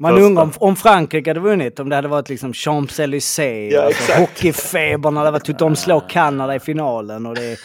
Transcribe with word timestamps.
Man 0.00 0.10
Första. 0.12 0.26
undrar 0.26 0.42
om, 0.42 0.52
om 0.58 0.76
Frankrike 0.76 1.30
hade 1.30 1.40
vunnit, 1.40 1.80
om 1.80 1.88
det 1.88 1.96
hade 1.96 2.08
varit 2.08 2.28
liksom 2.28 2.52
Champs-Élysées, 2.52 3.70
Ja, 3.72 3.82
alltså, 3.82 4.02
exakt. 4.02 4.20
hockeyfeber 4.20 5.10
när 5.10 5.24
det 5.24 5.30
var 5.30 5.38
typ 5.38 5.58
de 5.58 5.76
slår 5.76 6.02
Kanada 6.08 6.54
i 6.54 6.60
finalen. 6.60 7.26
Och 7.26 7.34
det, 7.34 7.56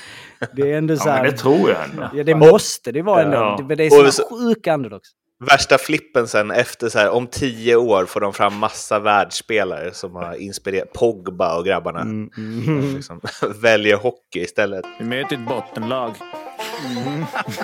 det 0.55 0.71
är 0.71 0.77
ändå 0.77 0.97
så 0.97 1.09
Ja, 1.09 1.13
här, 1.13 1.23
det 1.23 1.31
tror 1.31 1.69
jag 1.69 1.77
ändå. 1.91 2.09
ja, 2.13 2.23
det 2.23 2.35
måste 2.35 2.91
det 2.91 3.01
vara 3.01 3.21
ändå. 3.23 3.37
Ja. 3.37 3.65
Det, 3.69 3.75
det 3.75 3.83
är 3.85 4.05
Och 4.07 4.13
så- 4.13 4.23
sjuka 4.37 4.73
underdogs. 4.73 5.09
Värsta 5.51 5.77
flippen 5.77 6.27
sen 6.27 6.51
efter 6.51 6.89
så 6.89 6.99
här, 6.99 7.09
om 7.09 7.27
tio 7.27 7.75
år 7.75 8.05
får 8.05 8.21
de 8.21 8.33
fram 8.33 8.55
massa 8.57 8.99
världsspelare 8.99 9.93
som 9.93 10.15
har 10.15 10.41
inspirerat 10.41 10.93
Pogba 10.93 11.57
och 11.57 11.65
grabbarna. 11.65 12.01
Mm, 12.01 12.29
mm. 12.37 12.95
Liksom, 12.95 13.21
väljer 13.61 13.97
hockey 13.97 14.39
istället. 14.39 14.85
Vi 14.99 15.05
möter 15.05 15.35
ett 15.35 15.47
bottenlag. 15.47 16.15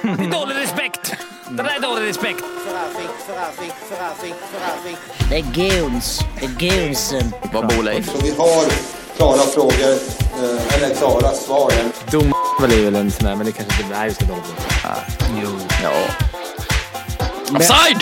Det 0.01 0.07
är 0.07 0.31
dålig 0.31 0.55
respekt! 0.55 1.15
Det 1.49 1.63
där 1.63 1.75
är 1.75 1.81
dålig 1.81 2.09
respekt! 2.09 2.43
Det 5.29 5.37
är 5.37 5.43
goons. 5.55 6.19
Det 6.39 6.45
är 6.45 6.85
goonsen. 6.85 7.31
Vad 7.53 7.67
bor 7.67 7.83
Leif? 7.83 8.05
Så 8.05 8.17
vi 8.23 8.31
har 8.31 8.71
klara 9.15 9.37
frågor, 9.37 9.91
eh, 10.43 10.75
eller 10.75 10.95
klara 10.95 11.31
svar. 11.31 11.71
Dom 12.11 12.33
är 12.63 12.85
väl 12.85 12.95
en 12.95 13.11
sån 13.11 13.25
där, 13.27 13.35
men 13.35 13.45
det 13.45 13.51
kanske 13.51 13.83
inte... 13.83 13.99
Nej, 13.99 14.13
ska 14.13 14.25
dra 14.25 14.35
på. 14.35 14.41
Jo. 15.43 15.49
Ja. 15.83 16.40
Offside! 17.55 18.01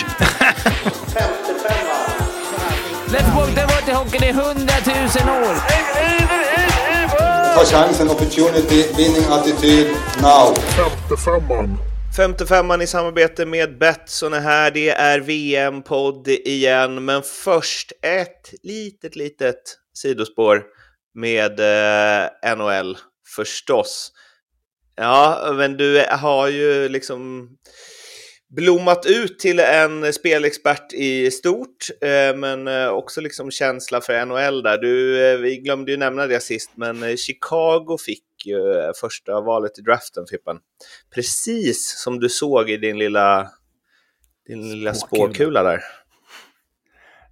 Let's 3.12 3.34
walk 3.34 3.54
the 3.54 3.66
water 3.66 3.94
hockey, 3.94 4.18
det 4.18 4.28
är 4.28 4.32
hundratusen 4.32 5.28
år! 5.28 5.54
Ta 7.54 7.64
chansen, 7.64 8.10
opportunity, 8.10 8.84
winning 8.96 9.24
attityd, 9.30 9.86
now. 10.22 10.54
55an 12.16 12.82
i 12.82 12.86
samarbete 12.86 13.46
med 13.46 13.78
Betsson 13.78 14.34
är 14.34 14.40
här. 14.40 14.70
Det 14.70 14.88
är 14.90 15.20
VM-podd 15.20 16.28
igen, 16.28 17.04
men 17.04 17.22
först 17.22 17.92
ett 18.02 18.54
litet, 18.62 19.16
litet 19.16 19.76
sidospår 19.94 20.62
med 21.14 21.60
eh, 21.60 22.56
NHL 22.56 22.98
förstås. 23.36 24.12
Ja, 24.96 25.52
men 25.56 25.76
du 25.76 26.04
har 26.10 26.48
ju 26.48 26.88
liksom 26.88 27.48
blommat 28.50 29.06
ut 29.06 29.38
till 29.38 29.58
en 29.58 30.12
spelexpert 30.12 30.92
i 30.92 31.30
stort, 31.30 31.86
eh, 32.00 32.36
men 32.36 32.68
eh, 32.68 32.88
också 32.88 33.20
liksom 33.20 33.50
känsla 33.50 34.00
för 34.00 34.26
NHL 34.26 34.62
där. 34.62 34.78
Du, 34.78 35.26
eh, 35.26 35.38
vi 35.38 35.56
glömde 35.56 35.90
ju 35.90 35.96
nämna 35.96 36.26
det 36.26 36.40
sist, 36.40 36.70
men 36.74 37.16
Chicago 37.16 37.98
fick 38.06 38.24
ju 38.44 38.92
första 39.00 39.40
valet 39.40 39.78
i 39.78 39.82
draften, 39.82 40.24
Fippan. 40.30 40.58
Precis 41.14 42.02
som 42.04 42.20
du 42.20 42.28
såg 42.28 42.70
i 42.70 42.76
din 42.76 42.98
lilla, 42.98 43.48
din 44.46 44.70
lilla 44.70 44.94
Spåkula. 44.94 45.62
där. 45.62 45.80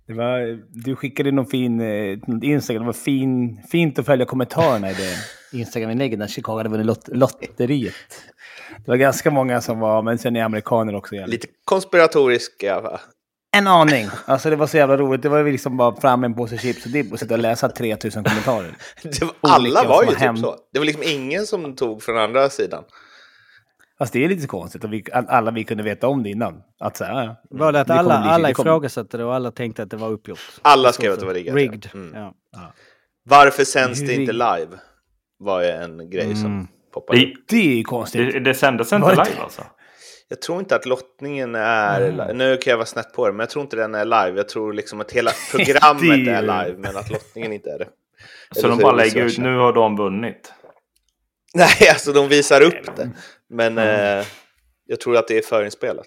Det 0.07 0.15
var, 0.15 0.61
du 0.85 0.97
skickade 0.97 1.33
någon 1.33 1.47
fin 1.47 1.81
Instagram. 2.43 2.83
Det 2.83 2.87
var 2.87 2.93
fin, 2.93 3.63
fint 3.71 3.99
att 3.99 4.07
följa 4.07 4.27
kommentarerna 4.27 4.91
i 4.91 4.95
det 4.95 5.17
Instagram-inlägget 5.53 6.19
när 6.19 6.27
Chicago 6.27 6.57
hade 6.57 6.69
vunnit 6.69 6.87
lot, 6.87 7.09
lotteriet. 7.09 7.95
Det 8.85 8.89
var 8.91 8.97
ganska 8.97 9.31
många 9.31 9.61
som 9.61 9.79
var, 9.81 10.03
men 10.03 10.19
sen 10.19 10.37
är 10.37 10.43
amerikaner 10.45 10.95
också. 10.95 11.15
jävligt. 11.15 11.43
Lite 11.45 11.55
konspiratoriska, 11.65 12.81
va? 12.81 13.01
En 13.57 13.67
aning. 13.67 14.09
Alltså 14.25 14.51
det 14.51 14.57
var 14.57 14.67
så 14.67 14.77
jävla 14.77 14.97
roligt. 14.97 15.23
Det 15.23 15.29
var 15.29 15.39
ju 15.39 15.53
liksom 15.53 15.77
bara 15.77 15.97
fram 16.01 16.25
en 16.25 16.35
påse 16.35 16.59
chips 16.59 16.85
och 16.87 16.91
dipp 16.93 17.13
och 17.13 17.19
sitta 17.19 17.35
och 17.35 17.41
läsa 17.41 17.69
3000 17.69 18.25
kommentarer. 18.25 18.77
Det 19.03 19.23
var, 19.23 19.35
alla 19.41 19.85
var 19.89 20.03
ju 20.03 20.09
typ 20.09 20.19
hem- 20.19 20.37
så. 20.37 20.57
Det 20.73 20.79
var 20.79 20.87
liksom 20.87 21.03
ingen 21.07 21.47
som 21.47 21.77
tog 21.77 22.03
från 22.03 22.19
andra 22.19 22.51
sidan. 22.51 22.85
Fast 23.99 24.13
det 24.13 24.25
är 24.25 24.29
lite 24.29 24.47
konstigt 24.47 24.85
att 24.85 24.91
vi, 24.91 25.05
att 25.13 25.29
alla 25.29 25.51
vi 25.51 25.65
kunde 25.65 25.83
veta 25.83 26.09
om 26.09 26.23
det 26.23 26.31
innan. 26.31 26.63
Att 26.81 26.97
så 26.97 27.05
här, 27.05 27.25
ja, 27.25 27.37
Var 27.51 27.73
det 27.73 27.81
att 27.81 27.91
alla, 27.91 28.21
bli- 28.21 28.29
alla 28.31 28.51
ifrågasatte 28.51 29.17
det 29.17 29.25
och 29.25 29.35
alla 29.35 29.51
tänkte 29.51 29.83
att 29.83 29.91
det 29.91 29.97
var 29.97 30.09
uppgjort? 30.11 30.39
Alla 30.63 30.93
skrev 30.93 31.13
att 31.13 31.21
det 31.21 31.27
var 31.27 31.35
riggat. 31.35 31.55
ja. 31.55 31.59
Rigged. 31.61 31.89
Mm. 31.95 32.15
Ja. 32.15 32.35
Varför 33.25 33.65
sänds 33.65 34.01
det 34.01 34.15
inte 34.15 34.33
live? 34.33 34.69
Var 35.39 35.63
ju 35.63 35.69
en 35.69 36.11
grej 36.11 36.25
Mm. 36.25 36.37
som 36.37 36.69
poppade 36.95 37.19
upp. 37.23 37.27
Det, 37.49 37.57
Det 37.57 37.73
är 37.73 37.77
ju 37.77 37.83
konstigt. 37.85 38.33
det, 38.33 38.41
det 38.41 38.55
sändes 38.55 38.93
inte 38.93 39.09
det- 39.15 39.25
live 39.25 39.41
alltså? 39.43 39.63
Jag 40.29 40.41
tror 40.43 40.59
inte 40.59 40.77
att 40.77 40.87
lottningen 40.87 41.55
är... 41.55 42.13
li- 42.13 42.35
Nu 42.35 42.57
kan 42.57 42.71
jag 42.71 42.77
vara 42.79 42.87
snett 42.87 43.13
på 43.13 43.27
det, 43.27 43.33
men 43.33 43.41
jag 43.41 43.51
tror 43.51 43.63
inte 43.63 43.77
den 43.77 43.95
är 43.95 44.05
live. 44.05 44.33
Jag 44.37 44.49
tror 44.49 44.73
liksom 44.73 45.01
att 45.01 45.13
hela 45.13 45.31
programmet 45.51 46.29
är 46.29 46.43
live, 46.43 46.75
men 46.79 46.97
att 46.97 47.11
lottningen 47.11 47.53
inte 47.53 47.71
är 47.71 47.79
det. 47.79 47.89
Så 48.55 48.67
Eller 48.67 48.77
de 48.77 48.83
bara 48.83 48.93
lägger 48.97 49.25
ut, 49.25 49.39
nu 49.39 49.57
har 49.57 49.73
de 49.73 49.97
vunnit. 49.97 50.53
Nej, 51.55 51.69
alltså 51.89 52.13
de 52.13 52.29
visar 52.29 52.61
upp 52.61 52.97
det. 52.97 53.11
Men 53.49 53.79
eh, 53.79 54.25
jag 54.87 55.01
tror 55.01 55.17
att 55.17 55.29
det 55.29 55.39
är 55.39 55.43
förinspelat. 55.43 56.07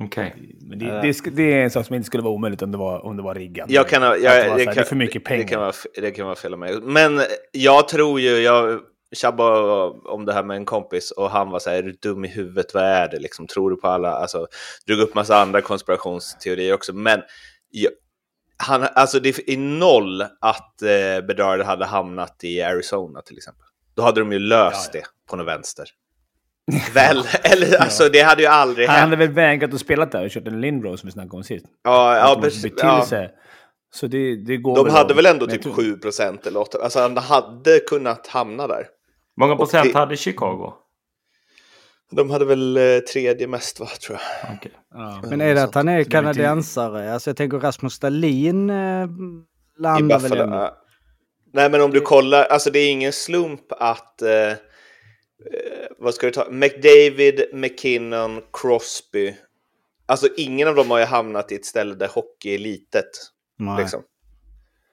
Okej. 0.00 0.56
Men 0.60 0.78
det, 0.78 0.84
det, 0.84 1.12
sk- 1.12 1.30
det 1.30 1.42
är 1.52 1.64
en 1.64 1.70
sak 1.70 1.86
som 1.86 1.94
inte 1.96 2.06
skulle 2.06 2.22
vara 2.22 2.34
omöjligt 2.34 2.62
om 2.62 2.72
det 2.72 2.78
var, 2.78 3.04
om 3.04 3.16
det 3.16 3.22
var 3.22 3.34
riggat. 3.34 3.70
Jag 3.70 3.88
kan, 3.88 4.02
ha- 4.02 4.16
jag, 4.16 4.20
det, 4.22 4.42
det, 4.42 4.50
här, 4.50 4.64
kan, 4.64 4.74
det 4.74 4.80
är 4.80 4.84
för 4.84 4.96
mycket 4.96 5.24
pengar. 5.24 5.44
Det 5.44 5.48
kan 5.50 5.60
vara, 5.60 5.72
det 5.94 6.10
kan 6.10 6.26
vara 6.26 6.36
fel 6.36 6.52
av 6.52 6.58
mig. 6.58 6.80
Men 6.82 7.20
jag 7.52 7.88
tror 7.88 8.20
ju, 8.20 8.30
jag 8.30 8.80
tjabbade 9.16 9.60
om 10.04 10.24
det 10.24 10.32
här 10.32 10.42
med 10.42 10.56
en 10.56 10.64
kompis 10.64 11.10
och 11.10 11.30
han 11.30 11.50
var 11.50 11.58
så 11.58 11.70
här, 11.70 11.76
är 11.76 11.82
du 11.82 11.92
dum 11.92 12.24
i 12.24 12.28
huvudet, 12.28 12.74
vad 12.74 12.82
är 12.82 13.08
det 13.08 13.18
liksom? 13.18 13.46
Tror 13.46 13.70
du 13.70 13.76
på 13.76 13.88
alla? 13.88 14.10
Alltså, 14.12 14.46
drog 14.86 14.98
upp 15.00 15.14
massa 15.14 15.36
andra 15.36 15.60
konspirationsteorier 15.60 16.74
också. 16.74 16.92
Men 16.92 17.22
jag, 17.70 17.92
han, 18.56 18.86
alltså 18.94 19.20
det 19.20 19.28
är 19.48 19.58
noll 19.58 20.22
att 20.22 20.82
eh, 20.82 21.26
Bedard 21.26 21.60
hade 21.60 21.84
hamnat 21.84 22.44
i 22.44 22.62
Arizona 22.62 23.22
till 23.22 23.36
exempel. 23.36 23.64
Då 23.94 24.02
hade 24.02 24.20
de 24.20 24.32
ju 24.32 24.38
löst 24.38 24.92
det 24.92 25.02
på 25.30 25.36
något 25.36 25.46
vänster. 25.46 25.84
Väl, 26.94 27.22
eller 27.42 27.82
alltså 27.82 28.08
det 28.08 28.20
hade 28.20 28.42
ju 28.42 28.48
aldrig 28.48 28.86
Han 28.86 28.96
hänt. 28.96 29.04
hade 29.10 29.16
väl 29.16 29.34
vägrat 29.34 29.74
att 29.74 29.80
spela 29.80 30.06
där 30.06 30.24
och 30.24 30.30
kört 30.30 30.46
en 30.48 30.60
Lindros 30.60 31.00
som 31.00 31.06
vi 31.06 31.12
snackade 31.12 31.36
om 31.36 31.42
sist. 31.44 31.66
Ja, 31.84 32.16
ja, 32.16 32.40
precis, 32.42 32.72
ja. 32.76 33.06
Så 33.94 34.06
det, 34.06 34.36
det 34.46 34.56
går 34.56 34.76
De 34.76 34.90
hade 34.90 35.10
att- 35.10 35.18
väl 35.18 35.26
ändå 35.26 35.46
typ 35.46 35.62
tror- 35.62 35.72
7 35.72 35.96
procent 35.96 36.46
eller 36.46 36.60
8 36.60 36.78
Alltså 36.82 37.00
han 37.00 37.16
hade 37.16 37.78
kunnat 37.80 38.26
hamna 38.26 38.66
där. 38.66 38.86
Många 39.40 39.56
procent 39.56 39.92
det- 39.92 39.98
hade 39.98 40.16
Chicago? 40.16 40.72
De 42.12 42.30
hade 42.30 42.44
väl 42.44 42.76
eh, 42.76 42.98
tredje 42.98 43.46
mest 43.46 43.80
va, 43.80 43.86
tror 44.06 44.18
jag. 44.42 44.56
Okej. 44.58 44.72
Ja. 44.94 45.22
Men 45.30 45.40
är 45.40 45.54
det 45.54 45.62
att 45.62 45.74
han 45.74 45.88
är 45.88 45.96
väl 45.96 46.04
kanadensare? 46.10 47.12
Alltså 47.12 47.30
jag 47.30 47.36
tänker 47.36 47.58
Rasmus 47.58 47.92
Stalin 47.92 48.70
eh, 48.70 49.06
landar 49.78 50.18
väl 50.18 50.38
ändå. 50.40 50.70
Nej 51.54 51.70
men 51.70 51.80
om 51.82 51.90
du 51.90 52.00
kollar, 52.00 52.44
alltså 52.44 52.70
det 52.70 52.78
är 52.78 52.90
ingen 52.90 53.12
slump 53.12 53.72
att... 53.72 54.22
Eh, 54.22 54.52
vad 55.98 56.14
ska 56.14 56.26
du 56.26 56.32
ta? 56.32 56.50
McDavid, 56.50 57.44
McKinnon, 57.52 58.42
Crosby. 58.52 59.36
Alltså 60.06 60.28
ingen 60.36 60.68
av 60.68 60.74
dem 60.74 60.90
har 60.90 60.98
ju 60.98 61.04
hamnat 61.04 61.52
i 61.52 61.54
ett 61.54 61.64
ställe 61.64 61.94
där 61.94 62.08
hockey 62.08 62.54
är 62.54 62.58
litet. 62.58 63.10
Nej. 63.58 63.82
Liksom. 63.82 64.02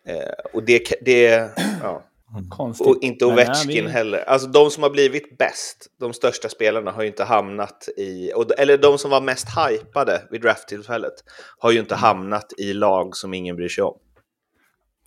Eh, 0.07 0.53
och 0.53 0.63
det, 0.63 0.93
det 1.01 1.49
ja. 1.83 2.03
Konstigt. 2.49 2.87
Och 2.87 2.97
inte 3.03 3.25
Ovechkin 3.25 3.85
vi- 3.85 3.91
heller. 3.91 4.19
Alltså 4.19 4.47
de 4.47 4.71
som 4.71 4.83
har 4.83 4.89
blivit 4.89 5.37
bäst, 5.37 5.87
de 5.99 6.13
största 6.13 6.49
spelarna, 6.49 6.91
har 6.91 7.01
ju 7.01 7.07
inte 7.07 7.23
hamnat 7.23 7.89
i... 7.97 8.31
Och, 8.35 8.59
eller 8.59 8.77
de 8.77 8.97
som 8.97 9.11
var 9.11 9.21
mest 9.21 9.47
hypade 9.57 10.27
vid 10.31 10.41
drafttillfället 10.41 11.13
har 11.57 11.71
ju 11.71 11.79
inte 11.79 11.95
hamnat 11.95 12.53
i 12.57 12.73
lag 12.73 13.15
som 13.15 13.33
ingen 13.33 13.55
bryr 13.55 13.69
sig 13.69 13.83
om. 13.83 13.97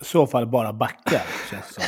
I 0.01 0.05
så 0.05 0.27
fall 0.27 0.47
bara 0.47 0.73
backar, 0.73 1.21
känns 1.51 1.67
det 1.67 1.73
som. 1.73 1.83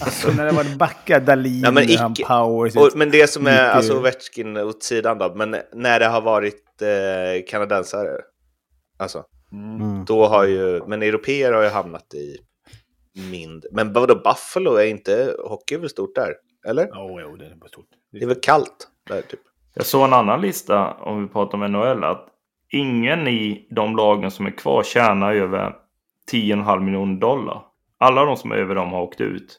Alltså 0.00 0.32
när 0.32 0.44
det 0.46 0.52
var 0.52 0.76
backar, 0.78 1.20
Dahlin, 1.20 1.60
Ja, 1.64 1.70
men 1.70 1.88
han 1.98 2.12
icke- 2.14 2.26
Powers. 2.26 2.76
Och, 2.76 2.90
men 2.98 3.10
det 3.10 3.30
som 3.30 3.46
är, 3.46 3.50
mycket- 3.50 3.74
alltså 3.76 3.98
Ovechkin 3.98 4.56
åt 4.56 4.82
sidan 4.82 5.18
då, 5.18 5.34
men 5.34 5.56
när 5.72 6.00
det 6.00 6.06
har 6.06 6.20
varit 6.20 6.82
eh, 6.82 7.44
kanadensare, 7.48 8.10
alltså, 8.98 9.24
Mm. 9.52 10.04
då 10.04 10.26
har 10.26 10.44
ju, 10.44 10.82
men 10.86 11.02
europeer 11.02 11.52
har 11.52 11.62
ju 11.62 11.68
hamnat 11.68 12.14
i 12.14 12.36
mindre. 13.30 13.68
Men 13.72 13.92
vadå, 13.92 14.14
Buffalo 14.14 14.74
är 14.74 14.86
inte, 14.86 15.36
hockey 15.44 15.74
är 15.74 15.78
väl 15.78 15.88
stort 15.90 16.14
där? 16.14 16.34
Eller? 16.68 16.84
Oh, 16.86 17.22
jo, 17.22 17.36
det 17.36 17.44
är 17.46 17.56
på 17.56 17.68
stort. 17.68 17.86
Det 18.12 18.18
är 18.22 18.26
väl 18.26 18.40
kallt 18.42 18.88
där 19.08 19.22
typ? 19.22 19.40
Jag 19.74 19.86
såg 19.86 20.04
en 20.04 20.12
annan 20.12 20.40
lista 20.40 20.92
om 20.92 21.22
vi 21.22 21.28
pratar 21.28 21.58
om 21.58 21.72
NHL. 21.72 22.04
Att 22.04 22.26
ingen 22.72 23.28
i 23.28 23.68
de 23.70 23.96
lagen 23.96 24.30
som 24.30 24.46
är 24.46 24.50
kvar 24.50 24.82
tjänar 24.82 25.34
över 25.34 25.72
10,5 26.32 26.80
miljoner 26.80 27.20
dollar. 27.20 27.62
Alla 28.04 28.24
de 28.24 28.36
som 28.36 28.52
är 28.52 28.56
över 28.56 28.74
dem 28.74 28.92
har 28.92 29.02
åkt 29.02 29.20
ut. 29.20 29.58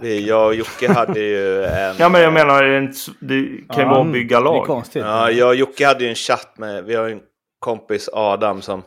Vi, 0.00 0.28
jag 0.28 0.46
och 0.46 0.54
Jocke 0.54 0.92
hade 0.92 1.20
ju 1.20 1.64
en... 1.64 1.96
Ja 1.98 2.08
men 2.08 2.20
jag 2.22 2.32
menar 2.32 2.62
det 2.62 2.80
det 3.20 3.44
kan 3.74 3.76
ju 3.78 3.82
Ja, 3.82 3.88
vara 3.88 4.04
bygga 4.04 4.36
Det 4.40 4.42
är 4.42 4.44
lag. 4.44 4.66
konstigt. 4.66 5.02
Ja, 5.04 5.30
jag 5.30 5.48
och 5.48 5.54
Jocke 5.54 5.86
hade 5.86 6.04
ju 6.04 6.08
en 6.10 6.14
chatt 6.14 6.58
med, 6.58 6.84
vi 6.84 6.94
har 6.94 7.06
ju 7.06 7.12
en 7.12 7.20
kompis 7.58 8.08
Adam 8.12 8.62
som 8.62 8.82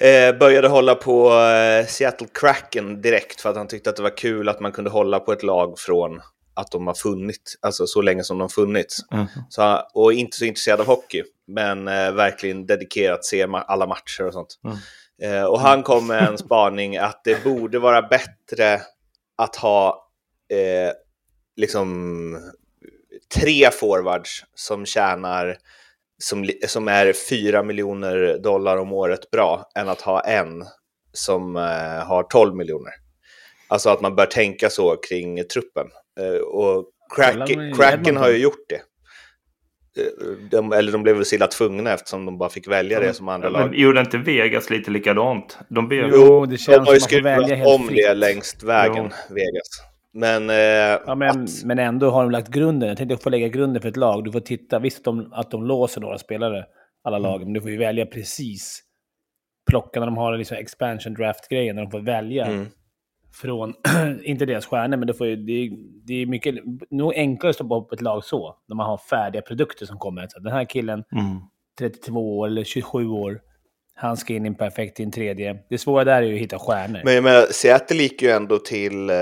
eh, 0.00 0.38
började 0.38 0.68
hålla 0.68 0.94
på 0.94 1.30
eh, 1.32 1.86
Seattle 1.86 2.26
Kraken 2.40 3.00
direkt 3.00 3.40
för 3.40 3.50
att 3.50 3.56
han 3.56 3.68
tyckte 3.68 3.90
att 3.90 3.96
det 3.96 4.02
var 4.02 4.16
kul 4.16 4.48
att 4.48 4.60
man 4.60 4.72
kunde 4.72 4.90
hålla 4.90 5.20
på 5.20 5.32
ett 5.32 5.42
lag 5.42 5.78
från 5.78 6.20
att 6.56 6.70
de 6.70 6.86
har 6.86 6.94
funnits, 6.94 7.58
alltså 7.62 7.86
så 7.86 8.02
länge 8.02 8.24
som 8.24 8.38
de 8.38 8.48
funnits. 8.48 8.96
Mm. 9.12 9.26
Så, 9.48 9.80
och 9.94 10.12
inte 10.12 10.36
så 10.36 10.44
intresserad 10.44 10.80
av 10.80 10.86
hockey, 10.86 11.22
men 11.46 11.88
eh, 11.88 12.12
verkligen 12.12 12.66
dedikerat 12.66 13.24
se 13.24 13.46
ma- 13.46 13.64
alla 13.66 13.86
matcher 13.86 14.26
och 14.26 14.32
sånt. 14.32 14.58
Mm. 14.64 14.76
Eh, 15.22 15.44
och 15.44 15.60
han 15.60 15.82
kom 15.82 16.06
med 16.06 16.28
en 16.28 16.38
spaning 16.38 16.96
att 16.96 17.24
det 17.24 17.44
borde 17.44 17.78
vara 17.78 18.02
bättre 18.02 18.80
att 19.36 19.56
ha 19.56 20.08
eh, 20.52 20.92
liksom 21.56 22.52
tre 23.34 23.70
forwards 23.70 24.44
som 24.54 24.86
tjänar 24.86 25.58
som, 26.18 26.50
som 26.66 26.88
är 26.88 27.12
4 27.12 27.62
miljoner 27.62 28.38
dollar 28.42 28.76
om 28.76 28.92
året 28.92 29.30
bra 29.30 29.70
än 29.74 29.88
att 29.88 30.00
ha 30.00 30.20
en 30.20 30.64
som 31.12 31.56
eh, 31.56 32.06
har 32.06 32.22
12 32.22 32.56
miljoner. 32.56 32.92
Alltså 33.68 33.90
att 33.90 34.00
man 34.00 34.16
bör 34.16 34.26
tänka 34.26 34.70
så 34.70 34.96
kring 34.96 35.44
truppen. 35.44 35.86
Eh, 36.20 36.40
och 36.40 36.90
Kraken, 37.76 38.16
har 38.16 38.30
ju 38.30 38.36
gjort 38.36 38.68
det. 38.68 38.80
Eh, 39.96 40.02
De, 40.50 40.72
eller 40.72 40.92
de 40.92 41.02
blev 41.02 41.16
väl 41.16 41.24
så 41.24 41.34
illa 41.34 41.46
tvungna 41.46 41.92
eftersom 41.92 42.26
de 42.26 42.38
bara 42.38 42.48
fick 42.48 42.68
välja 42.68 43.00
det 43.00 43.14
som 43.14 43.28
andra 43.28 43.50
Men 43.50 43.60
lag. 43.60 43.74
gjorde 43.74 44.00
inte 44.00 44.18
Vegas 44.18 44.70
lite 44.70 44.90
likadant? 44.90 45.58
De 45.68 45.88
blev... 45.88 46.08
Jo, 46.12 46.46
det 46.46 46.50
de 46.52 46.56
känns 46.58 46.88
har 46.88 46.96
som 46.98 47.08
ju 47.10 47.18
att 47.18 47.24
man 47.24 47.34
får 47.34 47.40
välja 47.40 47.46
skruvat 47.46 47.58
helt 47.58 47.80
om 47.80 47.88
fritt. 47.88 47.96
det 48.08 48.14
längs 48.14 48.64
vägen, 48.64 49.10
Vegas. 49.30 49.82
Men, 50.12 50.50
eh, 50.50 50.56
Ja, 51.06 51.14
men, 51.14 51.28
att, 51.44 51.64
men 51.64 51.78
ändå 51.78 52.10
har 52.10 52.22
de 52.22 52.30
lagt 52.30 52.48
grunden. 52.48 52.88
Jag 52.88 52.98
tänkte 52.98 53.16
få 53.16 53.30
lägga 53.30 53.48
grunden 53.48 53.82
för 53.82 53.88
ett 53.88 53.96
lag. 53.96 54.24
Du 54.24 54.32
får 54.32 54.40
titta. 54.40 54.78
Visst 54.78 54.98
att 54.98 55.04
de, 55.04 55.32
att 55.32 55.50
de 55.50 55.66
låser 55.66 56.00
några 56.00 56.18
spelare, 56.18 56.64
alla 57.04 57.18
lag, 57.18 57.40
men 57.42 57.52
du 57.52 57.60
får 57.60 57.70
ju 57.70 57.78
välja 57.78 58.06
precis. 58.06 58.80
Plocka 59.70 60.00
när 60.00 60.06
de 60.06 60.16
har 60.16 60.36
liksom 60.36 60.56
expansion 60.56 61.14
draft-grejen, 61.14 61.76
när 61.76 61.82
de 61.82 61.90
får 61.90 62.00
välja 62.00 62.46
Mm. 62.46 62.66
Från, 63.34 63.74
inte 64.22 64.46
deras 64.46 64.66
stjärnor, 64.66 64.96
men 64.96 65.06
det, 65.06 65.14
får 65.14 65.26
ju, 65.26 65.36
det, 65.36 65.52
är, 65.52 65.70
det 66.06 66.22
är 66.22 66.26
mycket, 66.26 66.54
nog 66.90 67.14
enklare 67.14 67.50
att 67.50 67.56
stoppa 67.56 67.76
upp 67.76 67.92
ett 67.92 68.00
lag 68.00 68.24
så. 68.24 68.56
När 68.68 68.76
man 68.76 68.86
har 68.86 68.98
färdiga 68.98 69.42
produkter 69.42 69.86
som 69.86 69.98
kommer. 69.98 70.26
Så 70.28 70.38
den 70.38 70.52
här 70.52 70.64
killen, 70.64 71.04
Mm. 71.12 71.40
32 71.78 72.38
år 72.38 72.46
eller 72.46 72.64
27 72.64 73.08
år, 73.08 73.40
han 73.94 74.16
ska 74.16 74.34
in 74.34 74.44
i 74.44 74.48
en 74.48 74.54
perfekt 74.54 75.00
i 75.00 75.02
en 75.02 75.10
tredje. 75.10 75.58
Det 75.70 75.78
svåra 75.78 76.04
där 76.04 76.22
är 76.22 76.26
ju 76.26 76.34
att 76.34 76.40
hitta 76.40 76.58
stjärnor. 76.58 77.00
men 77.04 77.24
menar, 77.24 77.46
Seattle 77.50 78.02
gick 78.02 78.22
ju 78.22 78.28
ändå 78.28 78.58
till 78.58 79.10
eh, 79.10 79.16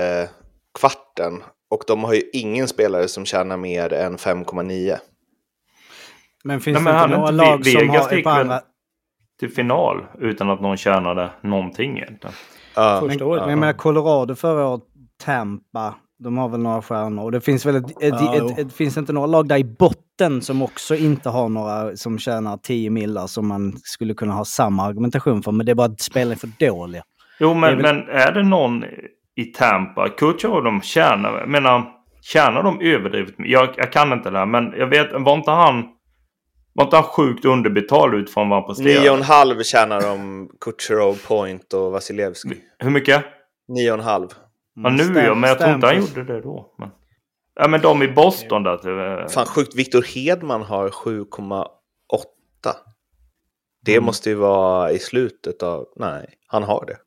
kvarten 0.79 1.43
och 1.69 1.83
de 1.87 2.03
har 2.03 2.13
ju 2.13 2.21
ingen 2.33 2.67
spelare 2.67 3.07
som 3.07 3.25
tjänar 3.25 3.57
mer 3.57 3.93
än 3.93 4.17
5,9. 4.17 4.97
Men 6.43 6.61
finns 6.61 6.75
Nej, 6.75 6.83
men 6.83 6.93
det 6.93 7.03
inte 7.03 7.17
några 7.17 7.31
lag 7.31 7.65
som 7.65 7.89
har 7.89 8.13
gick 8.13 8.25
andra... 8.27 8.61
Till 9.39 9.49
final 9.49 10.05
utan 10.19 10.49
att 10.49 10.61
någon 10.61 10.77
tjänade 10.77 11.29
någonting 11.41 11.97
egentligen. 11.97 12.35
Ja, 12.75 12.99
Första 13.01 13.25
året. 13.25 13.41
Men 13.41 13.49
jag 13.49 13.59
menar 13.59 13.73
Colorado 13.73 14.35
förra 14.35 14.67
året, 14.67 14.83
Tampa, 15.23 15.95
de 16.23 16.37
har 16.37 16.49
väl 16.49 16.59
några 16.59 16.81
stjärnor. 16.81 17.23
Och 17.23 17.31
det 17.31 17.41
finns 17.41 17.65
väl 17.65 17.75
ett, 17.75 18.03
ett, 18.03 18.13
ett, 18.13 18.59
ett, 18.59 18.73
finns 18.73 18.97
inte 18.97 19.13
några 19.13 19.27
lag 19.27 19.47
där 19.47 19.57
i 19.57 19.63
botten 19.63 20.41
som 20.41 20.61
också 20.61 20.95
inte 20.95 21.29
har 21.29 21.49
några 21.49 21.95
som 21.95 22.19
tjänar 22.19 22.57
10 22.57 22.89
millar 22.89 23.27
som 23.27 23.47
man 23.47 23.73
skulle 23.83 24.13
kunna 24.13 24.33
ha 24.33 24.45
samma 24.45 24.83
argumentation 24.83 25.43
för. 25.43 25.51
Men 25.51 25.65
det 25.65 25.71
är 25.71 25.75
bara 25.75 25.87
att 25.87 26.01
spelen 26.01 26.31
är 26.31 26.35
för 26.35 26.49
dåliga. 26.59 27.03
Jo, 27.39 27.53
men, 27.53 27.69
är 27.69 27.75
men 27.75 28.09
är 28.09 28.31
det 28.31 28.43
någon 28.43 28.83
i 29.35 29.45
Tampa? 29.45 30.09
Kutjerov 30.09 30.55
och 30.55 30.63
de 30.63 30.81
tjänar, 30.81 31.39
jag 31.39 31.49
menar, 31.49 31.83
tjänar 32.21 32.63
de 32.63 32.81
överdrivet? 32.81 33.33
Jag, 33.37 33.69
jag 33.77 33.91
kan 33.91 34.13
inte 34.13 34.29
det 34.29 34.37
här, 34.37 34.45
men 34.45 34.73
jag 34.77 34.87
vet, 34.87 35.07
var 35.13 35.33
inte 35.33 35.51
han... 35.51 35.83
Var 36.73 36.83
inte 36.83 36.95
han 36.95 37.03
sjukt 37.05 37.45
underbetald 37.45 38.13
utifrån 38.13 38.49
vad 38.49 38.59
han 38.59 38.67
presterade? 38.67 39.09
9,5 39.23 39.63
tjänar 39.63 40.01
de 40.01 40.49
Kucherov, 40.61 41.17
Point 41.27 41.73
och 41.73 41.91
Vasilevski. 41.91 42.57
Hur 42.79 42.89
mycket? 42.89 43.25
9,5. 43.89 44.29
Ja, 44.75 44.89
nu 44.89 45.03
ja, 45.21 45.35
men 45.35 45.49
jag 45.49 45.59
tror 45.59 45.73
inte 45.73 45.87
han 45.87 45.99
gjorde 45.99 46.23
det 46.23 46.41
då. 46.41 46.75
Men... 46.77 46.89
Ja, 47.55 47.67
men 47.67 47.81
de 47.81 48.03
i 48.03 48.07
Boston 48.07 48.63
där. 48.63 48.77
Till, 48.77 49.33
Fan 49.33 49.45
sjukt, 49.45 49.75
Victor 49.75 50.01
Hedman 50.15 50.61
har 50.61 50.89
7,8. 50.89 51.67
Det 53.85 53.93
Mm. 53.93 54.05
måste 54.05 54.29
ju 54.29 54.35
vara 54.35 54.91
i 54.91 54.99
slutet 54.99 55.63
av... 55.63 55.85
Nej, 55.95 56.29
han 56.47 56.63
har 56.63 56.85
det. 56.85 56.97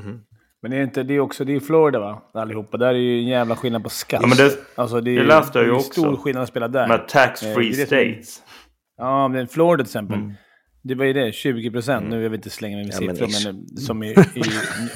Mhm. 0.00 0.20
Men 0.62 0.70
det 0.70 0.76
är 0.76 0.82
inte 0.82 1.02
det 1.02 1.14
är 1.14 1.20
också, 1.20 1.44
det 1.44 1.56
är 1.56 1.60
Florida 1.60 1.98
va? 2.00 2.22
Allihopa. 2.34 2.76
Där 2.76 2.86
är 2.88 2.92
ju 2.94 3.18
en 3.18 3.26
jävla 3.26 3.56
skillnad 3.56 3.82
på 3.82 3.88
skatt. 3.90 4.20
Ja, 4.22 4.28
men 4.28 4.36
det- 4.36 4.58
alltså, 4.74 5.00
det, 5.00 5.10
är, 5.10 5.16
det 5.20 5.26
läste 5.26 5.58
jag 5.58 5.64
ju 5.66 5.70
det 5.70 5.76
är 5.76 5.78
också. 5.78 6.00
stor 6.00 6.16
skillnad 6.16 6.42
att 6.42 6.48
spela 6.48 6.68
där. 6.68 6.88
med 6.88 7.08
tax 7.08 7.42
Eh, 7.42 7.54
free 7.54 7.66
är 7.66 7.70
det 7.70 7.76
som- 7.76 7.86
states. 7.86 8.42
Ja, 9.00 9.28
men 9.28 9.48
Florida 9.48 9.84
till 9.84 9.88
exempel. 9.88 10.18
Mm. 10.18 10.32
Det 10.82 10.94
var 10.94 11.04
ju 11.04 11.12
det, 11.12 11.32
20 11.32 11.70
procent. 11.70 12.08
Nu 12.08 12.22
jag 12.22 12.30
vill 12.30 12.38
inte 12.38 12.50
slänga 12.50 12.76
mig 12.76 12.86
med 12.86 12.94
Ja, 12.94 13.06
men 13.06 13.16
siffror, 13.16 13.28
ish. 13.28 13.46
men, 13.46 13.56
eh, 13.56 13.76
som 13.76 14.02
i, 14.02 14.06
i, 14.10 14.40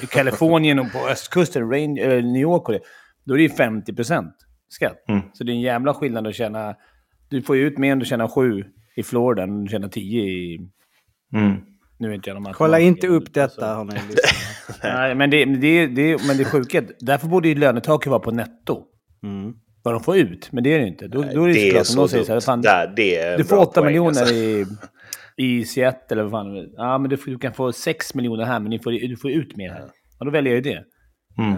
i 0.03 0.07
Kalifornien 0.11 0.79
och 0.79 0.93
på 0.93 1.09
östkusten, 1.09 1.71
Rain, 1.71 1.99
äh, 1.99 2.09
New 2.09 2.43
York 2.43 2.69
och 2.69 2.73
det, 2.73 2.81
då 3.25 3.35
är 3.35 3.39
det 3.39 3.43
ju 3.43 3.51
50 3.51 3.95
procent 3.95 4.35
skatt. 4.69 5.05
Mm. 5.09 5.23
Så 5.33 5.45
det 5.45 5.53
är 5.53 5.55
en 5.55 5.61
jävla 5.61 5.95
skillnad 5.95 6.27
att 6.27 6.35
tjäna... 6.35 6.75
Du 7.29 7.43
får 7.43 7.57
ju 7.57 7.67
ut 7.67 7.79
mer 7.79 7.93
om 7.93 7.99
du 7.99 8.05
tjänar 8.05 8.29
7 8.29 8.65
i 8.97 9.03
Florida 9.03 9.43
än 9.43 9.51
om 9.51 9.65
du 9.65 9.71
tjänar 9.71 9.89
10 9.89 10.23
i... 10.23 10.59
Mm. 11.35 11.57
Nu 11.99 12.11
är 12.11 12.15
inte 12.15 12.31
jag 12.31 12.43
någon 12.43 12.53
Kolla 12.53 12.81
inte 12.81 13.07
upp 13.07 13.35
detta 13.35 13.75
hörni. 13.75 13.93
Nej, 14.83 15.15
men 15.15 15.31
det, 15.31 15.45
det, 15.45 15.87
det, 15.87 16.27
men 16.27 16.37
det 16.37 16.55
är 16.55 16.79
att 16.79 16.91
därför 17.01 17.29
borde 17.29 17.49
ju 17.49 17.55
lönetaket 17.55 18.11
vara 18.11 18.21
på 18.21 18.31
netto. 18.31 18.85
Mm. 19.23 19.55
Vad 19.85 19.95
de 19.95 20.03
får 20.03 20.17
ut, 20.17 20.49
men 20.53 20.65
det 20.65 20.75
är 20.75 20.79
det 20.79 20.87
inte. 20.87 21.09
Då, 21.09 21.23
då 21.35 21.43
är 21.43 21.49
det, 21.49 21.53
det 21.55 21.69
är 21.69 21.85
såklart, 21.85 21.87
så 21.87 21.97
de 22.01 22.09
säger 22.09 22.25
så 22.25 22.33
här, 22.33 22.41
fan, 22.41 22.63
Där, 22.63 22.93
det 22.97 23.19
är 23.19 23.39
du 23.39 23.45
får 23.45 23.57
bra 23.57 23.65
8 23.65 23.73
poäng, 23.81 23.87
miljoner 23.87 24.21
alltså. 24.21 24.35
i, 24.35 24.67
i 25.37 25.65
Seattle, 25.65 26.07
eller 26.15 26.23
vad 26.23 26.31
fan 26.33 26.55
det. 26.55 26.69
Ja, 26.77 26.99
men 26.99 27.11
du, 27.11 27.17
du 27.27 27.39
kan 27.39 27.53
få 27.55 27.73
6 27.73 28.15
miljoner 28.15 28.45
här, 28.45 28.61
men 28.61 28.71
du 28.71 28.79
får, 28.79 28.91
du 28.91 29.17
får 29.17 29.31
ut 29.31 29.57
mer 29.57 29.71
här. 29.71 29.85
Ja, 30.19 30.25
då 30.25 30.31
väljer 30.31 30.55
jag 30.55 30.65
ju 30.65 30.71
det. 30.73 30.85
Mm. 31.43 31.55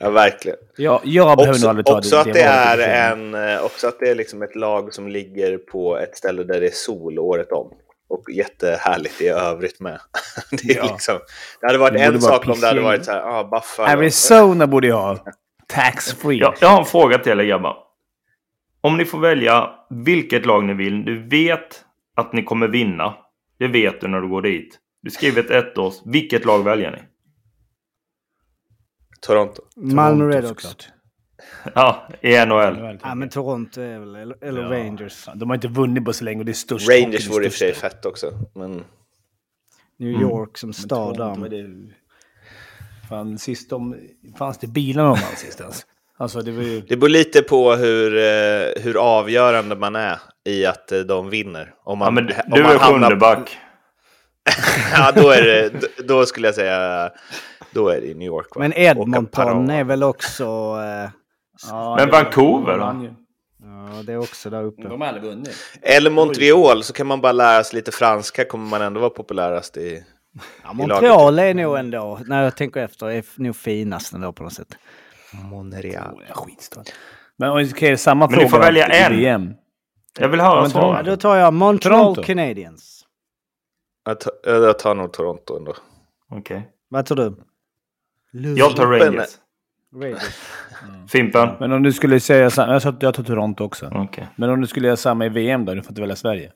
Ja, 0.00 0.10
verkligen. 0.10 0.58
Jag, 0.76 1.00
jag 1.04 1.36
behöver 1.38 1.46
nog 1.46 1.54
Också, 1.54 1.68
aldrig 1.68 1.86
ta 1.86 1.98
också, 1.98 2.16
att 2.16 2.24
det 2.24 2.30
valet 2.32 2.86
i 2.88 2.90
är 2.90 3.12
en, 3.12 3.34
eh, 3.34 3.64
också 3.64 3.86
att 3.88 4.00
det 4.00 4.10
är 4.10 4.14
liksom 4.14 4.42
ett 4.42 4.56
lag 4.56 4.94
som 4.94 5.08
ligger 5.08 5.58
på 5.58 5.98
ett 5.98 6.16
ställe 6.16 6.42
där 6.44 6.60
det 6.60 6.66
är 6.66 6.70
sol 6.74 7.18
året 7.18 7.52
om. 7.52 7.70
Och 8.08 8.24
jättehärligt 8.32 9.20
i 9.20 9.28
övrigt 9.28 9.80
med. 9.80 10.00
Det, 10.50 10.72
är 10.72 10.76
Ja. 10.76 10.92
liksom, 10.92 11.18
det 11.60 11.66
hade 11.66 11.78
varit 11.78 11.94
Det 11.94 12.00
en 12.00 12.20
sak 12.20 12.48
om 12.48 12.60
det 12.60 12.66
hade 12.66 12.80
varit 12.80 13.04
så 13.04 13.10
här, 13.10 13.20
ah, 13.20 13.44
Buffalo. 13.44 13.88
Arizona 13.88 14.66
borde 14.66 14.86
jag 14.86 14.96
ha. 15.02 15.18
Tax 15.74 16.12
free. 16.12 16.38
Ja, 16.38 16.54
jag 16.60 16.68
har 16.68 16.78
en 16.78 16.84
fråga 16.84 17.18
till 17.18 17.40
er 17.40 17.44
grabbar. 17.44 17.76
Om 18.80 18.96
ni 18.96 19.04
får 19.04 19.18
välja 19.18 19.70
vilket 19.90 20.46
lag 20.46 20.64
ni 20.64 20.74
vill. 20.74 21.04
Du 21.04 21.28
vet 21.28 21.84
att 22.16 22.32
ni 22.32 22.42
kommer 22.42 22.68
vinna. 22.68 23.14
Det 23.58 23.68
vet 23.68 24.00
du 24.00 24.08
när 24.08 24.20
du 24.20 24.28
går 24.28 24.42
dit. 24.42 24.78
Du 25.02 25.10
skriver 25.10 25.40
ett 25.44 25.50
ettårs. 25.50 25.94
Vilket 26.04 26.44
lag 26.44 26.64
väljer 26.64 26.90
ni? 26.90 26.98
Toronto. 29.20 29.62
Malmö 29.76 30.28
Redhawks. 30.28 30.62
såklart. 30.62 30.88
Ja, 31.74 32.08
i 32.20 32.46
NHL. 32.46 32.98
Ja 33.02 33.14
men 33.14 33.28
Toronto 33.28 33.80
är 33.80 33.98
väl, 33.98 34.14
eller, 34.16 34.44
eller 34.44 34.62
Ja. 34.62 34.70
Rangers. 34.70 35.28
De 35.34 35.50
har 35.50 35.54
inte 35.54 35.68
vunnit 35.68 36.04
på 36.04 36.12
så 36.12 36.24
länge 36.24 36.38
och 36.38 36.44
det 36.44 36.52
är 36.52 36.54
störst. 36.54 36.88
Rangers 36.88 37.28
vore 37.28 37.42
i 37.44 37.44
det 37.44 37.46
och 37.46 37.52
för 37.52 37.58
sig 37.58 37.74
fett 37.74 38.06
också. 38.06 38.32
Men 38.54 38.84
New 39.96 40.20
York 40.20 40.58
som 40.58 40.68
Men 40.68 40.74
stad 40.74 41.16
Toronto, 41.16 41.48
det? 41.48 41.70
Fan, 43.12 43.38
sist 43.38 43.70
de... 43.70 43.96
Fanns 44.38 44.58
det 44.58 44.66
bilar 44.66 45.02
någon 45.02 45.10
gång 45.12 45.36
sist 45.36 45.60
ens? 45.60 45.86
Alltså, 46.18 46.40
det 46.42 46.52
var 46.52 46.62
ju... 46.62 46.80
det 46.80 46.96
beror 46.96 47.08
lite 47.08 47.42
på 47.42 47.72
hur, 47.74 48.16
eh, 48.16 48.82
hur 48.82 48.96
avgörande 48.96 49.76
man 49.76 49.96
är 49.96 50.18
i 50.44 50.66
att 50.66 50.92
eh, 50.92 50.98
de 51.00 51.30
vinner. 51.30 51.74
Om 51.84 51.98
man, 51.98 52.06
Ja, 52.06 52.10
men 52.10 52.24
om 52.26 52.56
du 52.58 52.62
man 52.62 52.72
är 52.72 52.78
hamnar- 52.78 53.08
sjunde 53.08 53.16
back. 53.16 53.58
ja, 54.92 55.12
då, 55.16 55.30
är 55.30 55.42
det, 55.42 55.70
då- 56.08 56.26
skulle 56.26 56.48
jag 56.48 56.54
säga 56.54 57.10
då 57.74 57.88
är 57.88 58.00
det 58.00 58.06
i 58.06 58.14
New 58.14 58.26
York. 58.26 58.46
Va? 58.54 58.58
Men 58.58 58.72
Edmonton 58.76 59.70
är 59.70 59.84
väl 59.84 60.02
också... 60.02 60.44
Eh, 60.44 61.10
Ja, 61.70 61.96
Men 61.98 62.10
Vancouver 62.10 62.78
då? 62.78 63.06
ja, 63.62 64.02
det 64.06 64.12
är 64.12 64.18
också 64.18 64.50
där 64.50 64.64
uppe. 64.64 64.82
De 64.88 65.00
har 65.00 65.08
aldrig 65.08 65.24
vunnit. 65.24 65.56
Eller 65.82 66.10
Montreal, 66.10 66.82
så 66.82 66.92
kan 66.92 67.06
man 67.06 67.20
bara 67.20 67.32
lära 67.32 67.64
sig 67.64 67.76
lite 67.76 67.92
franska 67.92 68.44
kommer 68.44 68.66
man 68.68 68.82
ändå 68.82 69.00
vara 69.00 69.10
populärast 69.10 69.76
i... 69.76 70.04
Ja, 70.64 70.72
Montreal 70.72 71.38
är 71.38 71.54
nog 71.54 71.78
ändå, 71.78 72.18
när 72.26 72.42
jag 72.44 72.56
tänker 72.56 72.80
efter, 72.80 73.10
är 73.10 73.24
nog 73.36 73.56
finast 73.56 74.12
ändå 74.12 74.32
på 74.32 74.42
något 74.42 74.52
sätt. 74.52 74.74
Montreal. 75.32 76.22
Skitstad. 76.30 76.82
Men 77.36 77.50
okej, 77.70 77.96
samma 77.96 78.26
Men 78.26 78.30
fråga 78.30 78.44
ni 78.44 78.50
får 78.50 78.58
då, 78.58 78.64
välja 78.64 78.86
en. 78.86 79.16
VM. 79.16 79.54
Jag 80.18 80.28
vill 80.28 80.40
höra 80.40 80.54
men 80.54 80.62
Ja, 80.62 80.68
svaren. 80.70 81.04
då 81.04 81.16
tar 81.16 81.36
jag 81.36 81.54
Montreal 81.54 82.00
Toronto. 82.00 82.22
Canadiens. 82.22 83.04
Jag 84.04 84.20
tar, 84.20 84.32
jag 84.44 84.78
tar 84.78 84.94
nog 84.94 85.12
Toronto 85.12 85.56
ändå. 85.56 85.74
Okej. 86.30 86.68
Vad 86.88 87.06
tror 87.06 87.16
du? 87.16 87.36
Jag 88.56 88.76
tar. 88.76 88.86
Rangers. 88.86 89.28
Rangers. 89.94 90.22
Fimpen? 91.12 91.48
Men 91.60 91.72
om 91.72 91.82
du 91.82 91.92
skulle 91.92 92.20
säga 92.20 92.50
samma... 92.50 92.72
Jag 92.72 92.82
tar, 92.82 92.96
jag 93.00 93.14
tar 93.14 93.22
Toronto 93.22 93.64
också. 93.64 93.90
Okej. 93.94 94.28
Men 94.36 94.50
om 94.50 94.60
du 94.60 94.66
skulle 94.66 94.86
göra 94.86 94.96
samma 94.96 95.26
i 95.26 95.28
VM 95.28 95.64
då? 95.64 95.74
Du 95.74 95.82
får 95.82 95.90
inte 95.90 96.00
välja 96.00 96.16
Sverige. 96.16 96.52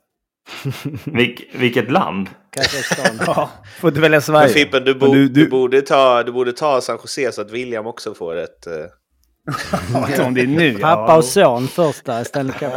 Vilk, 1.05 1.49
vilket 1.55 1.91
land? 1.91 2.31
Kazakstan. 2.57 3.21
Ja, 3.27 3.51
får 3.81 3.89
inte 3.89 4.01
välja 4.01 4.17
Men 4.17 4.23
Sverige. 4.23 4.49
Fimpen, 4.49 4.85
du, 4.85 4.95
bo, 4.95 5.07
Men 5.07 5.15
du, 5.15 5.29
du- 5.29 5.45
du- 5.45 5.51
borde 5.51 5.83
ta, 5.83 6.23
du 6.23 6.33
borde 6.33 6.53
ta 6.53 6.81
San 6.81 6.99
Jose 7.03 7.33
så 7.33 7.41
att 7.41 7.51
William 7.51 7.87
också 7.87 8.15
får 8.15 8.37
ett... 8.37 8.67
eh, 8.67 10.23
om 10.27 10.35
det 10.35 10.41
är 10.41 10.47
nu. 10.47 10.79
Pappa 10.79 11.13
ja. 11.13 11.17
och 11.17 11.25
son 11.25 11.69
första 11.69 12.25
Stanley 12.25 12.53
Cup. 12.59 12.73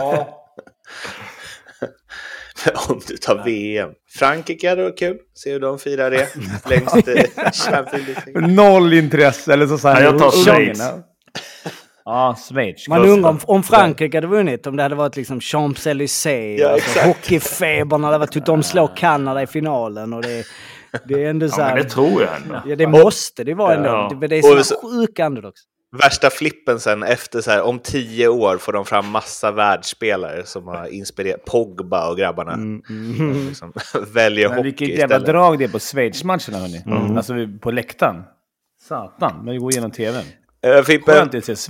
om 2.89 3.01
du 3.07 3.17
tar 3.17 3.43
VM. 3.45 3.89
Frankrike 4.19 4.69
hade 4.69 4.83
varit 4.83 4.99
kul. 4.99 5.17
Se 5.33 5.51
hur 5.51 5.59
de 5.59 5.79
firar 5.79 6.11
det. 6.11 6.27
Längst 6.69 6.95
Champions. 7.65 8.17
Noll 8.55 8.93
intresse. 8.93 9.53
Eller 9.53 9.67
så 9.67 9.77
så 9.77 9.88
här, 9.88 10.01
Ja, 10.01 10.09
jag 10.11 10.19
tar 10.19 10.31
Schweiz. 10.31 10.81
Ja. 12.10 12.28
Ja, 12.30 12.36
Schweiz. 12.50 12.88
Man 12.88 13.06
undrar 13.10 13.30
om, 13.30 13.39
om 13.46 13.63
Frankrike 13.63 14.18
hade 14.18 14.28
vunnit, 14.28 14.68
om 14.68 14.75
det 14.75 14.84
hade 14.84 14.96
varit 14.96 15.16
liksom 15.16 15.39
Champs-Élysées, 15.39 16.60
Ja, 16.60 16.70
alltså, 16.70 16.89
exakt. 16.89 17.08
hockeyfeber 17.08 17.98
när 17.98 18.12
det 18.12 18.18
var 18.18 18.25
typ 18.25 18.46
de 18.46 18.63
slår 18.63 18.92
Kanada 18.96 19.42
i 19.44 19.48
finalen 19.48 20.13
och 20.13 20.22
det, 20.22 20.46
det 21.06 21.24
är 21.24 21.30
ändå 21.30 21.50
så 21.50 21.62
Ja, 21.62 21.66
här, 21.66 21.74
men 21.75 21.84
det 21.84 21.89
tror 21.89 22.22
jag 22.22 22.30
ändå. 22.44 22.62
Ja, 22.66 22.75
det 22.75 22.88
måste 22.88 23.44
det 23.44 23.54
vara 23.54 23.75
ändå. 23.75 23.89
Ja. 23.89 24.12
Det, 24.22 24.28
det 24.28 24.38
är 24.38 24.63
så- 24.63 24.75
sjuka 24.82 25.25
underdogs. 25.25 25.62
Värsta 26.04 26.30
flippen 26.30 26.80
sen 26.80 27.04
efter 27.04 27.42
så 27.42 27.51
här, 27.51 27.62
om 27.62 27.80
tio 27.80 28.28
år 28.28 28.58
får 28.58 28.74
de 28.74 28.86
fram 28.86 29.08
massa 29.10 29.51
världsspelare 29.51 30.46
som 30.46 30.68
har 30.68 30.94
inspirerat 30.94 31.46
Pogba 31.46 32.10
och 32.10 32.18
grabbarna. 32.18 32.54
Mm, 32.54 32.82
mm. 32.89 33.48
Liksom, 33.48 33.74
väljer 34.13 34.48
Men 34.50 34.58
hockey 34.58 34.63
vilket 34.70 34.88
jävla 34.88 35.04
istället. 35.06 35.28
drag 35.28 35.60
det 35.60 35.66
är 35.66 35.70
på 35.70 35.80
Schweiz-matcherna 35.80 36.58
hörni. 36.58 36.84
Alltså 37.18 37.34
vi- 37.34 37.60
på 37.60 37.72
läktaren. 37.72 38.24
Satan, 38.88 39.42
när 39.46 39.51
vi 39.54 39.58
går 39.58 39.72
igenom 39.72 39.92
tvn. 39.92 40.24
Eh, 40.62 40.84
Fimpen. 40.84 41.30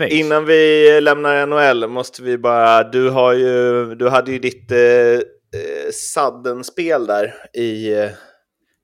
Innan 0.09 0.45
vi 0.45 1.01
lämnar 1.01 1.45
NHL 1.45 1.89
måste 1.89 2.23
vi 2.23 2.37
bara, 2.37 2.83
du, 2.83 3.09
har 3.09 3.33
ju, 3.33 3.95
du 3.95 4.09
hade 4.09 4.31
ju 4.31 4.39
ditt 4.39 4.71
eh, 4.71 4.79
eh, 4.79 5.91
Sudden-spel 5.93 7.07
där 7.07 7.33
i 7.53 7.93
eh, 7.93 8.11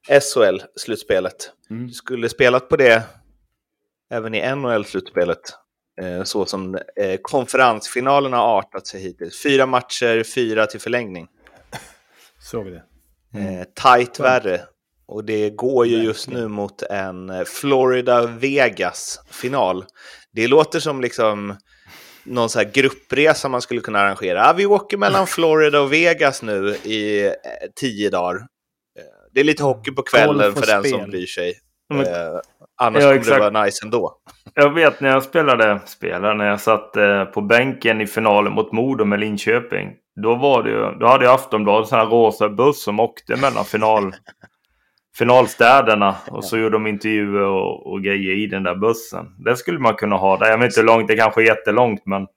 SHL-slutspelet. 0.10 1.52
Mm. 1.70 1.88
Du 1.88 1.94
skulle 1.94 2.30
spelat 2.30 2.70
på 2.70 2.76
det 2.76 3.04
även 4.12 4.36
i 4.36 4.56
NHL-slutspelet. 4.56 5.54
Eh, 6.02 6.24
så 6.24 6.46
som 6.46 6.76
eh, 6.76 7.20
konferensfinalerna 7.22 8.38
har 8.38 8.58
artat 8.58 8.88
sig 8.88 9.02
hittills. 9.02 9.44
Fyra 9.44 9.66
matcher, 9.66 10.24
fyra 10.24 10.66
till 10.66 10.80
förlängning. 10.80 11.28
Såg 12.40 12.66
vi 12.66 12.72
det. 12.72 12.84
Eh, 13.40 13.64
tight 13.64 14.20
värre. 14.20 14.62
Och 15.08 15.26
det 15.26 15.50
går 15.50 15.88
ju 15.88 16.04
just 16.04 16.30
nu 16.30 16.48
mot 16.48 16.82
en 16.82 17.30
eh, 17.30 17.44
Florida-Vegas-final. 17.46 19.84
Det 20.34 20.48
låter 20.48 20.80
som 20.80 21.02
liksom 21.02 21.56
någon 22.24 22.50
så 22.50 22.60
här 22.60 22.72
gruppresa 22.74 23.50
man 23.50 23.62
skulle 23.62 23.82
kunna 23.82 24.00
arrangera. 24.00 24.40
Ja, 24.40 24.54
vi 24.58 24.66
åker 24.66 24.98
mellan 24.98 25.28
Florida 25.28 25.82
och 25.82 25.94
Vegas 25.94 26.42
nu 26.42 26.76
i 26.84 27.26
eh, 27.26 27.32
tio 27.76 28.10
dagar. 28.10 28.36
Eh, 28.36 28.42
Det 29.34 29.40
är 29.40 29.44
lite 29.44 29.64
hockey 29.64 29.92
på 29.92 30.02
kvällen 30.02 30.54
för 30.54 30.66
den 30.66 30.84
spel. 30.84 30.92
som 31.00 31.10
bryr 31.10 31.26
sig. 31.26 31.54
Men- 31.94 32.06
Eh, 32.06 32.40
annars 32.82 33.02
Ja, 33.04 33.08
kommer 33.10 33.20
exakt. 33.20 33.36
det 33.44 33.52
vara 33.52 33.64
nice 33.66 33.86
ändå. 33.86 34.18
Jag 34.54 34.74
vet 34.74 35.02
när 35.02 35.10
jag 35.10 35.24
spelade, 35.24 35.80
spelade 35.86 36.34
när 36.34 36.46
jag 36.46 36.62
satt 36.62 36.96
eh, 36.98 37.24
på 37.26 37.42
bänken 37.42 38.02
i 38.02 38.08
finalen 38.08 38.54
mot 38.54 38.72
Modo 38.72 39.06
med 39.06 39.20
Linköping. 39.20 39.90
Då, 40.24 40.36
var 40.36 40.64
det 40.64 40.70
ju, 40.70 41.00
då 41.00 41.08
hade 41.08 41.26
ju 41.26 41.32
Aftonbladet 41.32 41.86
en 41.86 41.90
sån 41.90 42.00
här 42.00 42.06
rosa 42.06 42.50
buss 42.50 42.84
som 42.84 43.00
åkte 43.00 43.36
mellan 43.36 43.66
final, 43.66 44.04
finalstäderna. 45.18 46.16
Och 46.28 46.46
så 46.46 46.58
gjorde 46.58 46.76
de 46.76 46.88
intervjuer 46.88 47.42
och, 47.42 47.92
och 47.92 48.04
grejer 48.04 48.38
i 48.44 48.48
den 48.48 48.64
där 48.64 48.76
bussen. 48.76 49.26
Det 49.46 49.56
skulle 49.58 49.80
man 49.80 49.96
kunna 49.96 50.16
ha 50.16 50.38
där. 50.38 50.50
Jag 50.50 50.58
vet 50.58 50.66
inte 50.66 50.80
hur 50.80 50.88
långt, 50.88 51.08
det 51.08 51.16
kanske 51.16 51.42
är 51.42 51.46
jättelångt 51.46 52.02
men 52.06 52.28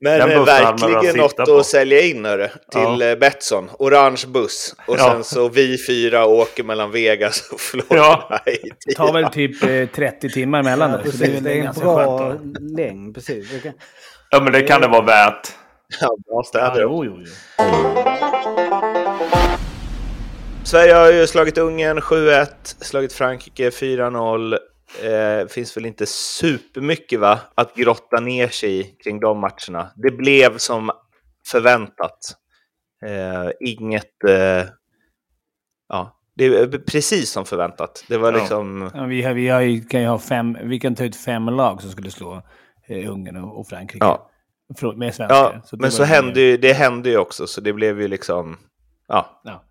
Men 0.00 0.18
Den 0.18 0.30
eh, 0.30 0.44
verkligen 0.44 1.16
något 1.16 1.30
sitta 1.30 1.42
att 1.42 1.48
på. 1.48 1.62
sälja 1.64 2.00
in 2.00 2.24
hörru, 2.24 2.48
till 2.48 3.00
Ja. 3.00 3.04
eh, 3.04 3.18
Betsson. 3.18 3.70
Orange 3.78 4.24
buss. 4.28 4.74
Och 4.86 4.94
Ja. 4.98 5.10
sen 5.12 5.24
så 5.24 5.48
vi 5.48 5.76
fyra 5.86 6.26
åker 6.26 6.64
mellan 6.64 6.90
Vegas 6.90 7.50
och 7.52 7.60
Florida. 7.60 7.86
Ja. 7.96 8.38
Det 8.86 8.94
tar 8.94 9.12
väl 9.12 9.24
typ 9.32 9.62
eh, 9.64 9.86
30 9.96 10.28
timmar 10.30 10.60
emellan 10.60 10.90
Ja, 10.90 10.96
väl 11.20 11.42
det 11.42 11.52
är 11.52 11.64
en 11.66 11.74
bra 11.80 12.34
längd. 12.76 13.14
Precis. 13.14 13.50
Det 13.52 13.58
kan- 13.62 13.72
ja, 14.30 14.40
men 14.42 14.52
det 14.52 14.62
kan 14.62 14.80
det 14.80 14.88
vara 14.88 15.02
värt. 15.04 15.48
Ja, 16.00 16.06
bra 16.06 16.16
Ja, 16.28 16.42
städer. 16.42 16.82
jo, 16.82 17.04
jo, 17.04 17.12
jo. 17.18 17.24
Sverige 20.68 20.92
har 20.94 21.12
ju 21.12 21.26
slagit 21.26 21.58
Ungern 21.58 21.98
7-1, 21.98 22.46
slagit 22.64 23.12
Frankrike 23.12 23.70
4-0. 23.70 24.58
Eh, 25.02 25.46
finns 25.48 25.76
väl 25.76 25.86
inte 25.86 26.06
supermycket 26.06 27.20
va, 27.20 27.40
att 27.54 27.74
grotta 27.74 28.20
ner 28.20 28.48
sig 28.48 28.80
i 28.80 28.84
kring 28.84 29.20
de 29.20 29.38
matcherna. 29.40 29.90
Det 29.96 30.10
blev 30.10 30.58
som 30.58 30.90
förväntat. 31.46 32.18
Eh, 33.06 33.50
inget... 33.60 34.24
Eh, 34.28 34.64
ja, 35.88 36.20
det 36.36 36.44
är 36.46 36.78
precis 36.78 37.30
som 37.30 37.44
förväntat. 37.44 38.04
Det 38.08 38.18
var 38.18 38.32
Ja. 38.32 38.38
liksom... 38.38 38.90
Ja, 38.94 39.04
vi, 39.04 39.22
har, 39.22 39.34
vi 39.34 39.48
har, 39.48 39.60
ju- 39.60 39.84
kan 39.84 40.00
ju 40.00 40.06
ha 40.06 40.18
fem, 40.18 40.56
vi 40.62 40.80
kan 40.80 40.94
ta 40.94 41.04
ut 41.04 41.16
fem 41.16 41.46
lag 41.46 41.82
som 41.82 41.90
skulle 41.90 42.10
slå 42.10 42.42
eh, 42.88 43.10
Ungern 43.12 43.36
och, 43.36 43.60
och 43.60 43.66
Frankrike. 43.68 44.04
Ja. 44.06 44.30
Förlåt, 44.78 44.96
med 44.96 45.14
svenskar. 45.14 45.36
Ja, 45.36 45.62
Så 45.64 45.76
men 45.76 45.92
så 45.92 46.04
hände 46.04 46.40
ju, 46.40 46.56
det 46.56 46.72
hände 46.72 47.10
ju 47.10 47.18
också, 47.18 47.46
så 47.46 47.60
det 47.60 47.72
blev 47.72 48.00
ju 48.00 48.08
liksom... 48.08 48.58
Ja. 49.08 49.40
Ja. 49.44 49.64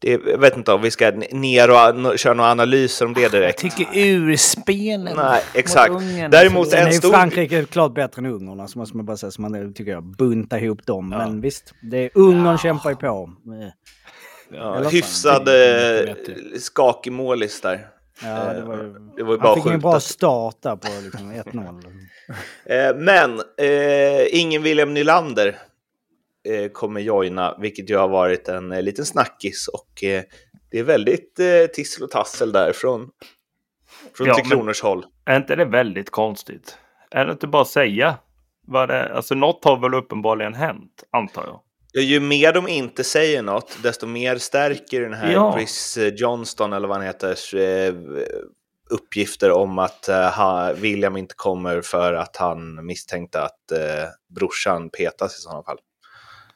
Det, 0.00 0.10
jag 0.26 0.38
vet 0.38 0.56
inte 0.56 0.72
om 0.72 0.82
vi 0.82 0.90
ska 0.90 1.10
ner 1.30 1.70
och 1.70 1.80
an- 1.80 2.18
köra 2.18 2.34
några 2.34 2.50
analyser 2.50 3.06
om 3.06 3.14
det 3.14 3.20
Jag 3.20 3.30
direkt. 3.30 3.58
tycker 3.60 3.86
urspelen 3.94 5.16
Nej, 5.16 5.42
exakt. 5.54 5.92
mot 5.92 6.02
Ungern, 6.02 6.30
Däremot 6.30 6.60
alltså, 6.60 6.76
en 6.76 6.86
är 6.86 6.90
stor- 6.92 7.10
Frankrike 7.12 7.64
klart 7.64 7.94
bättre 7.94 8.20
än 8.20 8.26
Ungern, 8.26 8.68
så 8.68 8.78
måste 8.78 8.96
man 8.96 9.06
bara 9.06 9.16
säga. 9.16 9.30
Så 9.30 9.42
man 9.42 9.74
tycker 9.74 9.92
jag 9.92 10.04
bunta 10.04 10.58
ihop 10.58 10.86
dem. 10.86 11.08
Men 11.08 11.40
visst, 11.40 11.74
det 11.82 11.96
är, 12.04 12.10
Ungern 12.14 12.58
kämpar 12.58 12.90
ju 12.90 12.96
på. 12.96 13.06
Eh, 13.06 13.68
ja, 14.58 14.88
Hyfsad, 14.88 15.48
eh, 15.48 16.14
skakig 16.60 17.12
målis 17.12 17.60
där. 17.60 17.86
Ja, 18.22 18.52
det 18.52 18.62
var 18.62 18.76
ju... 18.76 18.94
Det 19.16 19.22
var 19.22 19.32
ju 19.34 19.38
Han 19.40 19.40
bara 19.40 19.54
fick 19.54 19.66
ju 19.66 19.72
en 19.72 19.80
bra 19.80 20.00
start 20.00 20.56
där 20.62 20.76
på 20.76 20.88
liksom 21.04 21.32
1-0. 21.32 21.82
Eh, 22.66 22.96
men 22.96 23.40
eh, 23.56 24.40
ingen 24.40 24.62
William 24.62 24.94
Nylander 24.94 25.46
eh, 25.48 25.54
kommer 26.72 27.00
joina, 27.00 27.56
vilket 27.60 27.90
ju 27.90 27.96
har 27.96 28.08
varit 28.08 28.48
en 28.48 28.72
eh, 28.72 28.82
liten 28.82 29.04
snackis. 29.04 29.68
Och 29.68 30.04
eh, 30.04 30.22
det 30.70 30.78
är 30.78 30.82
väldigt 30.82 31.38
eh, 31.38 31.66
tissel 31.72 32.04
och 32.04 32.10
tassel 32.10 32.52
där 32.52 32.72
från, 32.72 33.08
från 34.14 34.26
Ja, 34.26 34.34
Tre 34.34 34.44
Kronors 34.44 34.82
håll. 34.82 35.04
Är 35.26 35.36
inte 35.36 35.56
det 35.56 35.64
väldigt 35.64 36.10
konstigt? 36.10 36.78
Är 37.10 37.26
det 37.26 37.32
inte 37.32 37.46
bara 37.46 37.62
att 37.62 37.68
säga 37.68 38.18
vad 38.66 38.88
det? 38.88 39.14
Alltså 39.14 39.34
något 39.34 39.64
har 39.64 39.80
väl 39.80 39.94
uppenbarligen 39.94 40.54
hänt, 40.54 41.04
antar 41.10 41.42
jag. 41.46 41.60
Ja, 41.92 42.00
ju 42.00 42.20
mer 42.20 42.52
de 42.52 42.68
inte 42.68 43.04
säger 43.04 43.42
något, 43.42 43.78
desto 43.82 44.06
mer 44.06 44.38
stärker 44.38 45.00
den 45.00 45.14
här 45.14 45.32
Ja. 45.32 45.52
Chris 45.56 45.96
eh, 45.96 46.14
Johnston, 46.14 46.72
eller 46.72 46.88
vad 46.88 46.96
han 46.96 47.06
heter, 47.06 47.56
eh, 47.56 47.94
uppgifter 48.90 49.50
om 49.50 49.78
att 49.78 50.08
eh, 50.08 50.72
William 50.76 51.16
inte 51.16 51.34
kommer 51.36 51.80
för 51.80 52.12
att 52.12 52.36
han 52.36 52.86
misstänkte 52.86 53.42
att 53.42 53.72
eh, 53.72 54.08
brorsan 54.34 54.90
petas 54.90 55.38
i 55.38 55.40
sådana 55.40 55.62
fall. 55.62 55.78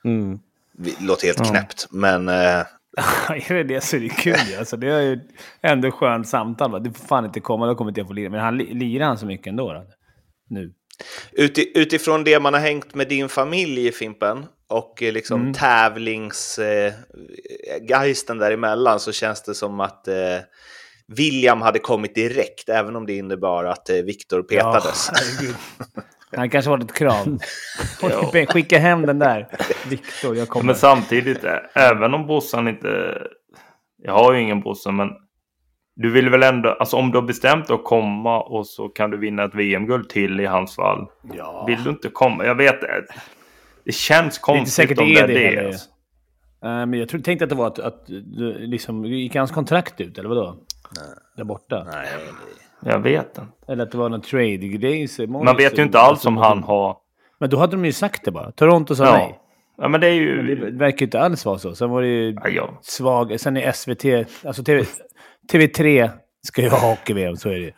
Mm. 0.04 0.38
Det 0.78 1.00
låter 1.00 1.26
helt 1.26 1.38
Ja. 1.38 1.44
knäppt, 1.44 1.86
men 1.90 2.28
eh, 2.28 2.34
är 3.28 3.54
det 3.54 3.62
det 3.64 3.80
så 3.80 3.96
är 3.96 4.00
det 4.00 4.08
kul 4.08 4.34
alltså, 4.58 4.76
Det 4.76 4.88
är 4.88 5.00
ju 5.00 5.20
ändå 5.62 5.90
skönt 5.90 6.28
samtal. 6.28 6.70
Va? 6.72 6.78
Du 6.78 6.92
får 6.92 7.06
fan 7.06 7.24
inte 7.24 7.40
komma, 7.40 7.66
då 7.66 7.74
kommer 7.74 7.90
inte 7.90 8.00
jag 8.00 8.08
få 8.08 8.12
lira. 8.14 8.30
Men 8.30 8.40
han 8.40 8.56
li- 8.58 8.74
lirar 8.74 9.06
han 9.06 9.18
så 9.18 9.26
mycket 9.26 9.46
ändå? 9.46 9.72
Då? 9.72 9.86
Nu. 10.50 10.72
uti, 11.32 11.72
utifrån 11.74 12.24
det 12.24 12.40
man 12.40 12.54
har 12.54 12.60
hängt 12.60 12.94
med 12.94 13.08
din 13.08 13.28
familj 13.28 13.86
i 13.86 13.92
Fimpen 13.92 14.46
och 14.68 15.02
eh, 15.02 15.12
liksom 15.12 15.40
Mm. 15.40 15.54
tävlingsgeisten 15.54 18.38
däremellan 18.38 19.00
så 19.00 19.12
känns 19.12 19.42
det 19.42 19.54
som 19.54 19.80
att 19.80 20.08
eh, 20.08 20.14
William 21.08 21.62
hade 21.62 21.78
kommit 21.78 22.14
direkt, 22.14 22.68
även 22.68 22.96
om 22.96 23.06
det 23.06 23.16
innebar 23.16 23.64
att 23.64 23.90
eh, 23.90 23.96
Viktor 23.96 24.42
petades. 24.42 25.10
Ja. 25.42 25.48
Han 26.36 26.50
kanske 26.50 26.70
har 26.70 26.78
ett 26.78 26.92
krav. 26.94 27.38
Skicka 28.48 28.78
hem 28.78 29.06
den 29.06 29.18
där. 29.18 29.48
Viktor, 29.88 30.36
jag 30.36 30.48
kommer. 30.48 30.66
Men 30.66 30.74
samtidigt, 30.74 31.44
även 31.74 32.14
om 32.14 32.26
brorsan 32.26 32.68
inte... 32.68 33.18
Jag 34.04 34.12
har 34.12 34.32
ju 34.32 34.40
ingen 34.40 34.60
brorsa, 34.60 34.90
men 34.90 35.08
du 35.94 36.10
vill 36.10 36.30
väl 36.30 36.42
ändå... 36.42 36.68
Alltså 36.70 36.96
om 36.96 37.10
du 37.10 37.18
har 37.18 37.26
bestämt 37.26 37.66
dig 37.66 37.74
att 37.74 37.84
komma 37.84 38.42
och 38.42 38.66
så 38.66 38.88
kan 38.88 39.10
du 39.10 39.16
vinna 39.16 39.44
ett 39.44 39.54
VM-guld 39.54 40.08
till 40.08 40.40
i 40.40 40.46
hans 40.46 40.76
fall. 40.76 41.06
ja. 41.34 41.64
Vill 41.66 41.84
du 41.84 41.90
inte 41.90 42.08
komma? 42.08 42.44
Jag 42.44 42.54
vet 42.54 42.80
det. 42.80 43.04
Det 43.84 43.92
känns 43.92 44.38
konstigt 44.38 44.74
säkert 44.74 44.98
om 44.98 45.08
det 45.08 45.26
det 45.26 45.46
är 45.46 45.50
är 45.50 45.56
det 45.56 45.60
det. 45.60 45.66
alltså. 45.66 45.88
Eh, 46.64 46.86
men 46.86 46.94
jag 46.94 47.08
tror, 47.08 47.20
tänkte 47.20 47.44
att 47.44 47.48
det 47.48 47.56
var 47.56 47.66
att, 47.66 47.78
att 47.78 48.06
du 48.06 48.58
liksom, 48.58 49.04
gick 49.04 49.34
hans 49.34 49.50
kontrakt 49.50 50.00
ut 50.00 50.18
eller 50.18 50.28
vadå? 50.28 50.56
Där 51.36 51.44
borta. 51.44 51.86
Nej, 51.92 52.08
Jag 52.12 52.18
vet 52.18 52.28
inte. 52.28 52.42
Eller 53.68 53.82
att 53.82 53.90
det 53.90 53.98
var 53.98 54.08
någon 54.08 54.20
trade-grej. 54.20 55.08
Man 55.28 55.56
vet 55.56 55.78
ju 55.78 55.82
inte 55.82 55.98
alls 55.98 56.26
om 56.26 56.36
han 56.36 56.62
har... 56.62 56.96
Men 57.40 57.50
då 57.50 57.58
hade 57.58 57.76
de 57.76 57.84
ju 57.84 57.92
sagt 57.92 58.24
det 58.24 58.30
bara. 58.30 58.50
Toronto 58.52 58.94
sa 58.94 59.04
nej. 59.04 59.40
Ja. 59.76 59.82
ja, 59.82 59.88
men 59.88 60.00
det 60.00 60.08
är 60.08 60.36
Men 60.36 60.46
det 60.46 60.52
ju... 60.52 60.78
verkar 60.78 60.98
ju 60.98 61.04
inte 61.04 61.20
alls 61.20 61.44
vara 61.44 61.58
så. 61.58 61.74
Sen 61.74 61.90
var 61.90 62.02
det 62.02 62.08
ju 62.08 62.32
Ja, 62.32 62.48
ja. 62.48 62.78
svag... 62.82 63.40
Sen 63.40 63.56
är 63.56 63.72
SVT... 63.72 64.28
Alltså 64.46 64.64
TV, 64.64 64.84
TV3 65.52 66.10
ska 66.46 66.62
ju 66.62 66.68
ha 66.68 66.78
hockey-VM, 66.90 67.36
så 67.36 67.48
är 67.48 67.52
det 67.52 67.58
ju. 67.60 67.72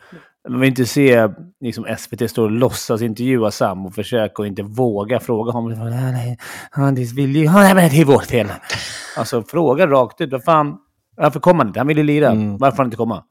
Man 0.49 0.59
vill 0.59 0.69
inte 0.69 0.85
se 0.85 1.29
liksom, 1.61 1.85
SVT 1.97 2.29
stå 2.29 2.43
och 2.43 2.51
låtsas 2.51 3.01
intervjua 3.01 3.51
Sam 3.51 3.85
och 3.85 3.93
försöka 3.93 4.41
och 4.41 4.47
inte 4.47 4.63
våga 4.63 5.19
fråga 5.19 5.51
honom. 5.51 5.89
Nej, 5.89 6.11
nej, 6.11 6.37
han 6.71 6.95
vill 6.95 7.35
ju... 7.35 7.45
Nej, 7.45 7.75
men 7.75 7.89
det 7.89 8.01
är 8.01 8.05
vårt 8.05 8.25
fel. 8.25 8.47
Alltså 9.17 9.43
fråga 9.43 9.87
rakt 9.87 10.21
ut. 10.21 10.31
Vad 10.31 10.43
fan... 10.43 10.77
Varför 11.17 11.39
kom 11.39 11.57
han 11.57 11.67
inte? 11.67 11.79
Han 11.79 11.87
ville 11.87 12.03
lira. 12.03 12.29
Mm. 12.29 12.57
Varför 12.57 12.77
han 12.77 12.87
inte 12.87 12.97
komma? 12.97 13.23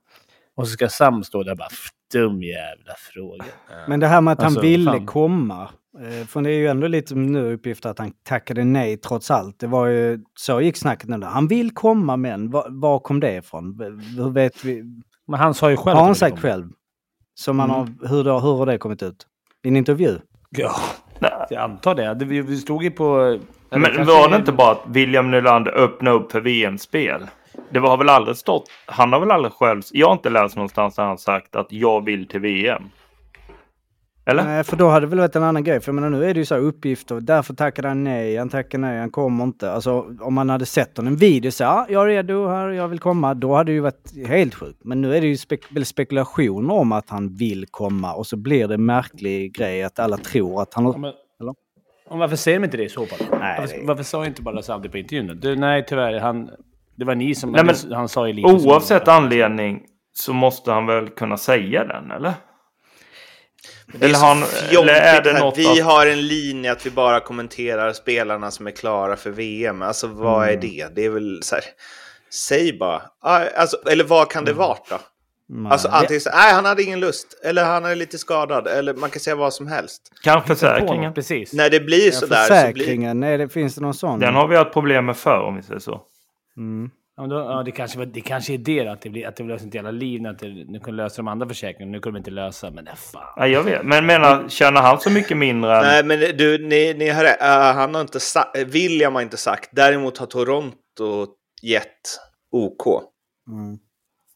Och 0.57 0.69
så 0.69 0.73
ska 0.73 0.89
Sam 0.89 1.25
stå 1.25 1.43
där 1.43 1.51
och 1.53 1.59
bara... 1.59 1.69
Dum 2.13 2.43
jävla 2.43 2.93
fråga. 3.13 3.45
Men 3.89 4.01
det 4.01 4.07
här 4.07 4.21
med 4.21 4.33
att 4.33 4.41
Alltså, 4.43 4.61
han 4.61 4.67
ville 4.69 4.91
fan. 4.91 5.07
komma. 5.07 5.69
eh, 6.01 6.27
För 6.27 6.43
det 6.43 6.51
är 6.51 6.59
ju 6.59 6.67
ändå 6.69 6.87
lite 6.87 7.15
nu 7.15 7.53
uppgift 7.53 7.87
att 7.87 7.99
han 7.99 8.13
tackade 8.23 8.65
nej 8.65 8.97
trots 8.97 9.31
allt. 9.31 9.59
Det 9.61 9.67
var 9.67 9.87
ju, 9.87 10.19
så 10.39 10.61
gick 10.61 10.77
snacket 10.77 11.09
nu. 11.09 11.27
Han 11.27 11.49
vill 11.49 11.71
komma 11.71 12.17
men 12.17 12.51
var, 12.51 12.67
var 12.69 12.99
kom 12.99 13.21
det 13.21 13.37
ifrån? 13.37 13.81
Hur 14.17 14.31
vet 14.31 14.65
vi? 14.65 14.85
Men 15.27 15.41
han 15.41 15.55
sa 15.55 15.71
ju 15.71 15.77
själv... 15.77 15.97
Har 15.99 16.05
han 16.05 16.15
sagt 16.15 16.39
själv? 16.41 16.69
Som 17.35 17.59
han 17.59 17.71
Mm. 17.71 17.81
har, 18.03 18.09
hur, 18.09 18.25
då, 18.25 18.39
hur 18.39 18.55
har 18.57 18.67
det 18.67 18.79
kommit 18.79 19.03
ut? 19.03 19.27
I 19.65 19.69
en 19.69 19.77
intervju? 19.77 20.19
Ja, 20.51 20.73
Nej. 21.19 21.31
jag 21.51 21.63
antar 21.63 21.95
det. 21.95 22.25
vi, 22.25 22.41
vi 22.43 22.57
stod 22.57 22.83
ju 22.85 22.91
på... 22.91 23.39
Men 23.71 24.07
var 24.07 24.29
det 24.31 24.37
inte 24.37 24.53
bara 24.53 24.73
att 24.73 24.83
William 24.87 25.31
Nylander 25.31 25.73
öppnade 25.73 26.17
upp 26.17 26.33
för 26.33 26.41
VM-spel? 26.41 27.27
Det 27.75 27.81
har 27.81 27.97
väl 27.97 28.09
aldrig 28.09 28.37
stått... 28.37 28.71
Han 28.87 29.13
har 29.13 29.21
väl 29.21 29.31
aldrig 29.31 29.53
själv... 29.53 29.83
Jag 29.93 30.07
har 30.07 30.13
inte 30.13 30.31
läst 30.31 30.57
någonstans 30.57 30.95
där 30.95 31.03
han 31.05 31.19
sagt 31.19 31.57
att 31.57 31.67
jag 31.73 32.05
vill 32.05 32.29
till 32.29 32.41
VM. 32.41 32.83
Eller? 34.27 34.45
Nej, 34.45 34.65
för 34.65 34.77
då 34.77 34.89
hade 34.89 35.07
det 35.07 35.11
väl 35.11 35.19
varit 35.19 35.37
en 35.37 35.43
annan 35.43 35.65
grej. 35.65 35.81
För 35.81 35.89
jag 35.89 35.95
menar, 35.95 36.11
nu 36.11 36.25
är 36.25 36.35
det 36.35 36.41
ju 36.41 36.45
så 36.47 36.55
här 36.55 36.63
uppgifter. 36.63 37.21
Därför 37.21 37.55
tackade 37.55 37.89
han 37.89 38.05
nej, 38.05 38.37
han 38.37 38.49
tackar 38.49 38.79
nej, 38.79 38.99
han 38.99 39.11
kommer 39.11 39.45
inte. 39.45 39.73
Alltså 39.73 40.05
om 40.21 40.35
man 40.35 40.51
hade 40.51 40.67
sett 40.67 40.97
honom 40.97 41.13
en 41.13 41.19
video 41.19 41.51
så 41.51 41.63
ja, 41.63 41.87
jag 41.89 42.03
är 42.03 42.07
redo 42.07 42.47
här, 42.49 42.69
jag 42.69 42.89
vill 42.89 42.99
komma. 42.99 43.35
Då 43.35 43.55
hade 43.55 43.71
det 43.73 43.75
ju 43.75 43.81
varit 43.81 44.27
helt 44.29 44.55
sjukt. 44.55 44.79
Men 44.85 45.01
nu 45.01 45.17
är 45.17 45.21
det 45.21 45.27
ju 45.27 45.37
spek 45.37 45.61
väl 45.71 45.85
spekulationer 45.85 46.75
om 46.75 46.93
att 46.93 47.11
han 47.11 47.29
vill 47.35 47.67
komma. 47.71 48.15
Och 48.15 48.27
så 48.27 48.37
blir 48.37 48.69
det 48.69 48.75
en 48.75 48.87
märklig 48.87 49.55
grej 49.57 49.83
att 49.83 49.99
alla 49.99 50.17
tror 50.17 50.63
att 50.63 50.75
han... 50.75 50.85
Ja, 50.85 50.97
men, 50.99 51.13
Eller? 51.41 51.55
Och 52.09 52.19
varför 52.19 52.37
säger 52.37 52.59
de 52.59 52.65
inte 52.65 52.77
det 52.77 52.85
i 52.85 52.89
så 52.89 53.07
fall? 53.07 53.19
Nej, 53.41 53.57
varför, 53.61 53.77
det- 53.79 53.87
varför 53.87 54.03
sa 54.05 54.27
inte 54.27 54.43
bara 54.43 54.63
Saldi 54.63 54.89
på 54.89 54.99
intervjun? 54.99 55.39
Du, 55.43 55.57
nej, 55.57 55.85
tyvärr. 55.89 56.21
Han, 56.21 56.51
det 56.97 57.05
var 57.05 57.15
ni 57.15 57.35
som... 57.35 57.53
Nej, 57.53 57.65
men 57.65 57.93
han 57.93 58.09
sa 58.09 58.29
ju 58.29 58.43
som- 58.43 58.55
Oavsett 58.69 59.09
anledning 59.09 59.83
så 60.17 60.33
måste 60.33 60.73
han 60.73 60.87
väl 60.87 61.09
kunna 61.09 61.37
säga 61.37 61.85
den, 61.85 62.11
eller? 62.11 62.33
Eller 64.01 64.19
han- 64.19 64.43
eller 64.71 64.95
är 64.95 65.23
det 65.23 65.39
något 65.41 65.59
Vi 65.59 65.81
att- 65.81 65.87
har 65.87 66.07
en 66.07 66.27
linje 66.27 66.73
att 66.73 66.87
vi 66.87 66.91
bara 66.91 67.21
kommenterar 67.21 67.93
spelarna 67.93 68.51
som 68.51 68.67
är 68.67 68.71
klara 68.71 69.17
för 69.17 69.31
VM. 69.31 69.83
Alltså 69.83 70.07
vad 70.07 70.43
Mm. 70.43 70.59
är 70.59 70.63
det? 70.63 70.95
Det 70.95 71.05
är 71.05 71.11
väl 71.11 71.43
så 71.43 71.55
här, 71.55 71.65
säg 72.49 72.79
bara. 72.79 73.03
Ah, 73.23 73.41
Alltså, 73.57 73.77
eller 73.91 74.05
vad 74.05 74.31
kan 74.31 74.45
det 74.45 74.51
Mm. 74.51 74.59
vara 74.59 74.79
då? 74.91 74.97
Nej, 75.49 75.73
Alltså 75.73 75.89
antingen 75.89 76.21
så 76.21 76.31
nej 76.31 76.53
han 76.53 76.65
hade 76.65 76.83
ingen 76.83 77.01
lust, 77.01 77.27
eller 77.45 77.65
han 77.65 77.85
är 77.85 77.95
lite 77.97 78.19
skadad, 78.19 78.67
eller 78.67 78.95
man 78.95 79.11
kan 79.11 79.21
säga 79.21 79.37
vad 79.37 79.53
som 79.55 79.67
helst. 79.67 80.03
På 80.25 80.41
försäkringen. 80.47 81.15
Precis. 81.15 81.53
När 81.53 81.71
det 81.71 81.81
blir 81.81 82.07
Ja, 82.07 82.13
sådär 82.13 82.45
så 82.45 82.53
blir... 82.53 82.61
försäkringen, 82.61 83.23
är 83.23 83.39
det, 83.39 83.49
finns 83.49 83.75
det 83.75 83.81
någon 83.81 83.95
sån? 83.95 84.21
Den 84.21 84.35
har 84.35 84.49
vi 84.49 84.57
haft 84.57 84.73
problem 84.73 85.07
med 85.07 85.17
förr 85.17 85.41
om 85.41 85.57
vi 85.57 85.63
säger 85.63 85.81
så. 85.81 86.01
Mm. 86.57 86.91
Ja, 87.17 87.23
men 87.23 87.31
då, 87.31 87.37
ja, 87.37 87.63
det, 87.63 87.71
kanske, 87.71 87.99
var- 87.99 88.07
det 88.07 88.21
kanske 88.21 88.55
är 88.55 88.59
det 88.59 88.89
att 88.89 89.01
det, 89.03 89.11
blir, 89.11 89.27
att 89.27 89.37
det 89.37 89.45
löser 89.45 89.65
inte 89.65 89.79
hela 89.79 89.91
liv. 89.91 90.27
Att 90.27 90.39
det, 90.39 90.49
nu 90.49 90.81
kunde 90.81 91.03
lösa 91.03 91.17
de 91.17 91.29
andra 91.29 91.49
försäkringarna. 91.49 91.93
Nu 91.93 92.01
kunde 92.01 92.19
de 92.19 92.21
inte 92.21 92.31
lösa. 92.31 92.71
Men 92.71 92.85
det 92.85 92.97
fan. 92.97 93.23
Ja, 93.37 93.47
jag 93.47 93.63
vet. 93.63 93.83
Men 93.87 94.07
menar, 94.07 94.49
tjänar 94.49 94.83
han 94.83 95.01
så 95.01 95.11
mycket 95.11 95.37
mindre 95.37 95.77
än... 95.77 95.83
Nej 95.83 96.05
men 96.05 96.19
du, 96.37 96.59
ni, 96.69 96.95
ni 96.95 97.11
rätt. 97.11 97.41
Uh, 97.41 97.47
han 97.49 97.95
har 97.95 98.01
inte 98.01 98.21
sagt, 98.21 98.59
William 98.67 99.15
har 99.15 99.23
inte 99.23 99.37
sagt. 99.37 99.69
Däremot 99.73 100.19
har 100.19 100.27
Toronto 100.27 101.27
gett 101.63 102.01
OK. 102.51 102.87
Mm. 103.51 103.79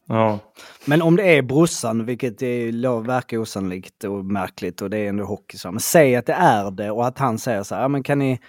Ja. 0.08 0.38
Men 0.84 1.02
om 1.02 1.16
det 1.16 1.22
är 1.36 1.42
brorsan, 1.42 2.04
vilket 2.06 2.42
lo- 2.74 3.00
verkar 3.00 3.38
osannolikt 3.38 4.04
och 4.04 4.24
märkligt 4.24 4.82
och 4.82 4.90
det 4.90 4.98
är 4.98 5.08
ändå 5.08 5.24
hockey 5.24 5.56
så. 5.58 5.70
Men 5.70 5.80
säg 5.80 6.16
att 6.16 6.26
det 6.26 6.32
är 6.32 6.70
det 6.70 6.90
och 6.90 7.06
att 7.06 7.18
han 7.18 7.38
säger 7.38 7.62
så 7.62 7.74
här, 7.74 7.82
ja 7.82 7.88
men 7.88 8.02
kan 8.02 8.18
ni... 8.18 8.40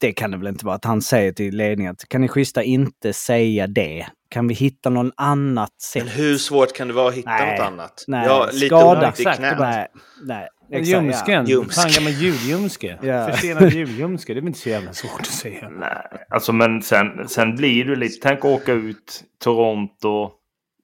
Det 0.00 0.12
kan 0.12 0.30
det 0.30 0.36
väl 0.36 0.46
inte 0.46 0.66
vara 0.66 0.76
att 0.76 0.84
han 0.84 1.02
säger 1.02 1.32
till 1.32 1.56
ledningen 1.56 1.92
att 1.92 2.08
kan 2.08 2.20
ni 2.20 2.28
schyssta 2.28 2.62
inte 2.62 3.12
säga 3.12 3.66
det? 3.66 4.06
Kan 4.28 4.48
vi 4.48 4.54
hitta 4.54 4.90
någon 4.90 5.12
annat 5.16 5.80
sätt? 5.80 6.04
Men 6.04 6.12
hur 6.12 6.36
svårt 6.38 6.72
kan 6.72 6.88
det 6.88 6.94
vara 6.94 7.08
att 7.08 7.14
hitta 7.14 7.30
Nej, 7.30 7.58
något 7.58 7.66
annat? 7.66 8.04
Nej, 8.06 8.26
ja, 8.26 8.48
lite 8.52 8.66
skada. 8.66 9.08
ont 9.08 9.20
i 9.20 9.24
knät. 9.24 9.58
Nej, 9.58 9.86
nej. 10.22 10.48
exakt, 10.72 10.88
Ljumsken. 10.88 11.46
Ljumsk. 11.46 11.74
Fan, 11.74 11.90
gammal 11.94 12.12
julljumske. 12.12 12.98
Ja. 13.02 13.28
Försenad 13.28 13.72
julljumske. 13.72 14.34
Det 14.34 14.38
är 14.38 14.40
väl 14.40 14.48
inte 14.48 14.60
så 14.60 14.68
jävla 14.68 14.92
svårt 14.92 15.20
att 15.20 15.26
säga. 15.26 15.68
Nej, 15.68 16.26
alltså 16.30 16.52
men 16.52 16.82
sen, 16.82 17.28
sen 17.28 17.56
blir 17.56 17.84
det 17.84 17.96
lite... 17.96 18.28
Tänk 18.28 18.38
att 18.38 18.44
åka 18.44 18.72
ut 18.72 19.24
Toronto. 19.44 20.30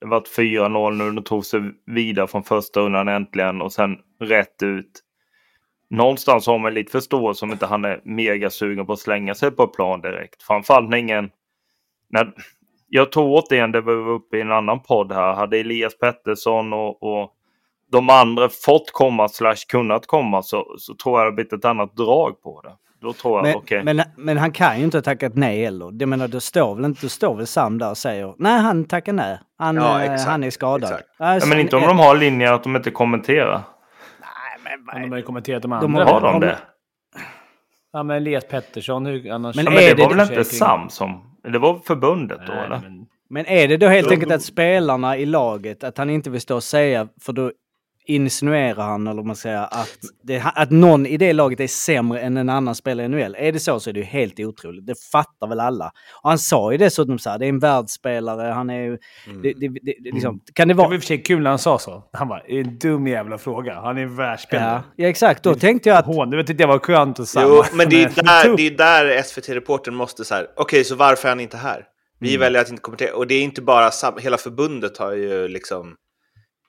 Det 0.00 0.06
varit 0.06 0.36
4-0 0.36 0.90
nu. 0.92 1.10
De 1.10 1.24
tog 1.24 1.46
sig 1.46 1.60
vidare 1.86 2.26
från 2.26 2.42
första 2.42 2.80
rundan 2.80 3.08
äntligen 3.08 3.62
och 3.62 3.72
sen 3.72 3.90
rätt 4.20 4.62
ut. 4.62 5.02
Någonstans 5.92 6.46
har 6.46 6.58
man 6.58 6.74
lite 6.74 6.92
förståelse 6.92 7.44
om 7.44 7.52
inte 7.52 7.66
han 7.66 7.84
är 7.84 8.00
mega 8.04 8.50
sugen 8.50 8.86
på 8.86 8.92
att 8.92 8.98
slänga 8.98 9.34
sig 9.34 9.50
på 9.50 9.66
plan 9.66 10.00
direkt. 10.00 10.42
Framförallt 10.42 10.90
när 10.90 10.96
ingen... 10.96 11.30
När, 12.10 12.32
jag 12.88 13.12
tror 13.12 13.38
återigen 13.38 13.72
det 13.72 13.80
var 13.80 13.92
uppe 14.10 14.36
i 14.36 14.40
en 14.40 14.52
annan 14.52 14.80
podd 14.82 15.12
här. 15.12 15.32
Hade 15.32 15.58
Elias 15.58 15.98
Pettersson 15.98 16.72
och, 16.72 17.02
och 17.02 17.30
de 17.92 18.10
andra 18.10 18.48
fått 18.48 18.92
komma 18.92 19.28
slash 19.28 19.56
kunnat 19.68 20.06
komma 20.06 20.42
så, 20.42 20.74
så 20.78 20.94
tror 20.94 21.18
jag 21.20 21.28
det 21.28 21.32
blivit 21.32 21.52
ett 21.52 21.64
annat 21.64 21.96
drag 21.96 22.42
på 22.42 22.60
det. 22.60 22.72
Då 23.00 23.12
tror 23.12 23.36
jag 23.38 23.42
Men, 23.42 23.56
okej. 23.56 23.84
men, 23.84 24.02
men 24.16 24.38
han 24.38 24.52
kan 24.52 24.78
ju 24.78 24.84
inte 24.84 24.96
ha 24.96 25.02
tackat 25.02 25.36
nej 25.36 25.64
heller. 25.64 25.90
Det 25.92 26.06
menar, 26.06 26.28
då 26.28 26.40
står 26.40 26.74
väl 26.74 26.84
inte, 26.84 27.00
då 27.02 27.08
står 27.08 27.34
väl 27.36 27.46
Sam 27.46 27.78
där 27.78 27.90
och 27.90 27.98
säger 27.98 28.34
nej, 28.38 28.60
han 28.60 28.84
tackar 28.84 29.12
nej. 29.12 29.38
Han, 29.58 29.76
Ja, 29.76 30.02
eh, 30.02 30.12
exakt, 30.12 30.30
han 30.30 30.44
är 30.44 30.50
skadad. 30.50 30.90
exakt. 30.90 31.08
Ja, 31.18 31.26
Alltså, 31.26 31.48
men 31.48 31.60
inte 31.60 31.76
om 31.76 31.82
de 31.82 31.98
har 31.98 32.16
linjen 32.16 32.54
att 32.54 32.62
de 32.62 32.76
inte 32.76 32.90
kommenterar. 32.90 33.60
Men 34.92 35.02
de 35.02 35.10
har 35.10 35.16
ju 35.18 35.22
kommenterat 35.24 35.62
de 35.62 35.70
De 35.70 35.84
andra. 35.96 36.04
Har 36.04 36.20
de 36.20 36.34
om- 36.34 36.40
det? 36.40 36.58
Ja, 37.92 38.02
men 38.02 38.16
Elias 38.16 38.44
Pettersson. 38.48 39.06
Hur, 39.06 39.30
annars... 39.30 39.56
Men 39.56 39.64
Ja, 39.64 39.70
är 39.70 39.74
men 39.74 39.84
det 39.84 39.94
det 39.94 40.02
var 40.02 40.10
väl 40.10 40.20
inte 40.20 40.34
försäkring? 40.34 40.58
Sam 40.58 40.88
som... 40.90 41.36
Det 41.52 41.58
var 41.58 41.78
förbundet 41.78 42.40
då 42.46 42.52
Nej, 42.52 42.64
eller? 42.66 42.78
men- 42.80 43.06
Men 43.30 43.46
är 43.46 43.68
det 43.68 43.76
då 43.76 43.86
helt 43.86 44.06
Då- 44.08 44.14
enkelt 44.14 44.32
att 44.32 44.42
spelarna 44.42 45.16
i 45.16 45.26
laget, 45.26 45.84
att 45.84 45.98
han 45.98 46.10
inte 46.10 46.30
vill 46.30 46.40
stå 46.40 46.54
och 46.56 46.62
säga, 46.62 47.08
för 47.20 47.32
då 47.32 47.52
insinuerar 48.04 48.82
han, 48.84 49.06
eller 49.06 49.22
man 49.22 49.36
säger, 49.36 49.62
att, 49.62 49.98
det, 50.22 50.42
att 50.54 50.70
någon 50.70 51.06
i 51.06 51.16
det 51.16 51.32
laget 51.32 51.60
är 51.60 51.66
sämre 51.66 52.20
än 52.20 52.36
en 52.36 52.48
annan 52.48 52.74
spelare 52.74 53.06
i 53.06 53.08
NHL. 53.08 53.34
Är 53.38 53.52
det 53.52 53.60
så 53.60 53.80
så 53.80 53.90
är 53.90 53.94
det 53.94 54.00
ju 54.00 54.06
helt 54.06 54.40
otroligt. 54.40 54.86
Det 54.86 54.94
fattar 55.12 55.46
väl 55.46 55.60
alla. 55.60 55.92
Och 56.22 56.28
han 56.28 56.38
sa 56.38 56.72
ju 56.72 56.78
dessutom 56.78 57.18
så 57.18 57.30
här, 57.30 57.38
det 57.38 57.46
är 57.46 57.48
en 57.48 57.58
världsspelare, 57.58 58.52
han 58.52 58.70
är 58.70 58.80
ju... 58.82 58.98
Det, 59.42 59.52
det, 59.52 59.68
det, 59.68 59.94
det, 60.00 60.10
liksom, 60.12 60.40
Kan 60.54 60.68
det 60.68 60.74
Det 60.74 60.78
var 60.78 60.84
vara... 60.84 60.94
i 60.94 60.98
och 60.98 61.02
för 61.02 61.06
sig 61.06 61.22
kul 61.22 61.42
när 61.42 61.50
han 61.50 61.58
sa 61.58 61.78
så. 61.78 62.04
Han 62.12 62.28
bara, 62.28 62.42
det 62.46 62.52
är 62.56 62.60
en 62.64 62.78
dum 62.78 63.06
jävla 63.06 63.38
fråga. 63.38 63.74
Han 63.80 63.98
är 63.98 64.02
en 64.02 64.16
världsspelare. 64.16 64.82
Ja, 64.96 65.04
ja, 65.04 65.08
exakt. 65.08 65.42
Då 65.42 65.54
tänkte 65.54 65.88
jag 65.88 65.98
att... 65.98 66.06
Hån, 66.06 66.30
det 66.30 66.44
tyckte 66.44 66.62
jag 66.62 66.68
var 66.68 66.78
skönt 66.78 67.18
och 67.18 67.28
samma. 67.28 67.46
Jo, 67.48 67.62
men 67.72 67.88
det 67.88 68.02
är 68.02 68.08
där, 68.24 68.56
det 68.56 68.66
är 68.66 68.76
där 68.76 69.22
SVT-reportern 69.22 69.94
måste 69.94 70.24
så 70.24 70.34
här, 70.34 70.46
okej, 70.56 70.84
så 70.84 70.94
varför 70.94 71.28
är 71.28 71.30
han 71.30 71.40
inte 71.40 71.56
här? 71.56 71.84
Vi 72.20 72.28
Mm. 72.28 72.40
väljer 72.40 72.60
att 72.60 72.70
inte 72.70 72.82
kommentera. 72.82 73.14
Och 73.16 73.26
det 73.26 73.34
är 73.34 73.42
inte 73.42 73.62
bara, 73.62 73.90
hela 74.20 74.36
förbundet 74.38 74.98
har 74.98 75.12
ju 75.12 75.48
liksom... 75.48 75.94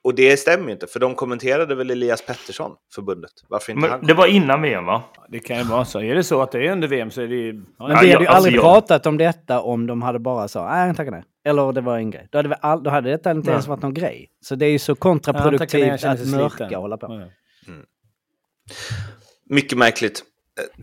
Och 0.04 0.14
det 0.14 0.36
stämmer 0.36 0.66
ju 0.66 0.72
inte, 0.72 0.86
för 0.86 1.00
de 1.00 1.14
kommenterade 1.14 1.74
väl 1.74 1.90
Elias 1.90 2.26
Pettersson, 2.26 2.72
förbundet. 2.94 3.30
Varför 3.48 3.72
inte 3.72 3.88
han? 3.88 3.98
Men 3.98 4.06
det 4.06 4.14
var 4.14 4.26
innan 4.26 4.62
VM 4.62 4.84
va? 4.84 5.02
Det 5.28 5.38
kan 5.38 5.56
ju 5.58 5.62
vara 5.64 5.84
så. 5.84 6.00
Är 6.00 6.14
det 6.14 6.24
så 6.24 6.42
att 6.42 6.52
det 6.52 6.66
är 6.66 6.72
under 6.72 6.88
VM 6.88 7.10
så 7.10 7.22
är 7.22 7.28
det 7.28 7.34
ju... 7.34 7.64
Ja, 7.78 7.86
Men 7.86 7.90
Ja, 7.96 8.00
vi 8.02 8.08
jag- 8.08 8.12
hade 8.12 8.24
ju 8.24 8.26
alltså 8.28 8.36
aldrig 8.36 8.54
jag- 8.54 8.62
pratat 8.62 9.06
om 9.06 9.18
detta 9.18 9.60
om 9.60 9.86
de 9.86 10.02
hade 10.02 10.18
bara 10.18 10.48
så, 10.48 10.64
nej, 10.66 10.86
han 10.86 10.94
tackar 10.94 11.10
nej. 11.10 11.24
Eller 11.44 11.72
det 11.72 11.80
var 11.80 11.96
en 11.96 12.10
grej. 12.10 12.28
Då 12.32 12.38
hade, 12.38 12.48
vi 12.48 12.54
all, 12.60 12.82
då 12.82 12.90
hade 12.90 13.10
detta 13.10 13.30
inte 13.30 13.50
ens 13.50 13.66
varit 13.66 13.82
någon 13.82 13.94
grej. 13.94 14.30
Så 14.40 14.54
det 14.54 14.66
är 14.66 14.70
ju 14.70 14.78
så 14.78 14.92
han 14.92 14.96
nej, 14.96 14.98
han 15.00 15.10
kontraproduktivt 15.32 16.00
känner 16.00 16.14
att 16.14 16.28
mörka 16.28 16.76
och 16.76 16.82
hålla 16.82 16.96
på. 16.96 17.06
Ja, 17.66 17.72
Mycket 19.50 19.78
märkligt. 19.78 20.22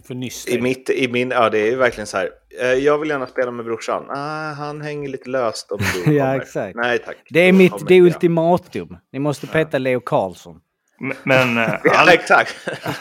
För 0.08 0.14
nyss. 0.16 0.48
I, 0.48 0.62
mitt, 0.62 0.90
I 0.90 1.08
min, 1.12 1.30
ja, 1.32 1.50
det 1.50 1.60
är 1.60 1.66
ju 1.72 1.76
verkligen 1.76 2.08
så 2.08 2.18
här. 2.18 2.30
eh, 2.62 2.68
Jag 2.68 2.98
vill 2.98 3.10
gärna 3.10 3.28
spela 3.28 3.52
med 3.52 3.66
brorsan. 3.66 4.06
Ah, 4.10 4.54
han 4.54 4.82
hänger 4.82 5.10
lite 5.10 5.30
löst 5.30 5.72
om 5.72 5.78
du 6.06 6.14
Ja, 6.16 6.24
kommer. 6.24 6.40
exakt. 6.42 6.76
Nej, 6.76 7.00
tack. 7.00 7.16
Det 7.30 7.40
är 7.40 7.54
mitt, 7.54 7.88
det 7.88 7.96
är 7.96 8.02
ultimatum. 8.02 8.98
Ni 9.14 9.20
måste 9.20 9.48
peta 9.48 9.78
Leo 9.78 10.00
Karlsson. 10.00 10.60
Men- 11.00 11.18
Men 11.24 11.58
eh, 11.58 11.74
Ja, 11.84 12.02
Al- 12.02 12.10
exakt. 12.10 12.56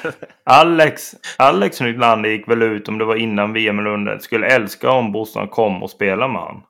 Alex, 0.45 1.15
Alex 1.39 1.81
Nylander 1.81 2.31
gick 2.31 2.49
väl 2.49 2.63
ut 2.63 2.89
om 2.89 2.99
det 2.99 3.05
var 3.05 3.17
innan 3.17 3.53
VM 3.53 3.79
eller 3.79 3.91
under. 3.91 4.19
Skulle 4.19 4.47
älska 4.47 4.91
om 4.91 5.13
brorsan 5.13 5.49
kom 5.49 5.83
och 5.83 5.91
spelade 5.91 6.33
med 6.33 6.43
han. 6.43 6.63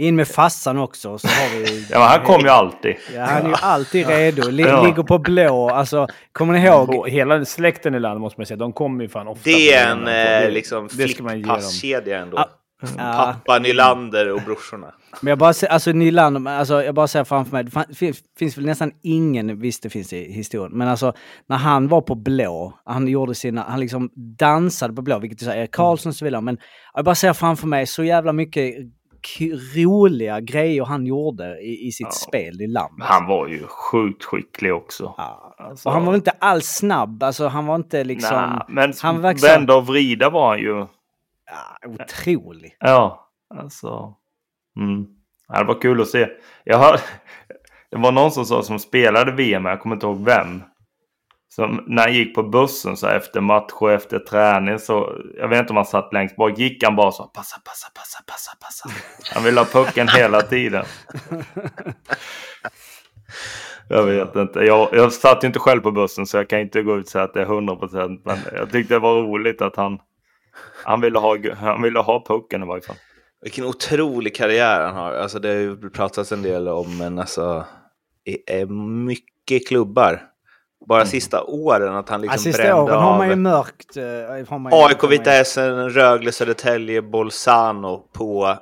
In 0.00 0.16
med 0.16 0.28
fassan 0.28 0.78
också 0.78 1.18
så 1.18 1.28
har 1.28 1.58
vi... 1.58 1.86
Ja, 1.90 1.98
men 1.98 2.08
han 2.08 2.20
kom 2.26 2.40
ju 2.40 2.48
alltid. 2.48 2.94
Ja, 3.14 3.24
han 3.24 3.42
är 3.44 3.48
ju 3.48 3.54
alltid 3.62 4.06
redo. 4.08 4.50
Li- 4.50 4.62
Ja. 4.62 4.82
Ligger 4.86 5.02
på 5.02 5.18
blå. 5.18 5.68
Alltså, 5.70 6.06
kommer 6.32 6.52
ni 6.54 6.66
ihåg? 6.66 7.08
Hela 7.08 7.44
släkten 7.44 7.94
i 7.94 8.00
landet 8.00 8.20
måste 8.20 8.40
man 8.40 8.46
säga, 8.46 8.56
de 8.58 8.72
kommer 8.72 9.02
ju 9.04 9.08
fan 9.08 9.28
ofta. 9.28 9.42
Det 9.44 9.72
är 9.72 9.90
en 9.90 10.04
det. 10.04 10.44
eh, 10.44 10.50
liksom 10.50 10.88
det 10.92 11.18
dem. 11.18 11.32
flipppasskedja 11.34 12.18
ändå. 12.18 12.36
Ah, 12.38 12.48
Ja, 12.98 13.34
Pappa 13.44 13.58
Nylander 13.58 14.32
och 14.32 14.40
brorsorna. 14.42 14.94
men 15.20 15.28
jag 15.30 15.38
bara 15.38 15.52
ser, 15.52 15.66
alltså 15.66 15.92
Nylander, 15.92 16.50
alltså 16.52 16.82
jag 16.82 16.94
bara 16.94 17.08
ser 17.08 17.24
framför 17.24 17.52
mig, 17.52 17.64
det 17.64 18.12
finns, 18.38 18.58
väl 18.58 18.66
nästan 18.66 18.92
ingen, 19.02 19.60
visst 19.60 19.82
det 19.82 19.90
finns 19.90 20.12
i 20.12 20.32
historien, 20.32 20.72
men 20.78 20.88
alltså 20.88 21.12
när 21.48 21.56
han 21.56 21.88
var 21.88 22.00
på 22.00 22.14
blå, 22.14 22.78
han 22.84 23.08
gjorde 23.08 23.34
sina, 23.34 23.64
han 23.68 23.80
liksom 23.80 24.10
dansade 24.38 24.94
på 24.94 25.02
blå, 25.02 25.18
vilket 25.18 25.42
är 25.48 25.56
Erik 25.56 25.70
Karlsson 25.74 26.10
och 26.10 26.16
så 26.16 26.24
vidare, 26.24 26.40
men 26.40 26.58
jag 26.94 27.04
bara 27.04 27.14
ser 27.14 27.32
framför 27.32 27.66
mig 27.66 27.86
så 27.86 28.04
jävla 28.04 28.32
mycket 28.32 28.74
roliga 29.76 30.40
grejer 30.40 30.84
han 30.84 31.06
gjorde 31.06 31.58
i, 31.60 31.86
i 31.88 31.92
sitt 31.92 32.06
Ja. 32.06 32.10
spel 32.10 32.60
i 32.62 32.66
land. 32.66 32.94
Men 32.98 33.06
Han 33.06 33.26
var 33.26 33.46
ju 33.48 33.66
sjukt 33.66 34.24
skicklig 34.24 34.74
också. 34.74 35.14
Ja. 35.16 35.54
Alltså, 35.58 35.88
Och 35.88 35.92
han 35.94 36.04
var 36.04 36.14
inte 36.14 36.30
alls 36.30 36.66
snabb, 36.66 37.22
alltså 37.22 37.46
han 37.48 37.66
var 37.66 37.74
inte 37.76 38.04
liksom... 38.04 38.36
Nej, 38.36 38.64
men 38.68 38.92
han 39.02 39.20
verkar 39.20 39.38
så- 39.38 39.46
vända 39.46 39.76
och 39.76 39.86
vrida 39.86 40.30
var 40.30 40.48
han 40.48 40.58
ju. 40.58 40.86
Ja, 41.50 41.88
otrolig. 41.88 42.76
Ja, 42.80 43.28
alltså. 43.54 44.14
Mm. 44.80 45.06
Ja, 45.48 45.58
det 45.58 45.64
var 45.64 45.80
kul 45.80 46.00
att 46.00 46.08
se. 46.08 46.28
Jag 46.64 46.78
hör, 46.78 47.00
det 47.90 47.96
var 47.98 48.12
någon 48.12 48.30
som 48.30 48.44
sa 48.44 48.62
som 48.62 48.78
spelade 48.78 49.32
VM, 49.32 49.64
jag 49.64 49.80
kommer 49.80 49.96
inte 49.96 50.06
ihåg 50.06 50.24
vem. 50.24 50.62
Som 51.58 51.84
när 51.86 52.02
han 52.02 52.14
gick 52.14 52.34
på 52.34 52.42
bussen 52.42 52.96
så 52.96 53.06
efter 53.06 53.40
match 53.40 53.72
och 53.72 53.92
efter 53.92 54.18
träning 54.18 54.78
så, 54.78 55.12
jag 55.36 55.48
vet 55.48 55.60
inte 55.60 55.72
om 55.72 55.76
han 55.76 55.86
satt 55.86 56.12
längst 56.12 56.36
bak, 56.36 56.58
gick 56.58 56.84
han 56.84 56.96
bara 56.96 57.12
så 57.12 57.24
passa, 57.24 57.56
passa, 57.64 57.88
passa, 57.94 58.18
passa, 58.26 58.50
passa. 58.60 58.88
Han 59.34 59.44
ville 59.44 59.60
ha 59.60 59.64
pucken 59.64 60.08
hela 60.08 60.42
tiden. 60.42 60.84
Jag 63.88 64.02
vet 64.02 64.36
inte. 64.36 64.60
Jag, 64.60 64.88
jag 64.92 65.12
satt 65.12 65.44
ju 65.44 65.46
inte 65.46 65.58
själv 65.58 65.80
på 65.80 65.90
bussen 65.90 66.26
så 66.26 66.36
jag 66.36 66.48
kan 66.48 66.60
inte 66.60 66.82
gå 66.82 66.96
ut 66.96 67.04
och 67.04 67.10
säga 67.10 67.24
att 67.24 67.34
det 67.34 67.40
är 67.40 67.44
100 67.44 67.76
procent. 67.76 68.22
Men 68.24 68.38
jag 68.52 68.72
tyckte 68.72 68.94
det 68.94 68.98
var 68.98 69.22
roligt 69.22 69.62
att 69.62 69.76
han, 69.76 69.98
han, 70.84 71.00
ville, 71.00 71.18
ha, 71.18 71.36
han 71.54 71.82
ville 71.82 71.98
ha 71.98 72.24
pucken 72.28 72.62
i 72.62 72.66
varje 72.66 72.82
fall. 72.82 72.96
Vilken 73.42 73.64
otrolig 73.64 74.36
karriär 74.36 74.80
han 74.80 74.94
har. 74.94 75.12
Alltså 75.12 75.38
det 75.38 75.48
har 75.48 75.54
ju 75.54 75.90
pratats 75.90 76.32
en 76.32 76.42
del 76.42 76.68
om, 76.68 76.98
men 76.98 77.18
alltså... 77.18 77.64
Det 78.24 78.60
är 78.60 78.66
mycket 79.06 79.68
klubbar. 79.68 80.22
Bara 80.88 81.06
sista 81.06 81.44
åren 81.44 81.94
att 81.96 82.08
han 82.08 82.20
liksom 82.20 82.34
Ja, 82.34 82.42
sista 82.42 82.62
brände 82.62 82.82
åren 82.82 83.02
har 83.02 83.18
man 83.18 83.28
ju 83.28 83.36
mörkt. 83.36 83.96
har 84.48 84.58
man 84.58 84.72
ju- 84.72 84.78
AIK, 84.78 85.04
Vita 85.10 85.30
Hästen, 85.30 85.90
Rögle, 85.90 86.32
Södertälje, 86.32 87.02
Bolzano 87.02 87.98
på 88.12 88.56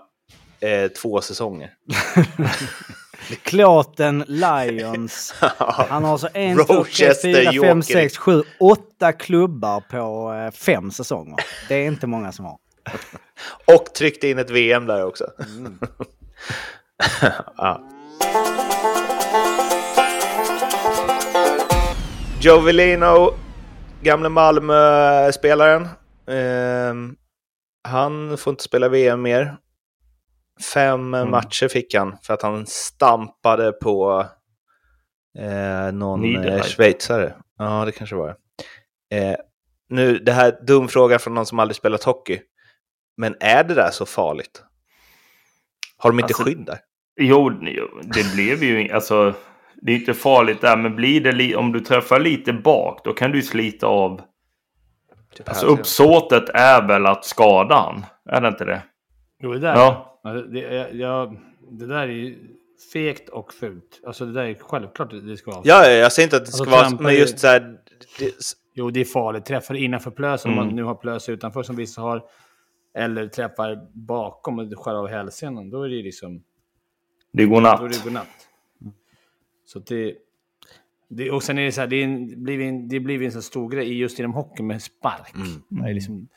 eh, 0.61 0.89
två 0.89 1.21
säsonger. 1.21 1.71
Klåten 3.43 4.25
Lions. 4.27 5.35
Han 5.89 6.05
har 6.05 6.13
alltså 6.13 6.29
en, 6.35 6.57
två, 6.67 6.85
tre, 6.85 7.15
fyra, 7.23 7.63
fem, 7.67 7.83
sex, 7.83 8.17
sju, 8.19 8.43
åtta 8.61 9.13
klubbar 9.13 9.81
på 9.81 10.33
eh, 10.35 10.51
fem 10.51 10.91
säsonger. 10.91 11.37
Det 11.69 11.75
är 11.75 11.87
inte 11.87 12.07
många 12.07 12.33
som 12.33 12.45
har. 12.45 12.59
Och 13.77 13.95
tryckte 13.95 14.29
in 14.29 14.39
ett 14.39 14.51
VM 14.51 14.87
där 14.87 15.05
också. 15.07 15.25
ja. 17.57 17.81
Joe 22.41 22.61
Velino, 22.61 23.35
gamle 24.03 24.29
Malmö-spelaren. 24.29 25.89
Ehm, 26.27 27.17
han 27.89 28.39
får 28.39 28.51
inte 28.51 28.63
spela 28.63 28.89
VM 28.89 29.23
mer. 29.23 29.57
Fem 30.75 31.11
matcher 31.11 31.69
fick 31.69 31.95
han 31.95 32.17
för 32.23 32.35
att 32.35 32.43
han 32.43 32.67
stampade 32.67 33.73
på 33.73 34.27
eh, 35.39 35.93
någon 35.93 36.37
eh, 36.45 36.63
schweizare. 36.63 37.35
Ja, 37.59 37.85
det 37.85 37.93
kanske 37.93 38.17
var 38.17 38.37
det. 39.11 39.17
Eh, 39.19 39.37
nu, 39.89 40.19
det 40.19 40.33
här 40.33 40.59
dum 40.67 40.89
fråga 40.89 41.19
från 41.19 41.35
någon 41.35 41.47
som 41.47 41.59
aldrig 41.59 41.77
spelat 41.77 42.05
hockey. 42.05 42.41
Men 43.17 43.37
är 43.41 43.65
det 43.65 43.75
där 43.75 43.91
så 43.91 44.07
farligt? 44.07 44.63
Har 45.97 46.11
de 46.11 46.19
inte 46.19 46.25
Alltså, 46.25 46.43
skydd 46.43 46.67
där? 46.67 46.79
Jo, 47.21 47.51
det 48.03 48.35
blev 48.35 48.63
ju... 48.63 48.93
Alltså, 48.93 49.35
det 49.83 49.93
är 49.93 49.97
inte 49.97 50.15
farligt 50.15 50.61
där, 50.61 50.77
men 50.77 50.97
blir 50.97 51.21
det 51.21 51.33
li- 51.33 51.55
om 51.57 51.73
du 51.73 51.81
träffar 51.81 52.21
lite 52.21 52.53
bak, 52.53 53.01
då 53.05 53.13
kan 53.13 53.33
du 53.33 53.43
slita 53.43 53.87
av... 53.87 54.21
Typ 55.35 55.49
Alltså 55.49 55.67
här. 55.67 55.73
uppsåtet 55.73 56.49
är 56.49 56.87
väl 56.89 57.07
att 57.07 57.25
skada 57.25 57.75
han? 57.75 58.05
Är 58.37 58.41
det 58.41 58.49
inte 58.49 58.65
det? 58.65 58.83
Jo, 59.43 59.53
det 59.53 59.59
där. 59.59 59.75
Ja. 59.75 60.21
Ja, 60.23 60.31
det, 60.33 60.59
jag, 60.61 60.95
jag, 60.95 61.37
det 61.71 61.87
där 61.87 61.95
är 62.03 62.07
ju 62.07 62.39
fegt 62.93 63.29
och 63.29 63.53
fult. 63.55 64.01
Alltså 64.07 64.27
det 64.27 64.33
där 64.33 64.45
är 64.45 64.55
självklart 64.55 65.13
att 65.13 65.27
det 65.27 65.37
ska 65.37 65.51
vara. 65.51 65.61
Ja, 65.65 65.85
ja, 65.85 65.91
jag 65.91 66.13
säger 66.13 66.27
inte 66.27 66.37
att 66.37 66.47
det 66.47 66.53
ska 66.53 66.63
Alltså, 66.63 66.77
vara... 66.77 66.89
trampa 66.89 67.03
Men 67.03 67.15
just 67.15 67.39
så 67.39 67.47
här... 67.47 67.61
Det, 68.19 68.33
Jo, 68.79 68.91
det 68.91 69.01
är 69.01 69.05
farligt. 69.05 69.45
Träffar 69.45 69.75
innanför 69.75 70.11
plösen, 70.11 70.51
om 70.51 70.59
Mm. 70.59 70.67
man 70.67 70.77
nu 70.77 70.83
har 70.83 70.95
plös 70.95 71.29
utanför 71.29 71.63
som 71.63 71.77
vissa 71.77 72.01
har. 72.01 72.23
Eller 72.99 73.27
träffar 73.29 73.79
bakom 73.95 74.59
och 74.59 74.79
skär 74.85 74.95
av 74.95 75.09
hälsenan. 75.09 75.71
Då 75.71 75.83
är 75.83 75.89
det 75.89 76.03
liksom... 76.03 76.43
Det 77.33 77.45
går 77.45 77.61
Då 77.61 77.69
är 77.85 77.89
det 77.89 78.05
godnatt. 78.05 78.46
Så 79.67 79.79
det, 79.79 80.15
det... 81.09 81.31
Och 81.31 81.43
sen 81.43 81.59
är 81.59 81.65
det 81.65 81.73
så 81.73 81.81
här, 81.81 81.89
det, 81.89 81.97
är 81.97 82.37
blir 82.37 82.61
en, 82.61 82.89
det 82.89 83.01
blir 83.01 83.23
en 83.23 83.33
så 83.33 83.43
stor 83.43 83.69
grej 83.69 83.99
just 83.99 84.19
inom 84.19 84.35
hockey 84.35 84.63
med 84.63 84.83
spark. 84.83 85.35
Det 85.69 85.91
är 85.91 85.95
liksom... 85.95 86.29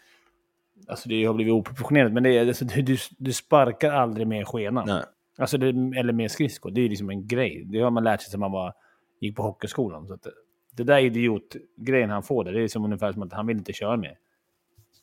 Alltså 0.88 1.10
det 1.10 1.26
har 1.26 1.34
blivit 1.34 1.54
oproportionerligt, 1.54 2.14
men 2.14 2.24
det 2.24 2.38
är, 2.38 2.48
alltså, 2.48 2.66
du, 2.66 2.98
du, 3.18 3.34
sparkar 3.34 3.92
aldrig 3.92 4.28
med 4.28 4.48
skenan. 4.48 4.88
nej. 4.88 5.04
Alltså 5.40 5.58
det, 5.58 5.68
eller 6.00 6.14
med 6.14 6.32
skridskor. 6.32 6.72
Det 6.72 6.82
är 6.82 6.90
liksom 6.90 7.10
en 7.10 7.28
grej. 7.28 7.64
Det 7.66 7.80
har 7.80 7.92
man 7.92 8.04
lärt 8.04 8.22
sig 8.22 8.32
sedan 8.32 8.40
man 8.40 8.52
var, 8.52 8.74
gick 9.20 9.36
på 9.36 9.44
hockeyskolan. 9.44 10.08
Så 10.08 10.14
att 10.14 10.28
det, 10.72 10.84
där 10.84 11.00
idiotgrejen 11.00 12.10
han 12.10 12.24
får 12.24 12.44
där, 12.44 12.52
det 12.52 12.62
är 12.62 12.68
som 12.68 12.86
ungefär 12.86 13.12
som 13.12 13.22
att 13.22 13.34
han 13.34 13.48
vill 13.48 13.58
inte 13.58 13.74
köra 13.74 13.98
med. 13.98 14.16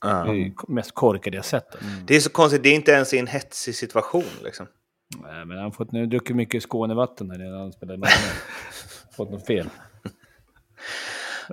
Ja. 0.01 0.25
Det 0.25 0.31
är 0.31 0.53
mest 0.69 0.93
korkade 0.95 1.37
jag 1.37 1.45
sett. 1.45 1.75
Alltså. 1.75 1.89
Det 2.07 2.17
är 2.17 2.21
så 2.21 2.31
konstigt, 2.31 2.63
det 2.63 2.69
är 2.69 2.75
inte 2.75 2.93
ens 2.93 3.15
i 3.15 3.19
en 3.19 3.27
hetsig 3.27 3.75
situation 3.75 4.25
liksom. 4.45 4.67
Nej, 5.23 5.45
men 5.45 5.57
han 5.57 5.65
har 5.65 5.71
fått 5.71 5.93
nu 5.93 6.07
druckit 6.07 6.37
mycket 6.37 6.63
Skånevatten 6.63 7.29
där 7.29 7.39
när 7.39 7.59
han 7.59 7.73
spelade 7.73 7.99
Malmö. 7.99 8.15
fått 9.17 9.31
något 9.31 9.47
fel. 9.47 9.69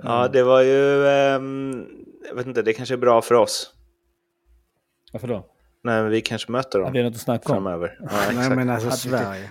Ja, 0.02 0.28
det 0.28 0.42
var 0.42 0.60
ju... 0.62 1.06
ehm, 1.08 1.86
jag 2.28 2.34
vet 2.34 2.46
inte, 2.46 2.62
det 2.62 2.72
kanske 2.72 2.94
är 2.94 2.98
bra 2.98 3.22
för 3.22 3.34
oss. 3.34 3.72
Varför 5.12 5.28
då? 5.28 5.46
Nej, 5.82 6.02
men 6.02 6.10
vi 6.10 6.20
kanske 6.20 6.52
möter 6.52 6.80
Har 6.80 6.90
vi 6.90 6.98
dem 6.98 7.06
något 7.06 7.14
att 7.14 7.20
snacka 7.20 7.48
om? 7.52 7.54
framöver. 7.56 7.98
Ja, 8.00 8.06
Nej, 8.34 8.50
men 8.56 8.70
alltså 8.70 8.90
Sverige. 8.90 9.50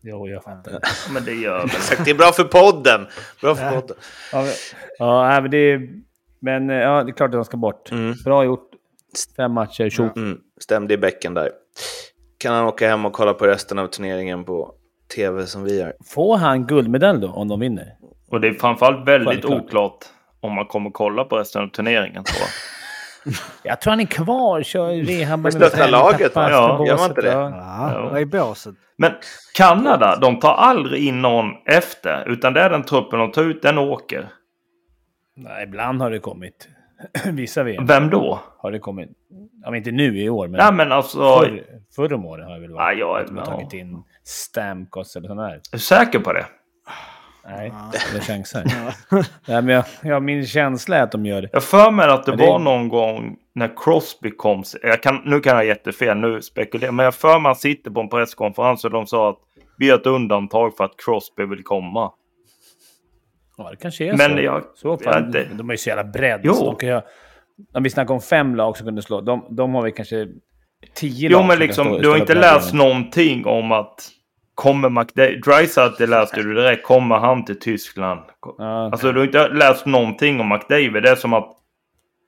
Jo, 0.00 0.28
jag 0.28 0.44
fattar. 0.44 0.80
Men 1.12 1.24
det 1.24 1.32
gör 1.34 1.58
väl. 1.58 1.66
exakt. 1.66 2.04
Det 2.04 2.10
är 2.10 2.14
bra 2.14 2.32
för 2.32 2.44
podden! 2.44 3.06
Bra 3.40 3.54
för 3.54 3.70
podden. 3.70 3.96
Ja, 4.32 4.42
men, 4.42 4.52
ja 4.98 5.40
men 5.40 5.50
det 5.50 5.58
är... 5.58 5.88
Men 6.40 6.70
eh, 6.70 6.76
ja, 6.76 7.04
det 7.04 7.10
är 7.10 7.12
klart 7.14 7.28
att 7.28 7.34
han 7.34 7.44
ska 7.44 7.56
bort. 7.56 7.90
Mm. 7.92 8.14
Bra 8.24 8.44
gjort. 8.44 8.70
Fem 9.36 9.52
matcher, 9.52 9.90
tjo. 9.90 10.08
Mm, 10.16 10.40
stämde 10.60 10.94
i 10.94 10.96
bäcken 10.96 11.34
där. 11.34 11.50
Kan 12.38 12.54
han 12.54 12.64
åka 12.66 12.88
hem 12.88 13.04
och 13.06 13.12
kolla 13.12 13.34
på 13.34 13.46
resten 13.46 13.78
av 13.78 13.86
turneringen 13.86 14.44
på 14.44 14.74
tv 15.14 15.46
som 15.46 15.64
vi 15.64 15.78
gör? 15.78 15.92
Får 16.06 16.36
han 16.36 16.66
guldmedalj 16.66 17.20
då, 17.20 17.28
om 17.28 17.48
de 17.48 17.60
vinner? 17.60 17.94
Och 18.30 18.40
det 18.40 18.48
är 18.48 18.52
framförallt 18.52 19.08
väldigt 19.08 19.28
Självklart. 19.28 19.62
oklart 19.62 20.04
om 20.40 20.54
man 20.54 20.66
kommer 20.66 20.90
kolla 20.90 21.24
på 21.24 21.38
resten 21.38 21.62
av 21.62 21.68
turneringen. 21.68 22.24
Så. 22.24 22.44
Jag 23.62 23.80
tror 23.80 23.90
han 23.90 24.00
är 24.00 24.04
kvar, 24.06 24.62
kör 24.62 24.92
rehab. 24.94 25.40
Men 25.40 25.52
stöttar 25.52 25.88
laget, 25.88 26.34
va? 26.34 26.50
Ja, 26.50 26.86
gör 26.86 26.96
man 26.96 27.08
inte 27.10 27.20
det? 27.22 27.32
Ja, 27.32 28.18
är 28.18 28.24
båset? 28.24 28.74
Men 28.96 29.12
Kanada, 29.54 30.18
de 30.20 30.38
tar 30.40 30.54
aldrig 30.54 31.06
in 31.06 31.22
någon 31.22 31.46
efter. 31.66 32.28
Utan 32.28 32.52
det 32.52 32.60
är 32.60 32.70
den 32.70 32.82
truppen 32.82 33.18
de 33.18 33.32
tar 33.32 33.42
ut, 33.42 33.62
den 33.62 33.78
åker. 33.78 34.28
Nej, 35.36 35.64
ibland 35.64 36.02
har 36.02 36.10
det 36.10 36.18
kommit. 36.18 36.68
Vissa 37.32 37.62
VM 37.62 37.86
Vem 37.86 38.10
då? 38.10 38.40
har 38.58 38.72
det 38.72 38.78
kommit. 38.78 39.08
Ja, 39.62 39.70
men 39.70 39.74
inte 39.78 39.90
nu 39.90 40.18
i 40.22 40.28
år, 40.28 40.48
men 40.48 40.58
Nej 40.58 40.72
men 40.72 40.92
alltså, 40.92 41.18
förr, 41.18 41.64
förr 41.96 42.12
om 42.12 42.24
åren 42.26 42.46
har 42.46 42.54
det 42.54 42.60
väl 42.60 42.72
varit. 42.72 42.98
Ja, 42.98 43.06
jag 43.16 43.20
att 43.20 43.26
de 43.26 43.36
har 43.38 43.44
ja. 43.46 43.50
tagit 43.52 43.72
in 43.72 44.02
Stamkos 44.24 45.16
eller 45.16 45.28
sån 45.28 45.36
där. 45.36 45.44
är 45.50 45.60
du 45.72 45.78
säker 45.78 46.18
på 46.18 46.32
det? 46.32 46.46
Nej, 47.44 47.72
det 48.14 48.20
chansar. 48.20 48.62
Nej, 49.48 49.62
men 49.62 49.68
jag, 49.68 49.84
ja, 50.02 50.20
min 50.20 50.46
känsla 50.46 50.96
är 50.96 51.02
att 51.02 51.12
de 51.12 51.26
gör 51.26 51.42
det. 51.42 51.48
Jag 51.52 51.62
för 51.62 51.90
mig 51.90 52.08
att 52.10 52.24
det, 52.26 52.32
Men 52.32 52.38
det- 52.38 52.46
var 52.46 52.58
någon 52.58 52.88
gång 52.88 53.36
när 53.54 53.70
Crosby 53.76 54.30
kom. 54.30 54.62
Jag 54.82 55.02
kan, 55.02 55.22
nu 55.24 55.40
kan 55.40 55.50
jag 55.50 55.56
ha 55.56 55.64
jättefel, 55.64 56.16
nu 56.16 56.42
spekulerar 56.42 56.92
Men 56.92 57.04
jag 57.04 57.14
för 57.14 57.28
mig 57.28 57.36
att 57.36 57.42
han 57.44 57.54
sitter 57.56 57.90
på 57.90 58.00
en 58.00 58.08
presskonferens 58.08 58.84
och 58.84 58.90
de 58.90 59.06
sa 59.06 59.30
att 59.30 59.38
vi 59.78 59.90
har 59.90 59.98
ett 59.98 60.06
undantag 60.06 60.76
för 60.76 60.84
att 60.84 60.94
Crosby 61.04 61.44
vill 61.44 61.62
komma. 61.64 62.12
Ja, 63.56 63.70
det 63.70 63.76
kanske 63.76 64.04
är 64.04 64.16
Men 64.16 64.30
så. 64.30 64.38
jag- 64.42 64.64
så 64.74 64.88
jag 64.88 65.02
fall, 65.02 65.24
inte- 65.26 65.46
De 65.54 65.68
är 65.70 65.74
ju 65.74 65.78
så 65.78 65.88
jävla 65.88 66.04
bredd. 66.04 66.40
Jo. 66.44 66.54
Så 66.54 66.64
de 66.64 66.76
kan 66.76 66.88
ju, 66.88 67.00
om 67.74 67.82
vi 67.82 67.90
snackar 67.90 68.14
om 68.14 68.20
fem 68.20 68.54
lag 68.54 68.76
som 68.76 68.86
kunde 68.86 69.02
slå, 69.02 69.20
de, 69.20 69.46
de 69.56 69.74
har 69.74 69.82
vi 69.82 69.92
kanske 69.92 70.26
tio 70.94 71.28
Jo 71.30 71.38
lag 71.38 71.46
men 71.46 71.50
som 71.50 71.58
kan 71.58 71.66
liksom, 71.66 71.86
stå- 71.86 71.98
du 72.02 72.08
har 72.08 72.16
inte 72.16 72.34
den 72.34 72.40
läst 72.40 72.72
arenan. 72.74 72.86
någonting 72.88 73.46
om 73.46 73.72
att 73.72 74.10
Kommer 74.54 74.88
McDavid, 74.88 75.42
Dreisaitl 75.44 75.94
det 75.98 76.06
läste 76.06 76.42
du 76.42 76.54
direkt, 76.54 76.86
kommer 76.86 77.16
han 77.18 77.44
till 77.44 77.58
Tyskland? 77.60 78.20
Ja. 78.58 78.84
Alltså 78.92 79.12
du 79.12 79.18
har 79.18 79.26
inte 79.26 79.48
läst 79.48 79.86
någonting 79.86 80.40
om 80.40 80.48
McDavid. 80.48 81.02
Det 81.02 81.10
är 81.10 81.14
som 81.16 81.32
att 81.32 81.52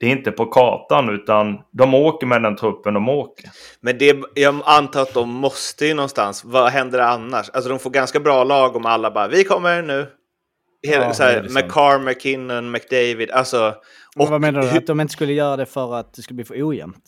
det 0.01 0.07
är 0.07 0.11
inte 0.11 0.31
på 0.33 0.47
kartan 0.47 1.09
utan 1.09 1.59
de 1.71 1.95
åker 1.95 2.27
med 2.27 2.43
den 2.43 2.57
truppen 2.57 2.95
de 2.95 3.09
åker. 3.09 3.51
Men 3.81 3.99
det, 3.99 4.17
jag 4.35 4.55
antar 4.65 5.03
att 5.03 5.15
de 5.15 5.29
måste 5.31 5.87
ju 5.87 5.95
någonstans. 5.95 6.45
Vad 6.45 6.71
händer 6.71 6.99
annars? 6.99 7.51
Alltså 7.51 7.71
de 7.71 7.79
får 7.79 7.91
ganska 7.91 8.21
bra 8.21 8.45
lag 8.45 8.77
om 8.77 8.87
alla 8.87 9.11
bara 9.11 9.29
vi 9.29 9.45
kommer 9.45 9.83
nu. 9.83 10.07
Hela, 10.83 11.05
Ja, 11.05 11.13
så 11.15 11.23
här. 11.23 11.47
McCarr, 11.51 11.99
McKinnon, 11.99 12.71
McDavid. 12.71 13.31
Alltså, 13.31 13.75
Och 14.17 14.23
och 14.23 14.29
vad 14.29 14.41
menar 14.41 14.61
du? 14.61 14.67
hur- 14.69 14.79
Att 14.79 14.87
de 14.87 15.01
inte 15.01 15.13
skulle 15.13 15.33
göra 15.33 15.57
det 15.57 15.67
för 15.67 15.95
att 15.95 16.15
det 16.15 16.23
skulle 16.23 16.35
bli 16.35 16.45
för 16.45 16.69
ojämnt? 16.69 17.05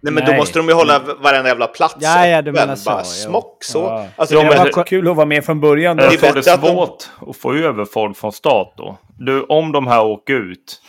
nej, 0.00 0.12
men 0.12 0.24
då 0.24 0.30
Nej. 0.30 0.36
måste 0.38 0.58
de 0.58 0.68
ju 0.68 0.74
hålla 0.74 0.98
varenda 1.20 1.48
jävla 1.48 1.66
plats 1.66 1.96
Ja, 2.00 2.26
ja, 2.26 2.42
du 2.42 2.52
menar 2.52 2.76
så, 2.76 2.90
Bara 2.90 3.04
smock 3.04 3.64
så. 3.64 3.78
Ja. 3.78 4.06
Alltså, 4.16 4.34
det 4.36 4.44
men 4.44 4.58
var- 4.74 4.84
kul 4.84 5.08
att 5.08 5.16
vara 5.16 5.26
med 5.26 5.44
från 5.44 5.60
början. 5.60 5.96
Då. 5.96 6.02
Jag 6.04 6.12
är 6.12 6.16
tror 6.18 6.32
det 6.32 6.46
är 6.46 6.54
att 6.54 6.60
de- 6.62 6.68
svårt 6.68 7.10
att 7.30 7.36
få 7.36 7.54
över 7.54 7.84
folk 7.84 8.16
från 8.16 8.32
start 8.32 8.74
då. 8.76 8.98
Du, 9.18 9.42
om 9.42 9.72
de 9.72 9.86
här 9.86 10.04
åker 10.04 10.34
ut, 10.34 10.80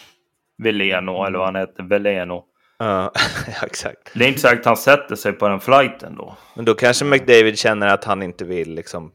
Veleno 0.63 1.25
eller 1.25 1.38
vad 1.38 1.47
han 1.47 1.55
heter, 1.55 1.83
Veleno. 1.83 2.43
Ja, 2.79 3.11
exakt. 3.63 4.11
Det 4.13 4.23
är 4.25 4.27
inte 4.27 4.39
säkert 4.39 4.59
att 4.59 4.65
han 4.65 4.77
sätter 4.77 5.15
sig 5.15 5.31
på 5.33 5.47
den 5.47 5.59
flighten 5.59 6.15
då. 6.17 6.35
Men 6.55 6.65
då 6.65 6.73
kanske 6.73 7.05
McDavid 7.05 7.59
känner 7.59 7.88
att 7.88 8.03
han 8.03 8.23
inte 8.23 8.45
vill 8.45 8.75
liksom... 8.75 9.11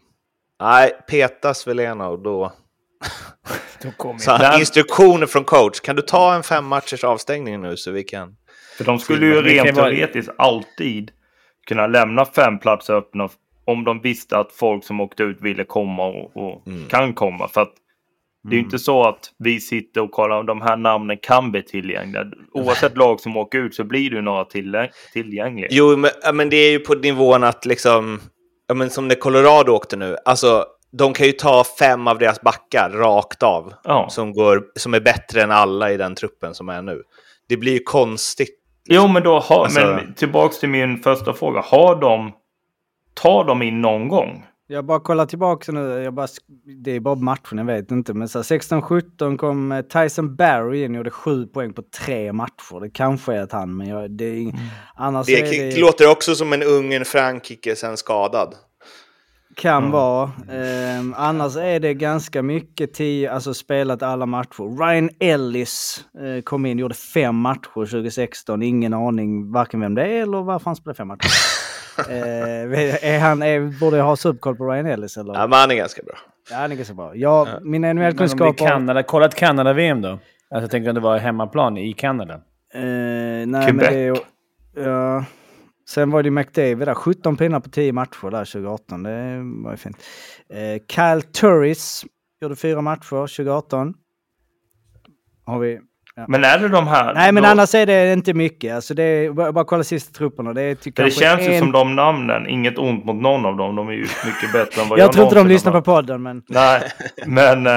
Nej, 0.62 0.92
petas 1.08 1.66
Velena 1.66 2.08
och 2.08 2.18
då... 2.22 2.52
Så 4.18 4.30
han, 4.30 4.40
Nej. 4.40 4.60
instruktioner 4.60 5.26
från 5.26 5.44
coach. 5.44 5.80
Kan 5.80 5.96
du 5.96 6.02
ta 6.02 6.34
en 6.34 6.42
fem 6.42 6.64
matchers 6.66 7.04
avstängning 7.04 7.60
nu 7.62 7.76
så 7.76 7.90
vi 7.90 8.02
kan... 8.04 8.36
För 8.76 8.84
de 8.84 8.98
skulle 8.98 9.26
ju 9.26 9.42
rent 9.42 9.76
vara- 9.76 9.86
teoretiskt 9.90 10.30
alltid 10.38 11.10
kunna 11.66 11.86
lämna 11.86 12.24
fem 12.24 12.58
platser 12.58 12.94
öppna 12.94 13.28
om 13.64 13.84
de 13.84 14.00
visste 14.00 14.38
att 14.38 14.52
folk 14.52 14.84
som 14.84 15.00
åkte 15.00 15.22
ut 15.22 15.40
ville 15.40 15.64
komma 15.64 16.04
och, 16.06 16.36
och 16.36 16.66
Mm. 16.66 16.88
kan 16.88 17.14
komma. 17.14 17.48
För 17.48 17.60
att 17.60 17.72
det 18.42 18.54
är 18.54 18.58
ju 18.58 18.64
inte 18.64 18.78
så 18.78 19.08
att 19.08 19.30
vi 19.38 19.60
sitter 19.60 20.00
och 20.00 20.10
kollar 20.10 20.38
om 20.40 20.46
de 20.46 20.60
här 20.62 20.76
namnen 20.76 21.16
kan 21.22 21.50
bli 21.50 21.62
tillgängliga. 21.62 22.24
Oavsett 22.52 22.96
lag 22.96 23.20
som 23.20 23.36
åker 23.36 23.58
ut 23.58 23.74
så 23.74 23.84
blir 23.84 24.10
det 24.10 24.16
ju 24.16 24.22
några 24.22 24.44
till, 24.44 24.88
tillgängliga. 25.12 25.68
Jo, 25.70 25.96
men, 25.96 26.10
men 26.36 26.50
det 26.50 26.56
är 26.56 26.70
ju 26.70 26.78
på 26.78 26.94
nivån 26.94 27.44
att 27.44 27.66
liksom... 27.66 28.20
Ja, 28.68 28.74
men 28.74 28.90
som 28.90 29.08
när 29.08 29.14
Colorado 29.14 29.72
åkte 29.72 29.96
nu. 29.96 30.16
Alltså, 30.24 30.64
de 30.92 31.12
kan 31.12 31.26
ju 31.26 31.32
ta 31.32 31.64
fem 31.78 32.06
av 32.08 32.18
deras 32.18 32.40
backar 32.40 32.90
rakt 32.90 33.42
av. 33.42 33.72
Ja. 33.84 34.06
Som, 34.10 34.32
går, 34.32 34.64
som 34.76 34.94
är 34.94 35.00
bättre 35.00 35.42
än 35.42 35.50
alla 35.50 35.90
i 35.92 35.96
den 35.96 36.14
truppen 36.14 36.54
som 36.54 36.68
är 36.68 36.82
nu. 36.82 37.02
Det 37.48 37.56
blir 37.56 37.72
ju 37.72 37.82
konstigt. 37.82 38.56
Jo, 38.88 39.08
men 39.08 39.22
då 39.22 39.38
har, 39.38 39.64
Alltså- 39.64 39.80
men 39.80 40.14
tillbaks 40.14 40.58
till 40.60 40.68
min 40.68 40.98
första 41.02 41.32
fråga. 41.32 41.60
Har 41.60 42.00
de, 42.00 42.32
tar 43.14 43.44
de 43.44 43.62
in 43.62 43.80
någon 43.80 44.08
gång? 44.08 44.46
Jag 44.66 44.84
bara 44.84 45.00
kollar 45.00 45.26
tillbaka 45.26 45.72
nu, 45.72 45.80
jag 46.02 46.14
bara, 46.14 46.26
det 46.84 46.90
är 46.96 47.00
bara 47.00 47.14
matchen, 47.14 47.58
jag 47.58 47.64
vet 47.64 47.90
inte. 47.90 48.14
Men 48.14 48.28
så 48.28 48.38
här, 48.38 48.44
16-17 48.44 49.36
kom 49.36 49.72
eh, 49.72 49.80
Tyson 49.82 50.36
Barry 50.36 50.84
in 50.84 50.90
och 50.90 50.96
gjorde 50.96 51.10
sju 51.10 51.46
poäng 51.46 51.72
på 51.72 51.82
tre 52.04 52.32
matcher. 52.32 52.80
Det 52.80 52.90
kanske 52.90 53.34
är 53.34 53.42
att 53.42 53.52
han, 53.52 53.76
men 53.76 53.88
jag, 53.88 54.10
det 54.10 54.24
är 54.24 54.34
ing- 54.34 54.56
annars 54.94 55.26
Det, 55.26 55.40
är 55.40 55.70
det, 55.74 55.80
låter 55.80 56.10
också 56.10 56.34
som 56.34 56.52
en 56.52 56.62
ungen 56.62 57.04
Frankrike 57.04 57.76
sen 57.76 57.96
skadad. 57.96 58.54
Kan 59.56 59.90
vara. 59.90 60.30
Ehm, 60.50 61.14
annars 61.16 61.56
är 61.56 61.80
det 61.80 61.94
ganska 61.94 62.42
mycket, 62.42 62.94
tio, 62.94 63.32
alltså 63.32 63.54
spelat 63.54 64.02
alla 64.02 64.26
matcher. 64.26 64.78
Ryan 64.78 65.10
Ellis 65.20 66.04
eh, 66.20 66.42
kom 66.42 66.66
in, 66.66 66.78
gjorde 66.78 66.94
fem 66.94 67.36
matcher 67.36 67.86
2016. 67.86 68.62
Ingen 68.62 68.94
aning 68.94 69.52
varken 69.52 69.80
vem 69.80 69.94
det 69.94 70.02
är 70.02 70.22
eller 70.22 70.42
varför 70.42 70.64
han 70.64 70.76
spelade 70.76 70.96
fem 70.96 71.08
matcher. 71.08 71.30
eh, 72.10 73.14
är 73.14 73.18
han, 73.20 73.42
är, 73.42 73.80
borde 73.80 73.96
jag 73.96 74.04
ha 74.04 74.16
superkoll 74.16 74.56
på 74.56 74.70
Ryan 74.70 74.86
Ellis 74.86 75.16
eller? 75.16 75.34
Ja, 75.34 75.46
men 75.46 75.58
han 75.58 75.70
är 75.70 75.74
ganska 75.74 76.02
bra. 76.02 76.14
Ja, 76.50 76.68
det 76.68 76.74
är 76.74 76.76
ganska 76.76 76.94
bra. 76.94 77.16
Jag, 77.16 77.48
Mina 77.62 77.86
Men 77.86 77.90
om 77.90 77.96
det 77.96 78.06
är 78.06 78.10
NHL-kunskaper... 78.10 78.66
Kanada, 78.66 79.02
kolla 79.02 79.26
ett 79.26 79.34
Kanada-VM 79.34 80.02
då. 80.02 80.08
Alltså, 80.08 80.20
jag 80.50 80.70
tänker 80.70 80.88
om 80.88 80.94
det 80.94 81.00
var 81.00 81.18
hemmaplan 81.18 81.76
i 81.76 81.92
Kanada. 81.92 82.34
Eh, 82.74 82.80
nej, 82.80 83.46
men 83.46 83.62
Quebec. 83.62 83.88
det 83.88 83.98
är. 83.98 84.16
Ja. 84.84 85.24
Sen 85.90 86.10
var 86.10 86.22
det 86.22 86.26
ju 86.26 86.30
McDavid 86.30 86.88
där, 86.88 86.94
17 86.94 87.36
pinnar 87.36 87.60
på 87.60 87.70
10 87.70 87.92
matcher 87.92 88.30
där 88.30 88.44
2018. 88.44 89.02
Det 89.02 89.40
var 89.64 89.70
ju 89.70 89.76
fint. 89.76 89.96
Eh, 90.52 90.82
Kyle 90.88 91.22
Turris 91.22 92.04
gjorde 92.40 92.56
fyra 92.56 92.80
matcher 92.80 93.26
2018. 93.26 93.94
Har 95.44 95.58
vi... 95.58 95.80
Men 96.28 96.44
är 96.44 96.58
det 96.58 96.68
de 96.68 96.86
här... 96.86 97.14
Nej, 97.14 97.32
men 97.32 97.42
då, 97.42 97.48
annars 97.48 97.74
är 97.74 97.86
det 97.86 98.12
inte 98.12 98.34
mycket. 98.34 98.74
Alltså 98.74 98.94
det 98.94 99.02
är, 99.02 99.32
bara, 99.32 99.52
bara 99.52 99.64
kolla 99.64 99.84
sista 99.84 100.18
trupperna. 100.18 100.52
Det, 100.52 100.62
är 100.62 101.02
det 101.04 101.10
känns 101.10 101.40
ju 101.40 101.52
en- 101.52 101.58
som 101.58 101.72
de 101.72 101.96
namnen, 101.96 102.46
inget 102.46 102.78
ont 102.78 103.04
mot 103.04 103.16
någon 103.16 103.46
av 103.46 103.56
dem. 103.56 103.76
De 103.76 103.88
är 103.88 103.92
ju 103.92 104.00
mycket 104.00 104.52
bättre 104.52 104.82
än 104.82 104.88
vad 104.88 104.98
Jag, 104.98 105.04
jag 105.04 105.12
tror 105.12 105.24
inte 105.24 105.36
de 105.36 105.48
lyssnar 105.48 105.72
på 105.72 105.82
podden, 105.82 106.22
men... 106.22 106.42
Nej, 106.48 106.82
men... 107.26 107.66
Uh, 107.66 107.72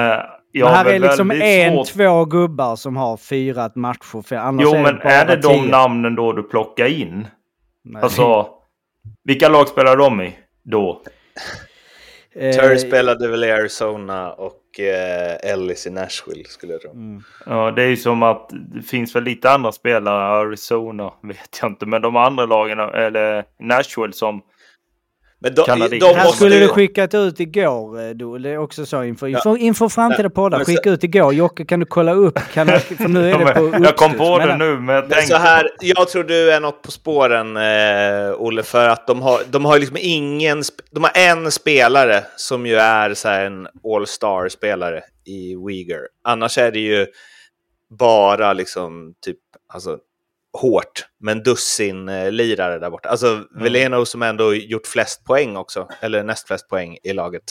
jag 0.52 0.66
men 0.66 0.74
här 0.74 0.84
är 0.86 0.98
liksom 0.98 1.30
en, 1.30 1.72
svårt... 1.72 1.86
två 1.86 2.24
gubbar 2.24 2.76
som 2.76 2.96
har 2.96 3.16
firat 3.16 3.76
matcher. 3.76 4.22
För 4.22 4.36
annars 4.36 4.62
Jo, 4.64 4.74
är 4.74 4.82
men 4.82 4.94
det 4.94 5.00
bara 5.04 5.12
är 5.12 5.26
det 5.26 5.36
de 5.36 5.60
tio. 5.60 5.70
namnen 5.70 6.14
då 6.14 6.32
du 6.32 6.42
plockar 6.42 6.86
in? 6.86 7.26
Nej. 7.84 8.02
Alltså, 8.02 8.48
vilka 9.24 9.48
lag 9.48 9.68
spelar 9.68 9.96
de 9.96 10.20
i 10.20 10.38
då? 10.62 11.02
Eh, 12.34 12.56
Turry 12.56 12.78
spelade 12.78 13.28
väl 13.28 13.44
i 13.44 13.50
Arizona 13.50 14.32
och 14.32 14.80
eh, 14.80 15.50
Ellis 15.52 15.86
i 15.86 15.90
Nashville 15.90 16.44
skulle 16.44 16.72
jag 16.72 16.82
tro. 16.82 16.90
mm. 16.90 17.22
Ja, 17.46 17.70
det 17.70 17.82
är 17.82 17.86
ju 17.86 17.96
som 17.96 18.22
att 18.22 18.50
det 18.74 18.82
finns 18.82 19.16
väl 19.16 19.22
lite 19.24 19.50
andra 19.50 19.72
spelare, 19.72 20.24
Arizona 20.24 21.12
vet 21.22 21.58
jag 21.60 21.70
inte, 21.70 21.86
men 21.86 22.02
de 22.02 22.16
andra 22.16 22.46
lagen, 22.46 22.78
eller 22.78 23.44
Nashville 23.58 24.12
som... 24.12 24.42
Men 25.44 25.54
de, 25.54 25.64
Kanadier. 25.66 26.00
de 26.00 26.14
Här 26.14 26.28
skulle 26.30 26.58
du 26.58 26.68
skickat 26.68 27.14
ut 27.14 27.40
igår, 27.40 28.00
eh, 28.02 28.10
då, 28.10 28.38
det 28.38 28.50
är 28.50 28.58
också 28.58 28.86
så 28.86 29.04
inför, 29.04 29.26
inför, 29.28 29.56
inför 29.56 29.88
framtida 29.88 30.30
poddar. 30.30 30.58
men 30.58 30.64
Skicka 30.64 30.90
ut 30.90 31.04
igår. 31.04 31.34
Jocke, 31.34 31.64
kan 31.64 31.80
du 31.80 31.86
kolla 31.86 32.12
upp? 32.12 32.38
Kan, 32.52 32.66
du- 32.66 32.78
för 32.78 33.08
nu 33.08 33.24
är 33.26 33.30
Ja, 33.30 33.38
det 33.38 33.54
på 33.54 33.62
men, 33.62 33.82
jag 33.82 33.96
kom 33.96 34.12
på 34.14 34.24
uppstuds, 34.24 34.38
det 34.52 34.58
men- 34.58 34.58
nu, 34.58 34.80
men 34.80 34.94
jag 34.94 35.08
Men 35.08 35.22
så 35.22 35.36
här, 35.36 35.70
jag 35.80 36.08
tror 36.08 36.24
du 36.24 36.52
är 36.52 36.60
något 36.60 36.82
på 36.82 36.90
spåren, 36.90 37.56
eh, 37.56 38.34
Olle, 38.38 38.62
för 38.62 38.88
att 38.88 39.06
de 39.06 39.22
har, 39.22 39.40
de 39.50 39.64
har 39.64 39.78
liksom 39.78 39.96
ingen... 40.00 40.62
De 40.90 41.02
har 41.04 41.12
en 41.14 41.50
spelare 41.50 42.24
som 42.36 42.66
ju 42.66 42.74
är 42.76 43.14
så 43.14 43.28
här 43.28 43.44
en 43.44 43.66
all-star-spelare 43.94 45.00
i 45.26 45.54
Uyghur. 45.56 46.08
Annars 46.24 46.58
är 46.58 46.70
det 46.72 46.78
ju 46.80 47.06
bara 47.98 48.52
liksom 48.52 49.14
typ, 49.24 49.38
alltså 49.74 49.98
hårt, 50.60 51.06
men 51.20 51.42
dussin 51.42 52.08
eh, 52.08 52.32
lirare 52.32 52.78
där 52.78 52.90
borta. 52.90 53.08
Alltså 53.08 53.44
Veleno 53.60 54.04
som 54.04 54.22
ändå 54.22 54.54
gjort 54.54 54.86
flest 54.86 55.24
poäng 55.24 55.56
också, 55.56 55.88
eller 56.00 56.24
näst 56.24 56.46
flest 56.46 56.68
poäng 56.68 56.96
i 57.02 57.12
laget. 57.12 57.42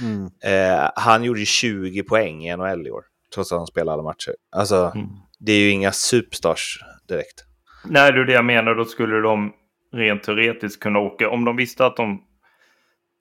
Mm. 0.00 0.24
Eh, 0.44 0.90
han 0.94 1.24
gjorde 1.24 1.40
ju 1.40 1.46
20 1.46 2.02
poäng 2.02 2.46
i 2.46 2.56
NHL 2.56 2.86
i 2.86 2.90
år, 2.90 3.04
trots 3.34 3.52
att 3.52 3.58
han 3.58 3.66
spelade 3.66 3.92
alla 3.92 4.02
matcher. 4.02 4.34
Alltså, 4.56 4.92
Mm. 4.94 5.08
det 5.38 5.52
är 5.52 5.58
ju 5.58 5.70
inga 5.70 5.92
superstars 5.92 6.78
direkt. 7.08 7.44
Nej, 7.84 8.12
det 8.12 8.20
är 8.20 8.24
det 8.24 8.32
jag 8.32 8.44
menar. 8.44 8.74
Då 8.74 8.84
skulle 8.84 9.20
de 9.20 9.52
rent 9.92 10.22
teoretiskt 10.22 10.82
kunna 10.82 10.98
åka. 10.98 11.30
Om 11.30 11.44
de 11.44 11.56
visste 11.56 11.86
att 11.86 11.96
de 11.96 12.22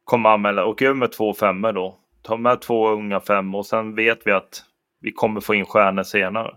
kommer 0.04 0.30
anmäla, 0.30 0.66
åka 0.66 0.86
över 0.86 0.96
med 0.96 1.12
två 1.12 1.34
femmor 1.34 1.74
då. 1.74 2.00
Ta 2.24 2.38
med 2.38 2.62
två 2.62 2.90
unga 2.90 3.20
fem 3.20 3.56
och 3.56 3.66
sen 3.66 3.96
vet 3.96 4.20
vi 4.26 4.32
att 4.32 4.62
vi 5.02 5.12
kommer 5.12 5.42
få 5.42 5.56
in 5.56 5.66
stjärnor 5.66 6.04
senare. 6.04 6.52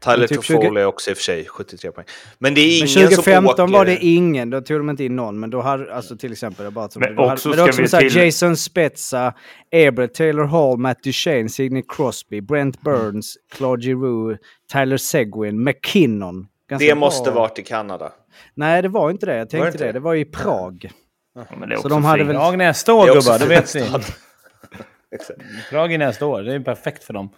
Tyler 0.00 0.18
Men 0.18 0.28
typ 0.28 0.36
Toffoli 0.36 0.80
är 0.80 0.84
också 0.84 1.10
i 1.10 1.12
och 1.12 1.16
för 1.16 1.22
sig 1.24 1.44
73 1.44 1.90
poäng. 1.92 2.04
Men 2.38 2.54
det 2.54 2.60
är 2.60 2.64
Men 2.64 2.76
ingen 2.76 2.88
som 2.88 3.02
2015 3.02 3.64
åker... 3.64 3.72
var 3.72 3.84
det 3.84 3.96
ingen, 4.04 4.50
då 4.50 4.60
tog 4.60 4.78
de 4.80 4.90
inte 4.90 5.04
in 5.04 5.16
någon. 5.16 5.40
Men 5.40 5.50
då 5.50 5.60
hade, 5.60 5.94
alltså 5.94 6.16
till 6.16 6.32
exempel, 6.32 6.70
bara 6.70 6.88
som, 6.88 7.00
Men 7.00 7.14
då 7.16 7.22
hade, 7.22 7.32
också 7.32 7.48
men 7.48 7.56
det 7.58 7.62
var 7.62 7.72
ska 7.72 7.82
också 7.82 7.90
så 7.90 7.96
här, 7.96 8.10
till- 8.10 8.16
Jason 8.24 8.56
Spezza, 8.56 9.34
Eber, 9.70 10.06
Taylor 10.06 10.44
Hall, 10.44 10.78
Matt 10.78 11.02
Duchene, 11.02 11.48
Sidney 11.48 11.82
Crosby, 11.88 12.40
Brent 12.40 12.80
Burns, 12.80 13.34
Claude 13.52 13.82
Giroux, 13.82 14.40
Tyler 14.72 14.96
Seguin, 14.96 15.64
McKinnon. 15.64 16.46
Ganska 16.70 16.86
Det 16.86 16.92
bra. 16.92 17.00
måste 17.00 17.30
varit 17.30 17.58
i 17.58 17.62
Kanada. 17.62 18.12
Nej, 18.54 18.82
det 18.82 18.88
var 18.88 19.10
inte 19.10 19.26
det. 19.26 19.36
Jag 19.36 19.50
tänkte 19.50 19.78
det. 19.78 19.84
det? 19.84 19.92
Det 19.92 20.00
var 20.00 20.14
i 20.14 20.24
Prag. 20.24 20.90
Ja, 21.34 21.44
men 21.58 21.68
det 21.68 21.74
är 21.74 21.78
Så 21.78 21.88
de 21.88 22.04
hade 22.04 22.18
fint. 22.18 22.28
väl- 22.28 22.36
Prag 22.36 22.58
nästa 22.58 22.94
år 22.94 23.06
gubbar, 23.06 23.38
det 23.38 23.46
vet 23.46 23.70
fin 23.70 23.82
ni. 23.82 23.98
Prag 25.70 25.92
är 25.92 25.98
nästa 25.98 26.26
år, 26.26 26.42
det 26.42 26.54
är 26.54 26.60
perfekt 26.60 27.04
för 27.04 27.12
dem. 27.14 27.28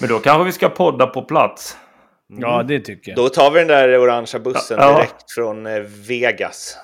Men 0.00 0.08
då 0.08 0.18
kanske 0.18 0.44
vi 0.44 0.52
ska 0.52 0.68
podda 0.68 1.06
på 1.06 1.22
plats. 1.22 1.76
Ja, 2.38 2.62
det 2.62 2.80
tycker 2.80 3.10
jag. 3.10 3.16
Då 3.16 3.28
tar 3.28 3.50
vi 3.50 3.58
den 3.58 3.68
där 3.68 3.98
orangea 3.98 4.40
bussen 4.40 4.76
Ja. 4.80 4.92
direkt 4.96 5.32
från 5.34 5.66
eh, 5.66 5.80
Vegas. 6.08 6.76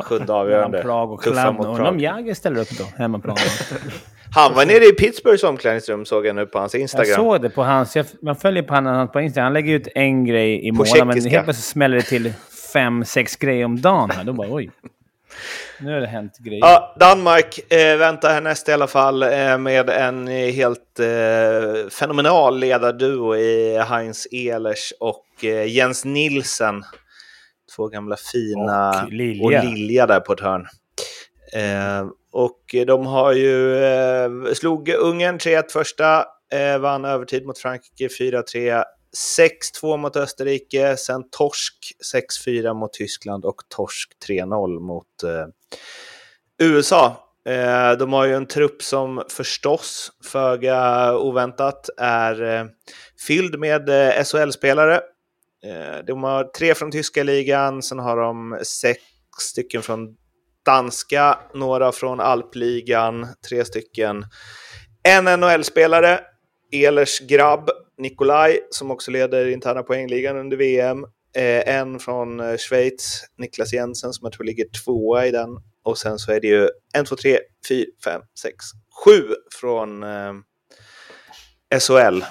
Sjunde 0.00 0.32
avgörande. 0.32 0.82
Prag 0.82 1.12
och 1.12 1.22
Kladno. 1.22 1.64
Undrar 1.68 1.84
om. 1.84 2.00
Jagr 2.00 2.34
ställer 2.34 2.60
upp 2.60 2.70
då, 2.70 2.84
hemmaplan. 2.98 3.36
Han 4.34 4.54
var 4.54 4.66
nere 4.66 4.84
i 4.84 4.92
Pittsburghs 4.92 5.42
omklädningsrum 5.44 6.04
såg 6.04 6.26
jag 6.26 6.36
nu 6.36 6.46
på 6.46 6.58
hans 6.58 6.74
Jag 6.74 6.80
Instagram. 6.80 7.14
såg 7.16 7.42
det 7.42 7.50
på 7.50 7.62
hans... 7.62 7.96
Jag, 7.96 8.06
man 8.22 8.36
följer 8.36 8.62
på 8.62 8.74
honom 8.74 9.08
på 9.08 9.20
Instagram. 9.20 9.44
Han 9.44 9.52
lägger 9.52 9.74
ut 9.74 9.88
en 9.94 10.24
grej 10.24 10.66
i 10.66 10.72
månaden, 10.72 11.06
men 11.08 11.16
helt 11.30 11.44
plötsligt 11.44 11.64
smäller 11.66 11.96
det 11.96 12.02
till 12.02 12.32
fem, 12.72 13.04
sex 13.04 13.36
grejer 13.36 13.64
om 13.64 13.80
dagen. 13.80 14.10
Här. 14.10 14.24
Då 14.24 14.32
bara 14.32 14.48
oj. 14.50 14.70
Nu 15.80 15.92
har 15.92 16.00
det 16.00 16.06
hänt 16.06 16.38
grejer. 16.38 16.60
Ja, 16.64 16.94
Danmark 17.00 17.72
eh, 17.72 17.96
väntar 17.96 18.34
härnäst 18.34 18.68
i 18.68 18.72
alla 18.72 18.86
fall 18.86 19.22
eh, 19.22 19.58
med 19.58 19.90
en 19.90 20.28
eh, 20.28 20.52
helt 20.52 21.00
eh, 21.00 21.88
fenomenal 21.90 22.58
ledarduo 22.58 23.36
i 23.36 23.78
Heinz 23.78 24.26
Ehlers 24.32 24.92
och 25.00 25.26
eh, 25.44 25.66
Jens 25.76 26.04
Nilsen. 26.04 26.82
Två 27.76 27.88
gamla 27.88 28.16
fina 28.32 29.02
Och 29.04 29.12
Lilja. 29.12 29.44
och 29.44 29.64
Lilja 29.64 30.06
där 30.06 30.20
på 30.20 30.32
ett 30.32 30.40
hörn. 30.40 30.66
Eh, 31.52 32.06
och 32.32 32.74
de 32.86 33.06
har 33.06 33.32
ju 33.32 34.54
slog 34.54 34.88
Ungern 34.88 35.38
3-1 35.38 35.62
första, 35.72 36.24
vann 36.80 37.04
övertid 37.04 37.46
mot 37.46 37.58
Frankrike 37.58 38.08
4-3, 38.08 38.84
6-2 39.82 39.96
mot 39.96 40.16
Österrike, 40.16 40.96
sen 40.96 41.30
torsk 41.30 41.74
6-4 42.46 42.74
mot 42.74 42.92
Tyskland 42.92 43.44
och 43.44 43.62
torsk 43.68 44.12
3-0 44.28 44.80
mot 44.80 45.22
eh, 45.24 45.46
USA. 46.58 47.26
Eh, 47.48 47.92
de 47.92 48.12
har 48.12 48.24
ju 48.24 48.34
en 48.34 48.46
trupp 48.46 48.82
som 48.82 49.22
förstås, 49.28 50.12
föga 50.24 51.12
oväntat, 51.16 51.88
är 51.98 52.42
eh, 52.42 52.64
fylld 53.26 53.58
med 53.58 53.88
eh, 53.88 54.24
SHL-spelare. 54.24 55.00
Eh, 55.64 56.04
de 56.06 56.24
har 56.24 56.44
tre 56.44 56.74
från 56.74 56.90
tyska 56.90 57.22
ligan, 57.22 57.82
sen 57.82 57.98
har 57.98 58.16
de 58.16 58.58
sex 58.62 59.02
stycken 59.38 59.82
från 59.82 60.16
danska, 60.64 61.38
några 61.54 61.92
från 61.92 62.20
alpligan, 62.20 63.26
tre 63.48 63.64
stycken. 63.64 64.24
En 65.02 65.40
NHL-spelare, 65.40 66.20
Ehlers 66.84 67.20
grabb 67.20 67.70
Nikolaj 67.98 68.60
som 68.70 68.90
också 68.90 69.10
leder 69.10 69.46
interna 69.48 69.82
poängligan 69.82 70.36
under 70.36 70.56
VM. 70.56 71.04
Eh, 71.36 71.74
en 71.76 71.98
från 71.98 72.40
eh, 72.40 72.56
Schweiz, 72.56 73.24
Niklas 73.38 73.72
Jensen 73.72 74.12
som 74.12 74.24
jag 74.24 74.32
tror 74.32 74.44
ligger 74.44 74.66
tvåa 74.84 75.26
i 75.26 75.30
den. 75.30 75.48
Och 75.84 75.98
sen 75.98 76.18
så 76.18 76.32
är 76.32 76.40
det 76.40 76.46
ju 76.46 76.68
1, 76.94 77.06
2, 77.06 77.16
3, 77.16 77.38
4, 77.68 77.86
5, 78.04 78.20
6, 78.42 78.54
7 79.04 79.10
från 79.60 80.02
eh, 80.02 80.32
SHL. 81.80 82.22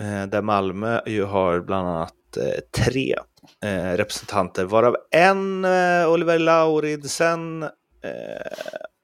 Eh, 0.00 0.26
där 0.26 0.42
Malmö 0.42 1.00
ju 1.06 1.24
har 1.24 1.60
bland 1.60 1.88
annat 1.88 2.36
eh, 2.36 2.82
tre 2.84 3.14
eh, 3.64 3.96
representanter 3.96 4.64
varav 4.64 4.96
en, 5.10 5.64
Oliver 6.06 6.38
Lauridsen, 6.38 7.68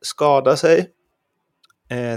skadar 0.03 0.57
sig 0.57 0.91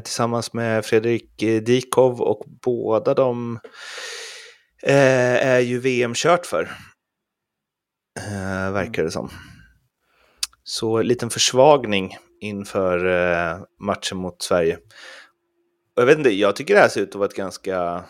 tillsammans 0.04 0.54
med 0.54 0.86
Fredrik 0.86 1.42
eh, 1.44 1.62
Dikov 1.62 2.22
och 2.22 2.44
båda 2.64 3.14
de 3.14 3.60
eh, 4.84 5.48
är 5.48 5.60
ju 5.60 5.80
VM 5.80 6.14
kört 6.16 6.46
för. 6.46 6.62
Eh, 8.20 8.72
verkar 8.72 9.04
det 9.04 9.12
som. 9.12 9.30
Så 10.64 10.98
en 10.98 11.08
liten 11.08 11.30
försvagning 11.30 12.18
inför 12.42 13.06
eh, 13.06 13.58
matchen 13.80 14.18
mot 14.18 14.42
Sverige. 14.42 14.76
Och 15.96 16.02
jag 16.02 16.06
vet 16.06 16.18
inte, 16.18 16.30
jag 16.30 16.56
tycker 16.56 16.74
det 16.74 16.80
här 16.80 16.90
ser 16.90 17.02
ut 17.02 17.10
att 17.10 17.16
vara 17.16 17.28
ett 17.30 17.36
ganska 17.36 18.04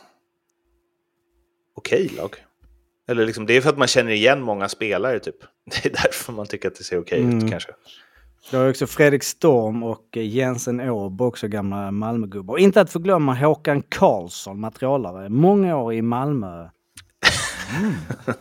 okej 1.76 2.12
lag. 2.18 2.36
Eller 3.08 3.26
liksom, 3.26 3.46
det 3.46 3.54
är 3.54 3.62
för 3.62 3.70
att 3.70 3.78
man 3.78 3.88
känner 3.88 4.12
igen 4.12 4.42
många 4.42 4.70
spelare 4.70 5.20
typ. 5.20 5.36
Det 5.66 5.86
är 5.86 5.90
därför 5.90 6.34
man 6.34 6.46
tycker 6.48 6.68
att 6.68 6.76
det 6.76 6.84
ser 6.84 7.00
okej 7.00 7.20
Mm. 7.22 7.38
ut 7.38 7.52
kanske. 7.52 7.72
Du 8.50 8.58
har 8.58 8.70
också 8.70 8.88
Fredrik 8.88 9.24
Storm 9.24 9.84
och 9.84 10.18
Jensen 10.18 10.90
Åb, 10.90 11.22
också 11.22 11.48
gamla 11.48 11.92
Malmögubbar. 11.92 12.54
Och 12.54 12.60
inte 12.60 12.82
att 12.82 12.90
förglömma 12.90 13.36
Håkan 13.36 13.82
Karlsson, 13.90 14.60
materialare. 14.60 15.30
Många 15.30 15.78
år 15.78 15.94
i 15.94 16.02
Malmö. 16.02 16.70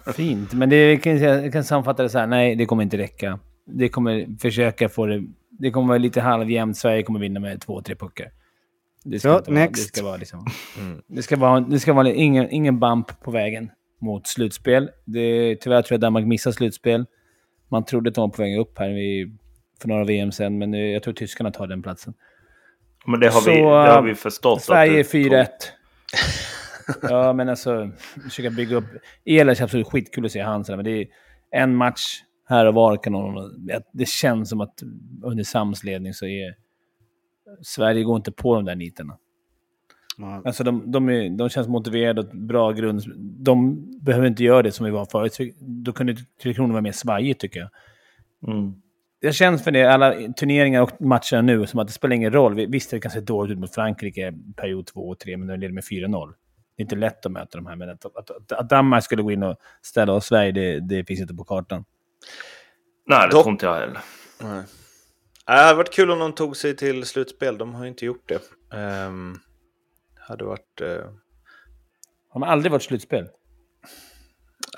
Fint, 0.14 0.52
men 0.52 0.70
det 0.70 0.96
kan, 0.96 1.18
jag 1.18 1.52
kan 1.52 1.64
sammanfatta 1.64 2.02
det 2.02 2.08
så 2.08 2.18
här. 2.18 2.26
Nej, 2.26 2.54
det 2.54 2.66
kommer 2.66 2.82
inte 2.82 2.98
räcka. 2.98 3.38
Det 3.66 3.88
kommer 3.88 4.38
försöka 4.40 4.88
få 4.88 5.06
det... 5.06 5.24
Det 5.50 5.70
kommer 5.70 5.88
vara 5.88 5.98
lite 5.98 6.20
halvjämnt. 6.20 6.76
Sverige 6.76 7.02
kommer 7.02 7.20
vinna 7.20 7.40
med 7.40 7.60
två, 7.60 7.82
tre 7.82 7.94
puckar. 7.94 8.30
Det 9.04 9.18
ska, 9.18 9.28
Så, 9.28 9.38
inte 9.38 9.52
vara, 9.52 9.66
det 9.68 9.76
ska 9.76 10.04
vara 10.04 10.16
liksom... 10.16 10.46
Det 11.06 11.22
ska 11.22 11.36
vara, 11.36 11.60
det 11.60 11.80
ska 11.80 11.92
vara 11.92 12.12
ingen, 12.12 12.50
ingen 12.50 12.78
bump 12.78 13.20
på 13.20 13.30
vägen 13.30 13.70
mot 14.00 14.26
slutspel. 14.26 14.90
Det, 15.04 15.56
tyvärr 15.56 15.82
tror 15.82 15.94
jag 15.94 16.00
Danmark 16.00 16.26
missar 16.26 16.52
slutspel. 16.52 17.06
Man 17.68 17.84
trodde 17.84 18.08
att 18.08 18.14
de 18.14 18.20
var 18.20 18.28
på 18.28 18.42
väg 18.42 18.58
upp 18.58 18.78
här 18.78 18.88
vid, 18.88 19.38
för 19.80 19.88
några 19.88 20.04
VM 20.04 20.32
sen, 20.32 20.58
men 20.58 20.72
jag 20.72 21.02
tror 21.02 21.14
tyskarna 21.14 21.50
tar 21.50 21.66
den 21.66 21.82
platsen. 21.82 22.14
Men 23.06 23.20
det 23.20 23.26
har, 23.28 23.40
Så, 23.40 23.50
vi, 23.50 23.56
det 23.56 23.64
har 23.66 24.02
vi 24.02 24.14
förstått. 24.14 24.62
Sverige 24.62 25.00
att 25.00 25.10
det- 25.12 25.18
4-1. 25.18 25.46
ja, 27.02 27.32
men 27.32 27.48
alltså 27.48 27.90
försöka 28.22 28.50
bygga 28.50 28.76
upp... 28.76 28.84
Ehlers 29.24 29.60
är 29.60 29.64
absolut 29.64 29.86
skitkul 29.86 30.24
att 30.24 30.32
se 30.32 30.40
han 30.40 30.64
sådär, 30.64 30.76
men 30.76 30.84
det 30.84 30.90
är 31.02 31.06
en 31.50 31.76
match 31.76 32.22
här 32.48 32.66
och 32.66 32.74
var 32.74 32.96
kan 32.96 33.12
någon... 33.12 33.50
Det 33.92 34.08
känns 34.08 34.48
som 34.48 34.60
att 34.60 34.82
under 35.22 35.44
Sams 35.44 35.84
ledning 35.84 36.14
så 36.14 36.26
är... 36.26 36.54
Sverige 37.62 38.02
går 38.02 38.16
inte 38.16 38.32
på 38.32 38.54
de 38.54 38.64
där 38.64 38.76
nitarna. 38.76 39.16
Ja. 40.18 40.42
Alltså 40.44 40.64
de, 40.64 40.90
de, 40.92 41.08
är, 41.08 41.30
de 41.38 41.48
känns 41.48 41.68
motiverade 41.68 42.20
och 42.20 42.26
bra 42.36 42.72
grund. 42.72 43.02
De 43.44 43.86
behöver 44.00 44.26
inte 44.26 44.44
göra 44.44 44.62
det 44.62 44.72
som 44.72 44.86
vi 44.86 44.92
var 44.92 45.04
förut. 45.06 45.38
Då 45.60 45.92
kunde 45.92 46.16
Tre 46.42 46.54
Kronor 46.54 46.72
vara 46.72 46.82
mer 46.82 46.92
svajigt 46.92 47.40
tycker 47.40 47.60
jag. 47.60 47.70
Mm. 48.52 48.74
Det 49.20 49.32
känns 49.32 49.64
för 49.64 49.70
det, 49.70 49.84
alla 49.84 50.14
turneringar 50.32 50.82
och 50.82 51.00
matcher 51.00 51.42
nu, 51.42 51.66
som 51.66 51.80
att 51.80 51.86
det 51.86 51.92
spelar 51.92 52.16
ingen 52.16 52.32
roll. 52.32 52.54
Vi- 52.54 52.66
Visst, 52.66 52.90
det 52.90 53.00
kan 53.00 53.10
se 53.10 53.20
dåligt 53.20 53.52
ut 53.52 53.58
mot 53.58 53.74
Frankrike 53.74 54.34
period 54.56 54.86
2 54.86 55.08
och 55.08 55.18
3, 55.18 55.36
men 55.36 55.48
de 55.48 55.56
leder 55.56 55.74
med 55.74 55.84
4-0. 55.84 56.34
Det 56.76 56.82
är 56.82 56.84
inte 56.84 56.96
lätt 56.96 57.26
att 57.26 57.32
möta 57.32 57.58
de 57.58 57.66
här, 57.66 57.76
men 57.76 57.90
att, 57.90 58.04
att, 58.04 58.52
att, 58.52 58.68
Danmark 58.68 59.04
skulle 59.04 59.22
gå 59.22 59.32
in 59.32 59.42
och 59.42 59.56
ställa 59.82 60.12
oss 60.12 60.26
Sverige, 60.26 60.52
det, 60.52 60.80
det 60.80 61.04
finns 61.04 61.20
inte 61.20 61.34
på 61.34 61.44
kartan. 61.44 61.84
Nej, 63.06 63.26
det 63.28 63.32
tror 63.32 63.48
inte 63.48 63.66
jag 63.66 63.74
heller. 63.74 63.98
Nej. 64.42 64.62
Det 65.46 65.52
hade 65.52 65.74
varit 65.76 65.92
kul 65.92 66.10
om 66.10 66.18
de 66.18 66.32
tog 66.32 66.56
sig 66.56 66.76
till 66.76 67.04
slutspel. 67.04 67.58
De 67.58 67.74
har 67.74 67.84
ju 67.84 67.88
inte 67.90 68.04
gjort 68.06 68.28
det. 68.28 68.76
Um, 69.06 69.38
hade 70.18 70.44
varit... 70.44 70.80
Har 72.28 72.40
man 72.40 72.48
aldrig 72.48 72.72
varit 72.72 72.82
slutspel? 72.82 73.28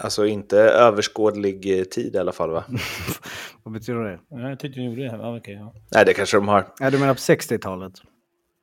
alltså 0.00 0.26
inte 0.26 0.58
överskådlig 0.60 1.90
tid 1.90 2.14
i 2.14 2.18
alla 2.18 2.32
fall 2.32 2.50
va? 2.50 2.64
Vad 3.62 3.74
betyder 3.74 4.00
det? 4.00 4.20
Ja, 4.28 4.48
jag 4.48 4.58
tyckte 4.58 4.80
ni 4.80 4.86
gjorde 4.86 5.02
det. 5.02 5.10
här. 5.10 5.18
Ja, 5.18 5.36
okej, 5.36 5.54
ja. 5.54 5.74
Nej, 5.94 6.04
det 6.04 6.14
kanske 6.14 6.36
de 6.36 6.48
har. 6.48 6.66
Ja, 6.80 6.90
du 6.90 6.98
menar 6.98 7.14
på 7.14 7.18
60-talet? 7.18 7.92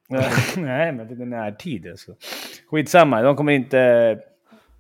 Nej, 0.58 0.92
men 0.94 1.08
det 1.08 1.24
är 1.24 1.26
närtid 1.26 1.88
alltså. 1.88 2.16
Skitsamma, 2.72 3.22
de 3.22 3.36
kommer 3.36 3.52
inte... 3.52 3.80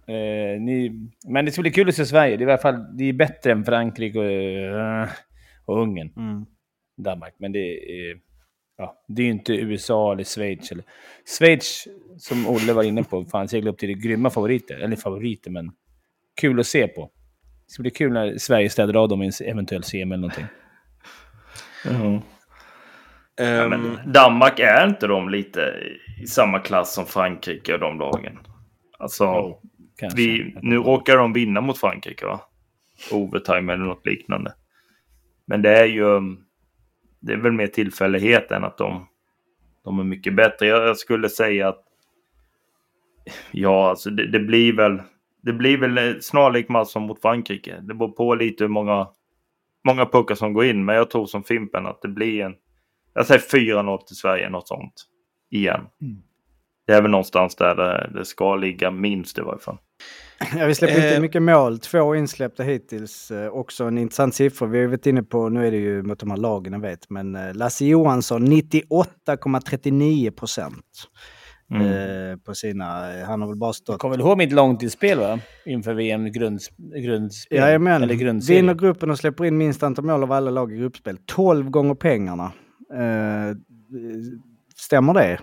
Eh, 0.07 0.61
ni, 0.61 1.09
men 1.27 1.45
det 1.45 1.51
ska 1.51 1.61
bli 1.61 1.71
kul 1.71 1.89
att 1.89 1.95
se 1.95 2.05
Sverige. 2.05 2.37
Det 2.37 2.43
är 2.43 2.47
i 2.47 2.51
alla 2.51 2.61
fall 2.61 2.97
det 2.97 3.03
är 3.03 3.13
bättre 3.13 3.51
än 3.51 3.65
Frankrike 3.65 4.19
och, 4.19 4.25
eh, 4.25 5.09
och 5.65 5.81
Ungern. 5.81 6.13
Mm. 6.17 6.45
Danmark. 6.97 7.33
Men 7.37 7.51
det 7.51 7.59
är, 7.59 8.19
ja, 8.77 9.03
det 9.07 9.21
är 9.21 9.25
ju 9.25 9.31
inte 9.31 9.53
USA 9.53 10.11
eller 10.11 10.23
Schweiz. 10.23 10.71
Eller. 10.71 10.83
Schweiz, 11.37 11.87
som 12.17 12.47
Olle 12.47 12.73
var 12.73 12.83
inne 12.83 13.03
på, 13.03 13.25
fan 13.25 13.47
seglar 13.47 13.71
upp 13.71 13.77
till 13.77 13.89
det 13.89 13.95
grymma 13.95 14.29
favoriter. 14.29 14.75
Eller 14.75 14.95
favoriter, 14.95 15.51
men 15.51 15.71
kul 16.41 16.59
att 16.59 16.65
se 16.67 16.87
på. 16.87 17.11
Det 17.69 17.73
ska 17.73 17.81
bli 17.81 17.91
kul 17.91 18.13
när 18.13 18.37
Sverige 18.37 18.69
städar 18.69 18.95
av 18.95 19.09
dem 19.09 19.21
i 19.21 19.25
en 19.25 19.47
eventuell 19.47 19.83
CM 19.83 20.11
eller 20.11 20.21
någonting. 20.21 20.45
Mm. 21.85 22.13
Ja, 22.13 22.21
Ehm, 23.39 23.69
men 23.69 23.99
Danmark 24.05 24.59
är 24.59 24.87
inte 24.87 25.07
de 25.07 25.29
lite 25.29 25.73
i 26.21 26.27
samma 26.27 26.59
klass 26.59 26.93
som 26.93 27.05
Frankrike 27.05 27.73
och 27.73 27.79
de 27.79 27.99
lagen? 27.99 28.39
Alltså, 28.97 29.25
Jo, 29.25 29.61
vi, 30.15 30.55
nu 30.61 30.75
råkar 30.75 31.17
de 31.17 31.33
vinna 31.33 31.61
mot 31.61 31.77
Frankrike 31.77 32.25
va? 32.25 32.41
Overtime 33.11 33.73
eller 33.73 33.85
något 33.85 34.05
liknande. 34.05 34.53
Men 35.45 35.61
det 35.61 35.77
är 35.77 35.85
ju... 35.85 36.05
Det 37.21 37.33
är 37.33 37.37
väl 37.37 37.51
mer 37.51 37.67
tillfällighet 37.67 38.51
än 38.51 38.63
att 38.63 38.77
de, 38.77 39.07
de 39.83 39.99
är 39.99 40.03
mycket 40.03 40.35
bättre. 40.35 40.67
Jag, 40.67 40.87
jag 40.87 40.97
skulle 40.97 41.29
säga 41.29 41.67
att... 41.67 41.83
Ja, 43.51 43.89
alltså 43.89 44.09
det, 44.09 44.27
det 44.27 44.39
blir 44.39 44.75
väl... 44.75 45.01
Det 45.49 45.53
blir 45.53 45.77
väl 45.77 46.21
snarlik 46.21 46.69
match 46.69 46.87
som 46.87 47.03
mot 47.03 47.21
Frankrike. 47.21 47.79
Det 47.81 47.93
beror 47.93 48.11
på 48.11 48.35
lite 48.35 48.63
hur 48.63 48.69
många, 48.69 49.07
många 49.87 50.05
puckar 50.05 50.35
som 50.35 50.53
går 50.53 50.65
in. 50.65 50.85
Men 50.85 50.95
jag 50.95 51.09
tror 51.09 51.25
som 51.25 51.43
Fimpen 51.43 51.85
att 51.85 52.01
det 52.01 52.07
blir 52.07 52.41
en... 52.41 52.53
Jag 53.13 53.25
säger 53.25 53.41
4-0 53.41 53.97
till 53.97 54.15
Sverige, 54.15 54.49
något 54.49 54.67
sånt. 54.67 54.93
Igen. 55.51 55.81
Det 56.87 56.93
är 56.93 57.01
väl 57.01 57.11
någonstans 57.11 57.55
där 57.55 57.75
det, 57.75 58.11
det 58.13 58.25
ska 58.25 58.55
ligga 58.55 58.91
minst 58.91 59.37
i 59.37 59.41
varje 59.41 59.59
fall. 59.59 59.77
Ja, 60.57 60.65
vi 60.65 60.75
släpper 60.75 60.95
inte 60.95 61.07
Eh. 61.07 61.09
mycket 61.11 61.21
mycket 61.21 61.41
mål. 61.41 61.79
Två 61.79 62.15
insläppta 62.15 62.63
hittills. 62.63 63.31
Eh, 63.31 63.47
också 63.49 63.83
en 63.83 63.97
intressant 63.97 64.35
siffra. 64.35 64.67
Vi 64.67 64.79
har 64.79 64.87
varit 64.87 65.05
inne 65.05 65.23
på, 65.23 65.49
nu 65.49 65.67
är 65.67 65.71
det 65.71 65.77
ju 65.77 66.03
mot 66.03 66.19
de 66.19 66.31
här 66.31 66.37
lagen 66.37 66.73
jag 66.73 66.79
vet, 66.79 67.09
men 67.09 67.35
eh, 67.35 67.53
Lasse 67.53 67.85
Johansson 67.85 68.47
98,39 68.47 70.31
procent. 70.31 71.09
Mm. 71.71 71.81
Eh, 72.31 72.37
på 72.37 72.53
sina, 72.55 73.19
eh, 73.19 73.25
han 73.25 73.41
har 73.41 73.47
väl 73.47 73.57
bara 73.57 73.69
Du 73.69 73.73
stått... 73.73 73.99
kommer 73.99 74.15
väl 74.17 74.25
ihåg 74.25 74.37
mitt 74.37 74.51
långtidsspel 74.51 75.19
va? 75.19 75.39
Inför 75.65 75.93
VM 75.93 76.31
grunds, 76.31 76.69
grundspel? 76.77 77.57
Jajamän, 77.57 78.03
Eller 78.03 78.13
grundserie. 78.15 78.61
vinner 78.61 78.73
gruppen 78.73 79.09
och 79.11 79.17
släpper 79.19 79.45
in 79.45 79.57
minst 79.57 79.83
antal 79.83 80.05
mål 80.05 80.23
av 80.23 80.31
alla 80.31 80.51
lag 80.51 80.73
i 80.73 80.77
gruppspel. 80.77 81.17
12 81.25 81.69
gånger 81.69 81.95
pengarna. 81.95 82.51
Eh, 82.93 83.55
stämmer 84.75 85.13
det? 85.13 85.39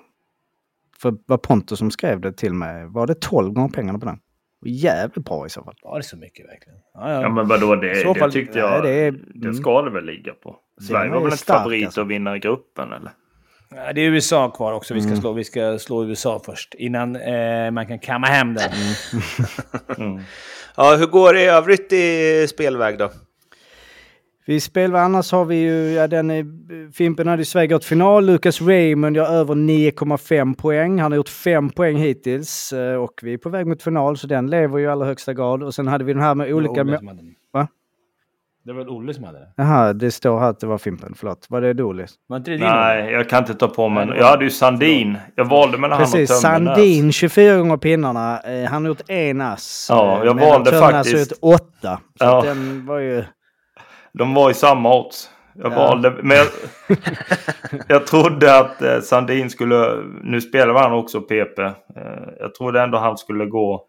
För 0.99 1.11
det 1.11 1.19
var 1.27 1.39
Pontus 1.39 1.79
som 1.79 1.91
skrev 1.91 2.21
det 2.21 2.33
till 2.33 2.55
mig. 2.55 2.87
Var 2.87 3.07
det 3.07 3.21
12 3.21 3.53
gånger 3.53 3.69
pengarna 3.69 3.99
på 3.99 4.07
den? 4.07 4.19
Jävligt 4.67 5.25
bra 5.25 5.47
i 5.47 5.49
så 5.51 5.63
fall. 5.65 5.75
Var 5.83 5.97
det 5.97 6.03
så 6.05 6.17
mycket 6.17 6.47
verkligen? 6.49 6.79
Ja, 6.95 7.13
ja. 7.13 7.23
Ja 7.23 7.29
men 7.29 7.49
vadå, 7.49 7.75
det, 7.77 7.95
så 8.03 8.15
fall- 8.15 8.29
det 8.31 8.33
tyckte 8.35 8.59
nej, 8.63 8.71
jag 8.71 8.83
det 8.83 8.89
det, 8.89 8.95
är- 9.07 9.43
mm. 9.43 9.55
ska 9.55 9.83
det 9.83 9.91
väl 9.91 10.05
ligga 10.05 10.33
på. 10.33 10.57
Sverige 10.83 11.05
är 11.11 11.15
var 11.15 11.17
väl 11.21 11.27
inte 11.27 11.37
stark, 11.37 11.59
favorit 11.59 11.85
alltså. 11.85 12.01
att 12.01 12.09
vinna 12.09 12.39
gruppen 12.39 12.93
eller? 12.93 13.13
Ja, 13.75 13.93
det 13.93 14.01
är 14.01 14.11
USA 14.11 14.51
kvar 14.51 14.73
också. 14.73 14.95
Vi 14.95 15.01
ska, 15.01 15.09
Mm. 15.09 15.21
slå, 15.21 15.33
vi 15.33 15.45
ska 15.45 15.79
slå 15.79 16.05
USA 16.05 16.41
först. 16.45 16.75
Innan 16.75 17.17
eh, 17.17 17.71
man 17.71 17.87
kan 17.87 17.99
kamma 17.99 18.27
hem 18.27 18.55
den. 18.55 18.71
Mm. 19.99 20.21
ja, 20.77 20.97
hur 20.97 21.07
går 21.07 21.33
det 21.33 21.41
i 21.43 21.47
övrigt 21.47 21.93
i 21.93 22.47
spelväg 22.49 22.99
då? 22.99 23.11
Vi 24.49 24.61
spelar, 24.61 24.99
annars 25.01 25.33
har 25.33 25.45
vi 25.45 25.57
ju, 25.57 25.91
ja 25.93 26.07
den 26.07 26.31
är, 26.31 26.47
Fimpen 26.93 27.27
hade 27.29 27.41
ju 27.41 27.45
Sverige 27.45 27.67
gått 27.67 27.85
final. 27.85 28.27
Lucas 28.27 28.63
Raymond 28.63 29.17
gör 29.17 29.27
över 29.35 29.55
9,5 29.55 30.55
poäng. 30.57 30.99
Han 31.01 31.13
har 31.13 31.17
gjort 31.17 31.29
5 31.29 31.71
poäng 31.71 31.97
hittills 31.97 32.73
eh, 32.73 32.95
och 32.97 33.21
vi 33.23 33.33
är 33.33 33.39
på 33.39 33.49
väg 33.49 33.67
mot 33.67 33.83
final 33.83 34.17
så 34.19 34.27
den 34.27 34.51
lever 34.51 34.79
ju 34.79 34.85
i 34.85 34.89
allra 34.89 35.07
högsta 35.07 35.35
grad. 35.35 35.63
Och 35.63 35.75
sen 35.75 35.89
hade 35.89 36.05
vi 36.05 36.13
den 36.13 36.23
här 36.23 36.35
med 36.35 36.53
olika... 36.53 36.73
Det 36.73 36.79
var 36.79 36.83
Olle 36.85 36.93
må- 36.93 36.99
som 36.99 37.09
hade 37.09 37.23
den. 37.23 37.35
Va? 37.53 37.69
Det 38.67 38.73
var 38.73 38.79
väl 38.85 38.89
Olle 38.89 39.15
som 39.15 39.25
hade 39.25 39.39
det? 39.39 39.49
Jaha, 39.57 39.93
det 39.93 40.11
står 40.11 40.41
här 40.41 40.51
att 40.51 40.61
det 40.61 40.67
var 40.67 40.79
Fimpen. 40.79 41.15
Förlåt. 41.17 41.47
Var 41.49 41.61
det 41.61 41.73
Dolis? 41.73 42.15
Var 42.27 42.37
inte 42.37 42.51
det 42.51 42.57
din 42.57 42.67
Nej, 42.67 43.13
jag 43.13 43.29
kan 43.29 43.39
inte 43.39 43.55
ta 43.55 43.69
på 43.69 43.89
mig. 43.89 44.09
Jag 44.17 44.27
hade 44.27 44.45
ju 44.45 44.51
Sandin. 44.51 45.19
Jag 45.35 45.45
valde 45.45 45.79
mellan 45.79 45.99
han 45.99 46.07
och 46.07 46.13
Precis, 46.13 46.43
Tömmernes. 46.43 46.77
Sandin 46.77 47.13
24 47.13 47.57
gånger 47.59 47.77
pinnarna. 47.77 48.41
Eh, 48.41 48.65
han 48.71 48.83
har 48.83 48.89
gjort 48.89 49.11
en 49.11 49.41
ass. 49.41 49.87
Ja, 49.91 50.19
Eh, 50.19 50.25
jag 50.25 50.37
medan 50.37 50.51
valde 50.51 50.71
faktiskt- 50.81 51.43
har 51.43 51.51
gjort 51.51 51.61
åtta. 51.61 52.01
Så 52.19 52.25
Ja. 52.25 52.39
att 52.39 52.45
den 52.45 52.87
var 52.87 52.99
ju... 52.99 53.25
De 54.13 54.35
var 54.35 54.51
i 54.51 54.55
samma 54.55 54.95
odds. 54.99 55.31
Jag 55.55 55.73
Ja. 55.73 55.77
valde, 55.77 56.15
men 56.23 56.37
jag, 56.37 56.47
jag 57.89 58.07
trodde 58.07 58.59
att 58.59 58.83
eh, 58.83 59.01
Sandin 59.01 59.51
skulle, 59.51 60.03
nu 60.23 60.41
spelar 60.41 60.75
han 60.75 60.93
också 60.93 61.21
PP. 61.21 61.59
Eh, 61.63 61.73
jag 62.41 62.55
trodde 62.55 62.83
ändå 62.83 62.99
han 62.99 63.19
skulle 63.19 63.47
gå, 63.47 63.85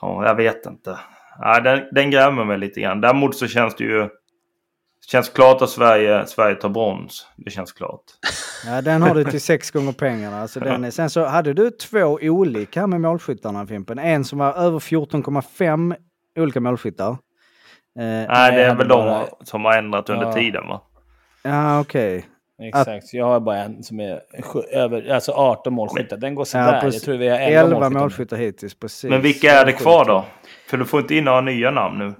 ja 0.00 0.26
jag 0.26 0.34
vet 0.34 0.66
inte. 0.66 0.98
Ja, 1.38 1.60
den, 1.60 1.80
den 1.92 2.10
grämer 2.10 2.44
mig 2.44 2.58
lite 2.58 2.80
grann. 2.80 3.00
Däremot 3.00 3.36
så 3.36 3.46
känns 3.46 3.74
det 3.74 3.84
ju, 3.84 4.08
känns 5.10 5.28
klart 5.28 5.62
att 5.62 5.70
Sverige, 5.70 6.26
Sverige 6.26 6.54
tar 6.56 6.68
brons. 6.68 7.26
Det 7.36 7.50
känns 7.50 7.72
klart. 7.72 8.02
Ja, 8.66 8.82
den 8.82 9.02
har 9.02 9.14
du 9.14 9.24
till 9.24 9.40
sex 9.40 9.70
gånger 9.70 9.92
pengarna. 9.92 10.40
Alltså 10.40 10.60
den 10.60 10.92
sen 10.92 11.10
så 11.10 11.24
hade 11.24 11.52
du 11.52 11.70
två 11.70 12.18
olika 12.22 12.86
med 12.86 13.00
målskyttarna 13.00 13.66
Fimpen. 13.66 13.98
En 13.98 14.24
som 14.24 14.38
var 14.38 14.52
över 14.54 14.78
14,5 14.78 15.94
olika 16.38 16.60
målskyttar. 16.60 17.10
Eh, 17.10 17.16
Nej, 17.98 18.52
det 18.52 18.64
är 18.64 18.74
väl 18.74 18.88
bara- 18.88 19.18
de 19.18 19.46
som 19.46 19.64
har 19.64 19.76
ändrat 19.78 20.10
under 20.10 20.26
Ja. 20.26 20.32
tiden 20.32 20.68
va? 20.68 20.82
Ja, 21.42 21.80
okej. 21.80 22.26
Exakt. 22.62 23.14
Jag 23.14 23.26
har 23.26 23.40
bara 23.40 23.56
en 23.58 23.82
som 23.82 24.00
är 24.00 24.20
sju- 24.42 24.62
över, 24.72 25.08
alltså 25.10 25.32
18 25.32 25.72
målskyttar. 25.74 26.16
Den 26.16 26.34
går 26.34 26.44
sådär. 26.44 26.64
Ja, 26.66 26.72
jag 26.72 26.82
precis. 26.82 27.02
tror 27.02 27.16
vi 27.16 27.28
har 27.28 27.38
11, 27.38 27.60
11 27.60 27.70
målskyttar. 27.80 28.00
målskyttar 28.00 28.36
hittills, 28.36 28.74
precis. 28.78 29.10
Men 29.10 29.20
vilka 29.22 29.50
är 29.52 29.64
det 29.66 29.72
kvar 29.72 30.04
då? 30.04 30.24
För 30.70 30.76
du 30.76 30.84
får 30.84 31.00
inte 31.00 31.14
in 31.14 31.24
några 31.24 31.40
nya 31.40 31.70
namn 31.70 31.98
nu. 31.98 32.14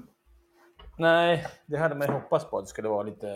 Nej, 0.98 1.46
det 1.66 1.76
hade 1.78 1.94
man 1.94 2.06
ju 2.06 2.12
hoppats 2.12 2.50
på 2.50 2.58
att 2.58 2.64
det 2.64 2.68
skulle 2.68 2.88
vara 2.88 3.02
lite... 3.02 3.26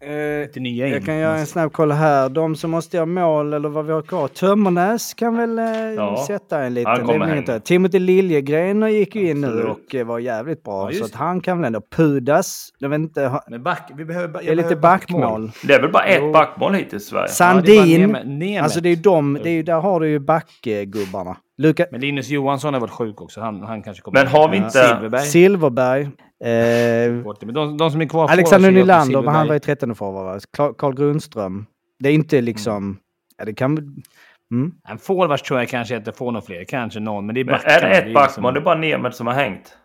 Eh, 0.00 0.40
Lite 0.46 0.60
nya 0.60 0.86
in. 0.86 0.92
jag 0.92 1.04
kan 1.04 1.16
göra 1.16 1.36
en 1.36 1.46
snabb 1.46 1.72
koll 1.72 1.92
här. 1.92 2.28
De 2.28 2.56
som 2.56 2.70
måste 2.70 2.96
göra 2.96 3.06
mål 3.06 3.52
eller 3.52 3.68
vad 3.68 3.86
vi 3.86 3.92
har 3.92 4.02
kvar. 4.02 4.28
Tömmernes 4.28 5.14
kan 5.14 5.36
väl 5.36 5.58
eh, 5.58 5.64
Ja, 5.96 6.24
sätta 6.26 6.62
en 6.62 6.74
liten. 6.74 7.06
Det 7.06 7.42
där. 7.46 7.58
Timothy 7.58 7.98
Liljegren 7.98 8.92
gick 8.92 9.16
ju 9.16 9.30
in 9.30 9.40
nu 9.40 9.62
och 9.62 9.94
eh, 9.94 10.06
var 10.06 10.18
jävligt 10.18 10.62
bra. 10.62 10.92
Ja, 10.92 10.98
så 10.98 11.04
att 11.04 11.14
han 11.14 11.40
kan 11.40 11.58
väl 11.58 11.66
ändå. 11.66 11.80
Pudas. 11.96 12.68
Jag 12.78 12.88
vet 12.88 12.98
inte. 12.98 13.40
Men 13.48 13.62
back, 13.62 13.90
vi 13.96 14.04
behöver, 14.04 14.28
ba- 14.28 14.38
Det 14.38 14.44
jag 14.44 14.52
är 14.52 14.56
lite 14.56 14.68
behöver 14.76 14.82
backmål. 14.98 15.50
Det 15.66 15.74
är 15.74 15.80
väl 15.80 15.92
bara 15.92 16.04
ett 16.04 16.32
backmål 16.32 16.74
hittills 16.74 17.02
i 17.02 17.06
Sverige? 17.06 17.28
Sandin. 17.28 17.74
Ja, 17.76 17.84
det 17.84 18.02
är 18.02 18.08
bara 18.08 18.22
Neme- 18.22 18.62
alltså 18.62 18.80
det 18.80 18.88
är 18.88 18.94
ju 18.96 19.02
de, 19.02 19.38
det 19.42 19.50
är 19.50 19.54
ju, 19.54 19.62
där 19.62 19.80
har 19.80 20.00
du 20.00 20.08
ju 20.08 20.18
backgubbarna. 20.18 21.36
Luka, 21.58 21.86
Men 21.92 22.00
Linus 22.00 22.28
Johansson 22.28 22.74
har 22.74 22.80
varit 22.80 22.90
sjuk 22.90 23.20
också. 23.22 23.40
Han, 23.40 23.62
han 23.62 23.82
kanske 23.82 24.02
kommer... 24.02 24.18
Men 24.24 24.32
har 24.32 24.48
vi 24.48 24.56
inte- 24.56 24.70
Silverberg. 24.70 25.20
Silverberg. 25.22 26.08
Eh, 26.44 27.34
de, 27.52 27.76
de 27.76 27.90
som 27.90 28.00
är 28.00 28.08
kvar... 28.08 28.28
Alexander 28.30 28.70
Nylander, 28.70 29.22
men 29.22 29.34
han 29.34 29.48
var 29.48 29.54
i 29.54 29.60
13 29.60 29.94
forward. 29.94 30.42
Carl 30.78 30.94
Grundström. 30.94 31.66
Det 31.98 32.08
är 32.08 32.12
inte 32.12 32.40
liksom... 32.40 32.98
Ja, 33.38 33.44
det 33.44 33.54
kan... 33.54 34.02
Mm. 34.50 34.72
En 34.88 34.98
forwards 34.98 35.42
tror 35.42 35.60
jag 35.60 35.68
kanske 35.68 35.96
inte 35.96 36.12
får 36.12 36.32
någon 36.32 36.42
fler. 36.42 36.64
Kanske 36.64 37.00
någon, 37.00 37.26
men 37.26 37.34
det 37.34 37.40
är 37.40 37.44
backarna. 37.44 37.74
är 37.74 37.80
det 37.80 37.96
ett 37.96 38.04
liksom- 38.04 38.14
backmål? 38.14 38.54
Det 38.54 38.60
är 38.60 38.64
bara 38.64 38.78
Nemeth 38.78 39.16
som 39.16 39.26
har 39.26 39.34
hängt. 39.34 39.76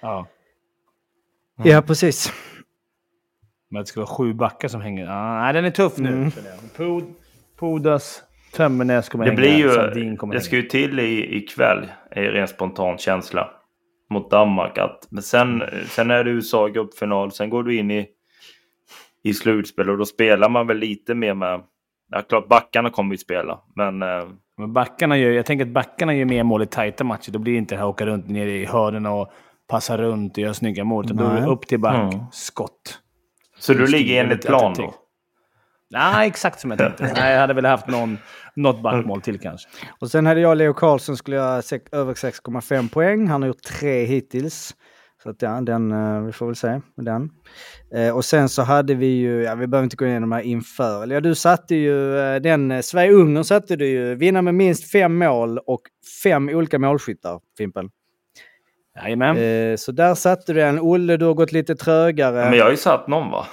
Ja. 0.00 0.26
Ja, 1.64 1.82
precis. 1.82 2.32
Men 3.70 3.82
det 3.82 3.86
ska 3.86 4.00
vara 4.00 4.10
sju 4.10 4.34
backar 4.34 4.68
som 4.68 4.80
hänger. 4.80 5.06
Ah, 5.10 5.42
nej, 5.42 5.52
den 5.52 5.64
är 5.64 5.70
tuff 5.70 5.98
nu. 5.98 6.08
Mm. 6.08 6.30
Pod, 6.76 7.04
Podas, 7.56 8.22
Tömmernes 8.52 9.08
kommer 9.08 9.24
Det 9.24 9.30
hänga. 9.30 9.40
blir 9.40 9.56
ju... 9.56 9.68
Det 9.68 10.20
hänga. 10.26 10.40
ska 10.40 10.56
ju 10.56 10.62
till 10.62 11.00
i, 11.00 11.36
ikväll, 11.36 11.86
är 12.10 12.22
en 12.22 12.32
ren 12.32 12.48
spontan 12.48 12.98
känsla. 12.98 13.50
Mot 14.10 14.30
Danmark. 14.30 14.78
Att, 14.78 15.06
men 15.10 15.22
sen, 15.22 15.62
sen 15.86 16.10
är 16.10 16.24
det 16.24 16.30
USA 16.30 16.68
gruppfinal. 16.68 17.32
Sen 17.32 17.50
går 17.50 17.62
du 17.62 17.76
in 17.76 17.90
i, 17.90 18.06
i 19.24 19.34
slutspel 19.34 19.90
och 19.90 19.98
då 19.98 20.04
spelar 20.04 20.48
man 20.48 20.66
väl 20.66 20.78
lite 20.78 21.14
mer 21.14 21.34
med... 21.34 21.60
Ja, 22.10 22.22
klart 22.22 22.48
backarna 22.48 22.90
kommer 22.90 23.14
ju 23.14 23.18
spela. 23.18 23.60
Men 23.76 24.02
eh, 24.02 24.24
Men 24.58 24.72
backarna 24.72 25.16
gör, 25.18 25.30
jag 25.30 25.46
tänker 25.46 25.64
att 25.64 25.72
backarna 25.72 26.14
gör 26.14 26.24
mer 26.24 26.42
mål 26.42 26.62
i 26.62 26.66
tajta 26.66 27.04
matcher. 27.04 27.30
Då 27.30 27.38
blir 27.38 27.52
det 27.52 27.58
inte 27.58 27.74
det 27.74 27.78
här 27.78 27.86
åka 27.88 28.06
runt 28.06 28.28
ner 28.28 28.46
i 28.46 28.64
hörnen 28.64 29.06
och 29.06 29.32
passa 29.68 29.98
runt 29.98 30.32
och 30.32 30.38
göra 30.38 30.54
snygga 30.54 30.84
mål. 30.84 31.04
Utan 31.04 31.16
då 31.16 31.24
är 31.24 31.40
det 31.40 31.46
upp 31.46 31.66
till 31.66 31.80
back, 31.80 32.14
Mm. 32.14 32.24
skott. 32.32 32.98
Så 33.58 33.72
du 33.72 33.86
ligger 33.86 34.24
enligt 34.24 34.46
plan 34.46 34.74
då? 34.76 34.94
Nej, 35.90 36.28
exakt 36.28 36.60
som 36.60 36.70
jag 36.70 36.78
tänkte. 36.78 37.12
Nej, 37.16 37.32
jag 37.32 37.40
hade 37.40 37.54
väl 37.54 37.64
haft 37.64 37.86
någon, 37.86 38.18
något 38.56 38.82
backmål 38.82 39.20
till 39.20 39.40
kanske. 39.40 39.68
Och 40.00 40.10
sen 40.10 40.26
hade 40.26 40.40
jag 40.40 40.56
Leo 40.56 40.74
Karlsson 40.74 41.16
skulle 41.16 41.36
göra 41.36 41.62
över 41.92 42.14
6,5 42.14 42.90
poäng. 42.90 43.28
Han 43.28 43.42
har 43.42 43.46
gjort 43.46 43.62
tre 43.62 44.04
hittills. 44.04 44.74
Så 45.22 45.30
att 45.30 45.42
ja, 45.42 45.60
den, 45.60 45.92
eh, 45.92 46.20
vi 46.20 46.32
får 46.32 46.46
väl 46.46 46.56
se 46.56 46.80
med 46.96 47.04
den. 47.04 47.30
Eh, 47.94 48.16
och 48.16 48.24
sen 48.24 48.48
så 48.48 48.62
hade 48.62 48.94
vi 48.94 49.06
ju, 49.06 49.42
ja 49.42 49.54
vi 49.54 49.66
behöver 49.66 49.84
inte 49.84 49.96
gå 49.96 50.06
igenom 50.06 50.30
de 50.30 50.36
här 50.36 50.42
inför. 50.42 51.06
Ja, 51.06 51.20
du 51.20 51.34
satte 51.34 51.74
ju 51.74 52.18
eh, 52.18 52.40
den, 52.40 52.70
eh, 52.70 52.80
Sverige-Ungern 52.80 53.44
satte 53.44 53.76
du 53.76 53.86
ju, 53.86 54.14
vinna 54.14 54.42
med 54.42 54.54
minst 54.54 54.90
fem 54.92 55.18
mål 55.18 55.58
och 55.58 55.80
fem 56.22 56.48
olika 56.48 56.78
målskyttar, 56.78 57.40
Fimpen. 57.58 57.90
Jajamän. 59.02 59.36
Eh, 59.36 59.76
så 59.76 59.92
där 59.92 60.14
satte 60.14 60.52
du 60.52 60.60
den. 60.60 60.80
Olle, 60.80 61.16
du 61.16 61.24
har 61.24 61.34
gått 61.34 61.52
lite 61.52 61.76
trögare. 61.76 62.50
Men 62.50 62.58
jag 62.58 62.64
har 62.64 62.70
ju 62.70 62.76
satt 62.76 63.08
någon 63.08 63.30
va? 63.30 63.46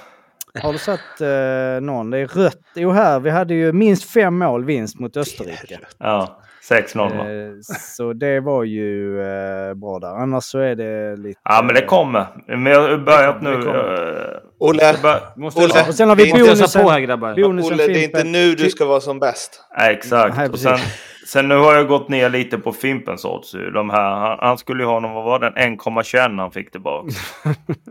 Har 0.62 0.72
du 0.72 0.78
satt 0.78 1.20
eh, 1.20 1.86
någon? 1.86 2.10
Det 2.10 2.18
är 2.18 2.26
rött. 2.26 2.58
Jo, 2.74 2.90
här. 2.90 3.20
Vi 3.20 3.30
hade 3.30 3.54
ju 3.54 3.72
minst 3.72 4.10
fem 4.10 4.38
mål 4.38 4.64
vinst 4.64 4.98
mot 4.98 5.16
Österrike. 5.16 5.78
Ja, 5.98 6.40
6-0 6.70 6.96
va? 7.18 7.30
Eh, 7.30 7.50
så 7.96 8.12
det 8.12 8.40
var 8.40 8.64
ju 8.64 9.20
eh, 9.20 9.74
bra 9.74 9.98
där. 9.98 10.08
Annars 10.08 10.44
så 10.44 10.58
är 10.58 10.74
det 10.74 11.16
lite... 11.16 11.40
Ja, 11.44 11.62
men 11.66 11.74
det 11.74 11.84
kommer. 11.84 12.26
Men 12.46 12.66
jag 12.66 12.88
har 12.88 12.96
börjat 12.98 13.42
nu. 13.42 13.52
Eh, 13.52 14.40
Olle. 14.58 14.94
Måste 15.36 15.60
Olle, 15.64 15.88
Och 15.88 15.94
sen 15.94 16.08
har 16.08 16.16
vi 16.16 16.30
Bonusen 16.32 16.56
bonusen. 16.56 16.82
på 16.82 16.90
här 16.90 17.00
grabbar. 17.00 17.34
bonusen 17.34 17.72
Olle, 17.72 17.86
det 17.86 17.92
är 18.00 18.04
inte 18.04 18.24
nu 18.24 18.54
du 18.54 18.70
ska 18.70 18.84
vara 18.84 19.00
som 19.00 19.18
bäst. 19.18 19.64
Nej, 19.78 19.94
exakt. 19.94 20.36
Nej, 20.36 20.48
och 20.48 20.58
sen. 20.58 20.78
sen 21.26 21.48
nu 21.48 21.54
har 21.54 21.74
jag 21.74 21.88
gått 21.88 22.08
ner 22.08 22.28
lite 22.30 22.58
på 22.58 22.72
Fimpens 22.72 23.24
odds. 23.24 23.52
De 23.52 23.90
här, 23.90 24.10
han, 24.10 24.38
han 24.40 24.58
skulle 24.58 24.82
ju 24.82 24.86
ha 24.88 25.00
någon, 25.00 25.12
vad 25.14 25.24
var 25.24 25.38
den, 25.38 25.52
1,21 25.52 26.38
han 26.38 26.50
fick 26.50 26.70
tillbaka. 26.70 27.08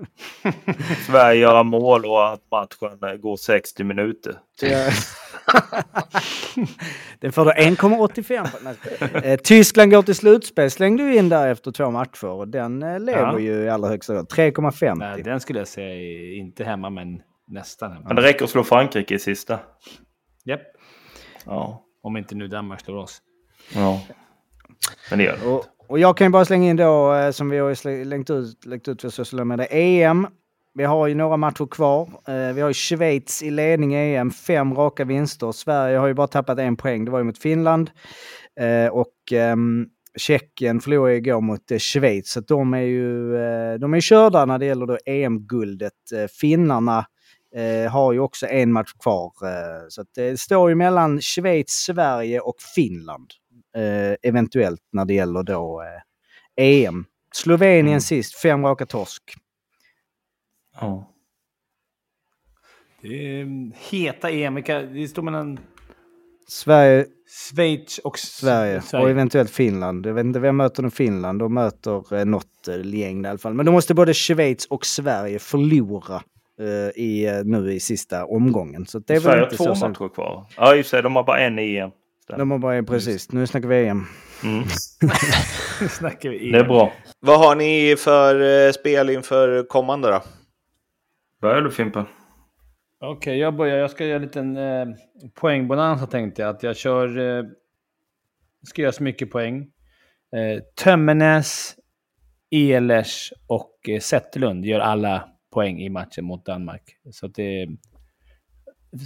Sverige 1.07 1.39
göra 1.41 1.63
mål 1.63 2.05
och 2.05 2.29
att 2.33 2.41
matchen 2.51 3.21
går 3.21 3.35
60 3.35 3.83
minuter. 3.83 4.35
Den 7.19 7.31
får 7.31 7.45
du 7.45 7.51
1,85 7.51 8.51
på. 8.51 8.57
Nej. 8.63 8.75
Eh, 9.33 9.37
Tyskland 9.39 9.91
går 9.91 10.01
till 10.01 10.15
slutspel 10.15 10.71
slängde 10.71 11.03
du 11.03 11.15
in 11.15 11.29
där 11.29 11.47
efter 11.51 11.71
två 11.71 11.91
matcher. 11.91 12.27
Och 12.27 12.47
den 12.47 12.83
eh, 12.83 12.99
lever 12.99 13.21
Ja. 13.21 13.39
ju 13.39 13.51
i 13.63 13.69
allra 13.69 13.89
högsta 13.89 14.13
grad. 14.13 14.27
3,50. 14.31 14.95
Nej, 14.95 15.23
den 15.23 15.39
skulle 15.39 15.59
jag 15.59 15.67
säga 15.67 16.33
inte 16.33 16.63
hemma, 16.63 16.89
men 16.89 17.21
nästan 17.47 17.91
hemma. 17.91 18.03
Men 18.07 18.15
det 18.15 18.21
räcker 18.21 18.43
att 18.43 18.49
slå 18.51 18.63
Frankrike 18.63 19.15
i 19.15 19.19
sista. 19.19 19.59
Japp. 20.45 20.61
Ja. 21.45 21.83
Om 22.03 22.17
inte 22.17 22.35
nu 22.35 22.47
Danmark 22.47 22.81
slår 22.81 22.95
oss. 22.97 23.21
ja. 23.75 24.01
Men 25.09 25.19
det 25.19 25.25
gör 25.25 25.37
det. 25.43 25.47
Och, 25.47 25.65
och 25.87 25.99
jag 25.99 26.17
kan 26.17 26.27
ju 26.27 26.31
bara 26.31 26.45
slänga 26.45 26.69
in 26.69 26.75
då, 26.75 27.13
eh, 27.13 27.31
som 27.31 27.49
vi 27.49 27.57
har 27.57 27.69
ju 27.69 27.73
slä- 27.75 28.03
längt 28.05 28.29
ut, 28.29 28.87
ut 28.87 29.01
för 29.01 29.09
sociala 29.09 29.45
medier, 29.45 29.67
EM. 29.71 30.27
Vi 30.73 30.83
har 30.83 31.07
ju 31.07 31.15
några 31.15 31.37
matcher 31.37 31.65
kvar. 31.65 32.09
Eh, 32.27 32.53
Vi 32.55 32.61
har 32.61 32.67
ju 32.69 32.73
Schweiz 32.73 33.43
i 33.43 33.51
ledning 33.51 33.95
i 33.95 34.15
EM, 34.15 34.31
fem 34.31 34.73
raka 34.75 35.05
vinster. 35.05 35.51
Sverige 35.51 35.97
har 35.97 36.07
ju 36.07 36.13
bara 36.13 36.27
tappat 36.27 36.59
en 36.59 36.75
poäng, 36.75 37.05
det 37.05 37.11
var 37.11 37.19
ju 37.19 37.25
mot 37.25 37.37
Finland. 37.37 37.91
Eh, 38.59 38.91
Och 38.93 39.13
ehm, 39.33 39.87
Tjeckien 40.17 40.79
förlorade 40.81 41.15
igår 41.15 41.41
mot 41.41 41.81
Schweiz, 41.81 42.29
så 42.31 42.39
de 42.39 42.73
är 42.73 42.81
ju 42.81 43.31
de 43.77 43.93
är 43.93 44.01
körda 44.01 44.45
när 44.45 44.59
det 44.59 44.65
gäller 44.65 44.85
då 44.85 44.97
EM-guldet. 45.05 45.93
Finnarna 46.41 47.05
eh, 47.55 47.91
har 47.91 48.13
ju 48.13 48.19
också 48.19 48.47
en 48.47 48.71
match 48.71 48.93
kvar. 48.99 49.31
eh, 49.43 49.85
Så 49.89 50.05
det 50.15 50.39
står 50.39 50.69
ju 50.69 50.75
mellan 50.75 51.21
Schweiz, 51.21 51.69
Sverige 51.69 52.39
och 52.39 52.55
Finland 52.75 53.31
eh, 53.75 54.29
eventuellt 54.29 54.81
när 54.91 55.05
det 55.05 55.13
gäller 55.13 55.43
då 55.43 55.81
eh, 55.81 56.65
EM. 56.65 57.05
Slovenien 57.35 57.87
Mm. 57.87 58.01
sist, 58.01 58.35
fem 58.35 58.65
raka 58.65 58.85
torsk. 58.85 59.23
Ja. 60.81 61.09
Det 63.01 63.07
är 63.37 63.41
mm, 63.41 63.71
heta 63.89 64.29
EM. 64.29 64.55
Det 64.93 65.07
står 65.09 65.21
mellan 65.21 65.59
Sverige, 66.47 67.05
Schweiz 67.29 67.97
och 67.97 68.17
s- 68.17 68.21
Sverige 68.35 68.81
och 68.93 69.09
eventuellt 69.09 69.49
Finland. 69.49 70.05
Jag 70.05 70.13
vet 70.13 70.25
inte 70.25 70.39
vem 70.39 70.57
möter 70.57 70.83
de 70.83 70.91
Finland. 70.91 71.39
De 71.39 71.53
möter 71.53 72.13
eh, 72.15 72.25
något 72.25 72.67
eh, 72.67 72.85
gäng 72.95 73.25
i 73.25 73.27
alla 73.27 73.37
fall. 73.37 73.53
Men 73.53 73.65
då 73.65 73.71
måste 73.71 73.93
både 73.93 74.13
Schweiz 74.13 74.65
och 74.65 74.85
Sverige 74.85 75.39
förlora 75.39 76.15
eh, 76.15 76.21
i, 76.95 77.25
eh, 77.25 77.43
nu 77.45 77.73
i 77.73 77.79
sista 77.79 78.25
omgången. 78.25 78.85
Så 78.85 78.99
det 78.99 79.13
är 79.13 79.15
väl 79.15 79.23
Sverige 79.23 79.43
har 79.43 79.49
två 79.49 79.75
så... 79.75 79.87
matcher 79.87 80.13
kvar. 80.13 80.45
Ja, 80.57 80.75
i 80.75 80.81
och 80.81 80.85
för 80.85 80.89
sig, 80.89 81.03
de 81.03 81.15
har 81.15 81.23
bara 81.23 81.39
en 81.39 81.59
i 81.59 81.75
EM. 81.75 81.91
De 82.27 82.51
har 82.51 82.57
bara, 82.57 82.83
precis, 82.83 83.31
nu 83.31 83.47
snackar 83.47 83.67
vi 83.67 83.87
EM. 83.87 84.05
Mm. 84.43 84.63
Nu 85.81 85.87
snackar 85.87 86.29
vi 86.29 86.51
Det 86.51 86.59
är 86.59 86.63
bra. 86.63 86.93
Vad 87.19 87.39
har 87.39 87.55
ni 87.55 87.95
för 87.97 88.65
eh, 88.65 88.71
spel 88.71 89.09
inför 89.09 89.63
kommande 89.63 90.11
då? 90.11 90.21
Börjar 91.41 91.61
du 91.61 91.71
Fimpen? 91.71 92.05
Okej, 93.01 93.39
jag 93.39 93.55
börjar. 93.55 93.77
Jag 93.77 93.91
ska 93.91 94.05
göra 94.05 94.15
en 94.15 94.21
liten 94.21 94.57
eh, 94.57 94.85
poängbonanza 95.33 96.07
tänkte 96.07 96.41
jag. 96.41 96.55
Att 96.55 96.63
jag 96.63 96.75
kör... 96.75 97.37
Eh, 97.37 97.43
ska 98.63 98.81
göra 98.81 98.91
så 98.91 99.03
mycket 99.03 99.31
poäng. 99.31 99.59
Eh, 100.35 100.63
Tömmernes, 100.83 101.75
Ehlers 102.51 103.33
och 103.47 103.89
eh, 103.89 103.99
Zetterlund 103.99 104.65
gör 104.65 104.79
alla 104.79 105.29
poäng 105.53 105.81
i 105.81 105.89
matchen 105.89 106.25
mot 106.25 106.45
Danmark. 106.45 106.97
Så 107.11 107.25
att 107.25 107.35
det... 107.35 107.67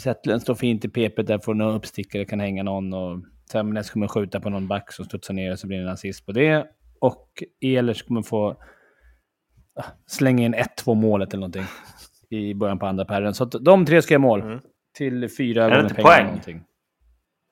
Zetterlund 0.03 0.41
står 0.41 0.55
fint 0.55 0.85
i 0.85 0.89
PP 0.89 1.23
där 1.23 1.39
får 1.39 1.53
någon 1.53 1.75
uppstickare, 1.75 2.25
kan 2.25 2.39
hänga 2.39 2.63
någon. 2.63 2.93
Och 2.93 3.19
Tömmernes 3.51 3.89
kommer 3.89 4.07
skjuta 4.07 4.39
på 4.39 4.49
någon 4.49 4.67
back 4.67 4.91
som 4.91 5.05
studsar 5.05 5.33
ner 5.33 5.51
och 5.51 5.59
så 5.59 5.67
blir 5.67 5.77
det 5.77 5.83
en 5.83 5.89
assist 5.89 6.25
på 6.25 6.31
det. 6.31 6.67
Och 6.99 7.43
Ehlers 7.61 8.03
kommer 8.03 8.21
få 8.21 8.49
ah, 9.75 9.83
slänga 10.07 10.45
in 10.45 10.55
1-2 10.55 10.95
målet 10.95 11.33
eller 11.33 11.41
någonting 11.41 11.65
i 12.29 12.53
början 12.53 12.79
på 12.79 12.85
andra 12.85 13.05
perren. 13.05 13.33
Så 13.33 13.43
att 13.43 13.51
de 13.61 13.85
tre 13.85 14.01
ska 14.01 14.13
göra 14.13 14.21
mål. 14.21 14.41
Mm. 14.41 14.59
Till 14.97 15.29
fyra 15.37 15.63
gånger 15.63 15.89
pengarna. 15.89 16.03
poäng? 16.03 16.25
Någonting. 16.25 16.63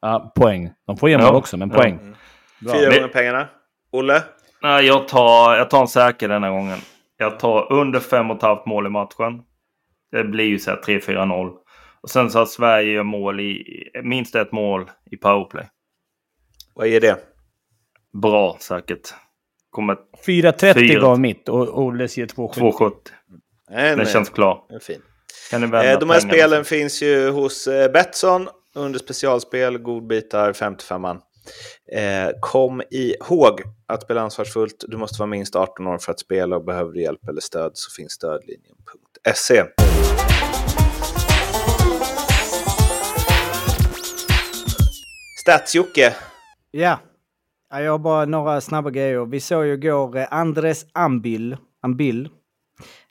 Ja, 0.01 0.33
poäng. 0.35 0.71
De 0.87 0.97
får 0.97 1.09
göra 1.09 1.21
Ja, 1.21 1.27
mål 1.27 1.35
också, 1.35 1.57
men 1.57 1.69
ja. 1.69 1.75
poäng. 1.75 1.99
Mm. 2.01 2.15
Fyra 2.59 2.91
gånger 2.91 3.07
pengarna. 3.07 3.47
Olle? 3.91 4.23
Nej, 4.61 4.85
jag 4.85 5.07
tar, 5.07 5.55
jag 5.55 5.69
tar 5.69 5.81
en 5.81 5.87
säker 5.87 6.27
denna 6.27 6.49
gången. 6.49 6.77
Jag 7.17 7.39
tar 7.39 7.73
under 7.73 7.99
fem 7.99 8.31
och 8.31 8.37
ett 8.37 8.41
halvt 8.43 8.65
mål 8.65 8.85
i 8.87 8.89
matchen. 8.89 9.41
Det 10.11 10.23
blir 10.23 10.45
ju 10.45 10.59
så 10.59 10.71
här 10.71 10.77
3-4-0. 10.81 11.53
Och 12.01 12.09
sen 12.09 12.31
så 12.31 12.39
har 12.39 12.45
Sverige 12.45 12.91
gör 12.93 13.03
mål 13.03 13.39
i, 13.39 13.63
minst 14.03 14.35
ett 14.35 14.51
mål 14.51 14.89
i 15.11 15.17
powerplay. 15.17 15.67
Vad 16.73 16.87
är 16.87 17.01
det? 17.01 17.17
Bra 18.21 18.57
säkert. 18.59 19.13
Kommer 19.69 19.95
4.30 20.27 20.73
Fyra. 20.73 20.99
gav 21.01 21.19
mitt 21.19 21.49
och 21.49 21.79
Olles 21.79 22.17
ger 22.17 22.25
2.70. 22.25 22.53
2,70. 22.59 22.91
En, 23.71 23.97
Den 23.97 24.07
känns 24.07 24.29
klar. 24.29 24.63
en 24.69 24.79
fin. 24.79 25.01
Kan 25.51 25.61
ni 25.61 25.67
vända 25.67 25.91
Eh, 25.93 25.99
de 25.99 26.09
här 26.09 26.19
spelen 26.19 26.65
finns 26.65 27.03
ju 27.03 27.29
hos 27.29 27.67
eh, 27.67 27.91
Betsson 27.91 28.47
under 28.75 28.99
specialspel, 28.99 29.77
godbitar, 29.77 30.53
55an. 30.53 31.19
Eh, 31.91 32.29
kom 32.41 32.81
ihåg 32.91 33.61
att 33.87 34.01
spela 34.01 34.21
ansvarsfullt. 34.21 34.85
Du 34.87 34.97
måste 34.97 35.19
vara 35.19 35.29
minst 35.29 35.55
18 35.55 35.87
år 35.87 35.97
för 35.97 36.11
att 36.11 36.19
spela 36.19 36.55
och 36.55 36.65
behöver 36.65 36.91
du 36.91 37.01
hjälp 37.01 37.27
eller 37.29 37.41
stöd 37.41 37.71
så 37.73 37.91
finns 37.91 38.11
stödlinjen.se. 38.11 39.63
Stats-Jocke. 45.45 46.13
Ja. 46.71 46.99
jag 47.69 47.91
har 47.91 47.99
bara 47.99 48.25
några 48.25 48.61
snabba 48.61 48.89
grejer. 48.89 49.25
Vi 49.25 49.39
såg 49.39 49.65
ju 49.65 49.73
igår 49.73 50.17
eh, 50.17 50.27
Andres 50.31 50.85
Ambil. 50.93 51.57
Ambil. 51.83 52.29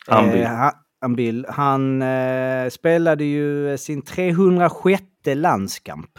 Eh, 0.08 0.16
Ambil. 0.16 0.42
Eh, 0.42 0.48
han, 0.48 0.72
Ambil. 1.04 1.46
han 1.48 2.02
eh, 2.02 2.68
spelade 2.68 3.24
ju 3.24 3.70
eh, 3.70 3.76
sin 3.76 4.02
306 4.02 5.02
landskamp. 5.24 6.10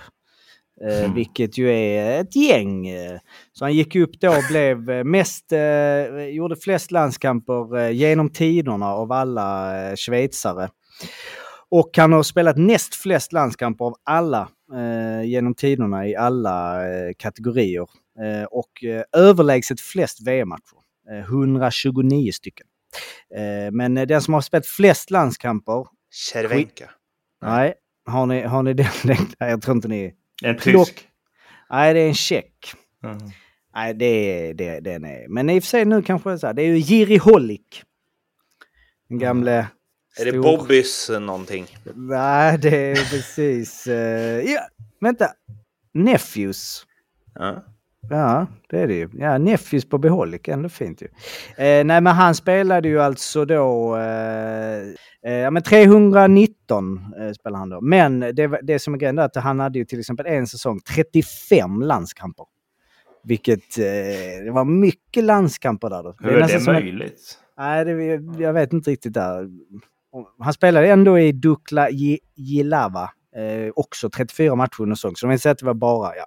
Eh, 0.84 1.00
Mm. 1.00 1.14
Vilket 1.14 1.58
ju 1.58 1.72
är 1.72 2.22
ett 2.22 2.36
gäng. 2.36 2.88
eh. 2.88 3.20
Så 3.54 3.66
han 3.66 3.74
gick 3.74 3.96
upp 3.96 4.20
då 4.20 4.30
och 4.30 4.44
blev 4.50 4.90
eh, 4.90 5.04
mest, 5.04 5.46
gjorde 6.32 6.56
flest 6.56 6.92
landskamper 6.92 7.90
genom 7.90 8.30
tiderna 8.30 8.86
av 8.86 9.12
alla 9.12 9.72
schweizare. 9.96 10.70
Och 11.70 11.90
han 11.98 12.12
har 12.14 12.24
spelat 12.24 12.58
näst 12.58 12.96
flest 12.96 13.34
landskamper 13.34 13.86
av 13.86 13.96
alla 14.04 14.50
eh, 14.76 15.24
genom 15.30 15.54
tiderna 15.56 16.08
i 16.08 16.16
alla 16.16 16.88
eh, 16.90 17.12
kategorier. 17.18 17.88
Eh, 18.24 18.44
och 18.44 18.72
överlägset 19.18 19.80
flest 19.82 20.28
VM-matcher. 20.28 20.78
Eh, 21.12 21.20
129 21.20 22.32
stycken. 22.32 22.68
Men 23.72 23.94
den 23.96 24.22
som 24.22 24.34
har 24.34 24.42
spelat 24.42 24.66
flest 24.66 25.12
landskamper, 25.12 25.88
Cervenka. 26.32 26.90
nej, 27.42 27.74
har 28.06 28.26
ni, 28.26 28.42
har 28.42 28.64
ni 28.64 28.74
den? 28.74 28.88
jag 29.40 29.62
tror 29.62 29.76
inte 29.76 29.88
ni... 29.88 30.14
En 30.44 30.58
Klock. 30.58 30.88
tysk. 30.88 31.08
Nej, 31.70 31.94
det 31.94 32.00
är 32.00 32.08
en 32.08 32.14
check. 32.14 32.74
Mm. 33.04 33.18
Nej, 33.76 33.94
det 33.94 34.54
det, 34.54 34.80
den 34.80 35.06
är. 35.06 35.28
Men 35.28 35.50
i 35.50 35.60
och 35.60 35.64
för 35.64 35.68
sig 35.68 35.86
nu 35.86 36.02
kanske 36.02 36.38
så 36.38 36.48
här, 36.48 36.54
det 36.54 36.62
är 36.62 36.68
ju 36.68 36.78
Jiri 36.78 37.18
Holik. 37.18 37.84
Den 39.10 39.20
gamle... 39.20 39.68
Är 40.20 40.26
det 40.26 40.40
Bobbys 40.40 41.10
eh, 41.10 41.20
någonting? 41.20 41.68
Nej, 41.96 42.58
det 42.58 42.92
är 42.92 42.96
precis... 42.96 43.88
eh, 43.88 44.52
ja, 44.52 44.62
vänta. 45.02 45.32
Nephews. 45.94 46.86
Ja. 47.34 47.66
Ja, 48.10 48.48
det 48.70 48.80
är 48.80 48.88
det 48.88 48.94
ju. 48.94 49.10
Ja, 49.14 49.38
Nephews 49.38 49.90
på 49.90 49.98
Beholik, 49.98 50.48
ändå 50.48 50.70
fint 50.70 51.02
ju. 51.02 51.08
Eh, 51.66 51.84
nej, 51.86 52.02
men 52.02 52.08
han 52.08 52.36
spelade 52.36 52.88
ju 52.88 53.02
alltså 53.02 53.46
då... 53.46 53.96
Eh, 53.96 54.80
eh, 55.26 55.34
ja, 55.34 55.52
men 55.52 55.64
319 55.64 57.00
eh, 57.20 57.32
spelade 57.32 57.58
han 57.60 57.70
då. 57.70 57.82
Men 57.82 58.20
det, 58.20 58.60
det 58.64 58.80
som 58.80 58.94
är 58.94 58.98
grejen 58.98 59.18
är 59.20 59.24
att 59.24 59.36
han 59.36 59.60
hade 59.60 59.80
ju 59.80 59.86
till 59.86 60.00
exempel 60.00 60.26
en 60.26 60.48
säsong 60.48 60.80
35 60.96 61.82
landskamper. 61.82 62.46
Vilket... 63.24 63.78
Eh, 63.78 64.44
det 64.46 64.52
var 64.52 64.66
mycket 64.66 65.24
landskamper 65.24 65.90
där. 65.90 66.04
Då. 66.04 66.16
Hur 66.20 66.30
är 66.34 66.40
nästan 66.40 66.74
det 66.76 66.82
möjligt? 66.82 67.38
Nej, 67.58 67.86
det, 67.86 67.94
jag 68.44 68.54
vet 68.54 68.74
inte 68.74 68.92
riktigt 68.92 69.14
där. 69.14 69.48
Han 70.40 70.54
spelade 70.54 70.88
ändå 70.88 71.20
i 71.20 71.32
Dukla 71.32 71.90
Ji- 71.90 72.20
Jilava. 72.36 73.04
Eh, 73.36 73.72
också 73.76 74.10
34 74.10 74.56
matcher 74.56 74.82
under 74.82 74.96
säsong. 74.96 75.16
Så 75.16 75.26
de 75.26 75.30
vill 75.30 75.40
säga 75.40 75.52
att 75.52 75.58
det 75.60 75.66
var 75.66 75.74
bara, 75.74 76.16
ja. 76.16 76.26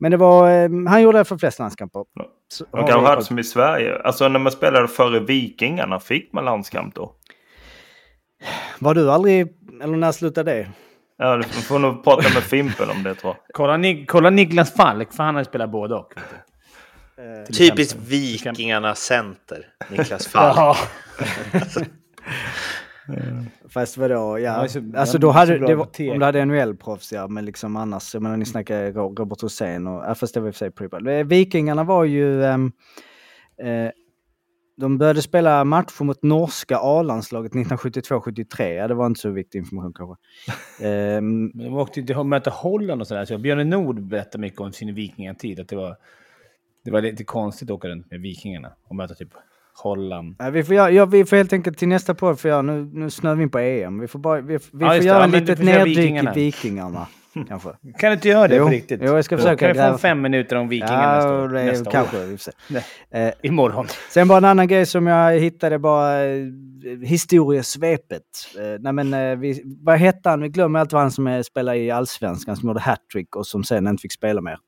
Men 0.00 0.10
det 0.10 0.16
var, 0.16 0.50
eh, 0.50 0.68
han 0.88 1.02
gjorde 1.02 1.18
det 1.18 1.24
för 1.24 1.38
flest 1.38 1.58
landskamper. 1.58 2.04
De 2.72 2.86
kanske 2.86 2.92
hade 2.92 3.14
koll. 3.16 3.24
som 3.24 3.38
i 3.38 3.44
Sverige. 3.44 3.98
Alltså 4.04 4.28
när 4.28 4.38
man 4.38 4.52
spelade 4.52 4.88
före 4.88 5.20
Vikingarna, 5.20 6.00
fick 6.00 6.32
man 6.32 6.44
landskamp 6.44 6.94
då? 6.94 7.12
Var 8.78 8.94
du 8.94 9.10
aldrig, 9.10 9.48
eller 9.82 9.96
när 9.96 10.12
slutade 10.12 10.52
det? 10.52 10.68
Ja, 11.16 11.36
du 11.36 11.42
får 11.42 11.78
nog 11.78 12.04
prata 12.04 12.22
med 12.34 12.42
Fimpen 12.42 12.90
om 12.90 13.02
det 13.02 13.14
tror 13.14 13.34
jag. 13.34 13.44
Kolla, 13.54 13.76
Ni- 13.76 14.06
kolla 14.06 14.30
Niklas 14.30 14.74
Falk, 14.74 15.12
för 15.12 15.22
han 15.22 15.34
har 15.34 15.44
spelat 15.44 15.70
både 15.70 15.94
och. 15.94 16.12
du. 16.16 16.22
Till 17.46 17.54
Typiskt 17.56 17.78
exempel. 17.92 18.08
Vikingarnas 18.10 18.98
center, 19.00 19.66
Niklas 19.90 20.26
Falk. 20.26 20.76
Fast 23.68 23.96
vadå, 23.96 24.38
ja. 24.38 24.62
Ja, 24.62 24.68
så- 24.68 24.78
alltså 24.96 25.16
ja, 25.16 25.20
då 25.20 25.30
hade 25.30 25.58
det 25.58 25.74
var, 25.74 25.84
om 26.12 26.18
du 26.18 26.24
hade 26.24 26.44
NHL-proffs 26.44 27.12
ja, 27.12 27.28
men 27.28 27.44
liksom 27.44 27.76
annars, 27.76 28.14
jag 28.14 28.22
menar 28.22 28.36
ni 28.36 28.44
snackar 28.44 28.92
Ro- 28.92 29.14
Robert 29.14 29.40
Hosén 29.42 29.86
och, 29.86 30.04
ja, 30.04 30.14
fast 30.14 30.34
det 30.34 30.40
var 30.40 30.48
i 30.48 30.50
och 30.50 30.54
för 30.54 30.58
sig 30.58 30.70
pre 30.70 31.18
Eh, 31.18 31.26
Vikingarna 31.26 31.84
var 31.84 32.04
ju, 32.04 32.44
ehm, 32.44 32.72
eh, 33.62 33.90
de 34.76 34.98
började 34.98 35.22
spela 35.22 35.64
matcher 35.64 36.04
mot 36.04 36.22
norska 36.22 36.78
A-landslaget 36.82 37.52
1972-73. 37.54 38.74
Ja, 38.74 38.88
det 38.88 38.94
var 38.94 39.06
inte 39.06 39.20
så 39.20 39.30
viktig 39.30 39.58
information 39.58 39.92
kanske. 39.92 40.16
Men 41.20 41.50
de 41.58 41.74
åkte 41.74 42.00
ju 42.00 42.24
möta 42.24 42.50
Holland 42.50 43.00
och 43.00 43.06
sådär. 43.06 43.24
Så 43.24 43.38
Björn 43.38 43.70
Nord 43.70 44.02
berättade 44.02 44.40
mycket 44.40 44.60
om 44.60 44.72
sin 44.72 44.94
vikingatid. 44.94 45.60
Att 45.60 45.68
det 45.68 45.76
var, 45.76 45.96
det 46.84 46.90
var 46.90 47.02
lite 47.02 47.24
konstigt 47.24 47.70
att 47.70 47.74
åka 47.76 47.88
runt 47.88 48.10
med 48.10 48.20
vikingarna 48.20 48.72
och 48.88 48.96
möta 48.96 49.14
typ 49.14 49.28
Holland. 49.82 50.36
Ja, 50.38 50.50
vi, 50.50 50.64
får 50.64 50.74
göra, 50.74 50.90
ja, 50.90 51.04
vi 51.06 51.24
får 51.24 51.36
helt 51.36 51.52
enkelt 51.52 51.78
till 51.78 51.88
nästa 51.88 52.14
podd, 52.14 52.40
för 52.40 52.48
ja, 52.48 52.62
nu, 52.62 52.90
nu 52.92 53.10
snöar 53.10 53.34
vi 53.34 53.42
in 53.42 53.50
på 53.50 53.58
EM. 53.58 54.00
Vi 54.00 54.08
får, 54.08 54.18
bara, 54.18 54.40
vi, 54.40 54.56
vi 54.72 54.84
Ja, 54.84 54.88
får 54.88 54.96
göra 55.04 55.18
Ja, 55.18 55.24
en 55.24 55.30
du 55.30 55.40
litet 55.40 55.58
neddyk 55.58 55.98
Vikingarna. 55.98 56.30
i 56.30 56.34
Vikingarna. 56.34 57.06
kanske. 57.48 57.68
Kan 57.98 58.10
du 58.10 58.14
inte 58.14 58.28
göra 58.28 58.48
det 58.48 58.56
Jo. 58.56 58.64
på 58.64 58.70
riktigt? 58.70 59.00
Jo, 59.04 59.14
jag 59.14 59.24
ska 59.24 59.36
försöka 59.36 59.74
Kan 59.74 59.86
vi 59.86 59.92
få 59.92 59.98
fem 59.98 60.20
minuter 60.20 60.56
om 60.56 60.68
vikingarna 60.68 61.14
nästa 61.16 61.30
Ja, 61.32 61.46
det 61.48 61.60
är, 61.60 61.64
nästa 61.66 61.90
kanske. 61.90 62.16
år? 62.16 62.38
Nej. 63.10 63.26
Eh, 63.28 63.32
Imorgon. 63.42 63.86
sen 64.10 64.28
bara 64.28 64.38
en 64.38 64.44
annan 64.44 64.68
grej 64.68 64.86
som 64.86 65.06
jag 65.06 65.38
hittade 65.38 65.78
bara 65.78 66.24
eh, 66.24 66.44
historiesvepet. 67.04 68.22
Eh, 68.58 68.80
nej 68.80 68.92
men, 68.92 69.14
eh, 69.14 69.36
vi, 69.36 69.62
vad 69.84 69.98
hette 69.98 70.28
han? 70.28 70.42
Vi 70.42 70.48
glömmer 70.48 70.80
alltid 70.80 70.92
vad 70.92 71.02
han 71.02 71.10
som 71.10 71.26
är, 71.26 71.42
spelar 71.42 71.74
i 71.74 71.90
Allsvenskan 71.90 72.56
som 72.56 72.68
gjorde 72.68 72.80
hattrick 72.80 73.36
och 73.36 73.46
som 73.46 73.64
sen 73.64 73.86
inte 73.86 74.00
fick 74.00 74.12
spela 74.12 74.40
mer. 74.40 74.58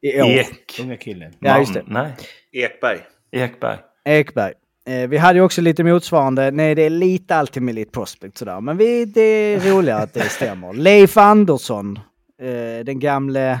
I 0.00 0.22
år. 0.22 0.26
Ek. 0.28 0.78
Unga 0.82 0.96
killen. 0.96 1.32
Ja, 1.40 1.58
just 1.58 1.74
det. 1.74 1.82
Nej, 1.86 2.12
Ekberg. 2.52 2.98
Ekberg. 3.32 3.76
Ekberg. 4.08 4.52
Eh, 4.86 5.08
vi 5.08 5.16
hade 5.16 5.38
ju 5.38 5.44
också 5.44 5.60
lite 5.60 5.84
motsvarande, 5.84 6.50
nej 6.50 6.74
det 6.74 6.82
är 6.82 6.90
lite 6.90 7.36
alltid 7.36 7.68
Elite 7.68 7.90
Prospect 7.90 8.38
sådär, 8.38 8.60
men 8.60 8.76
vi, 8.76 9.04
det 9.04 9.20
är 9.20 9.60
roligare 9.60 10.02
att 10.02 10.14
det 10.14 10.28
stämmer. 10.28 10.72
Leif 10.74 11.16
Andersson, 11.16 11.98
eh, 12.42 12.84
den 12.84 12.98
gamle, 12.98 13.60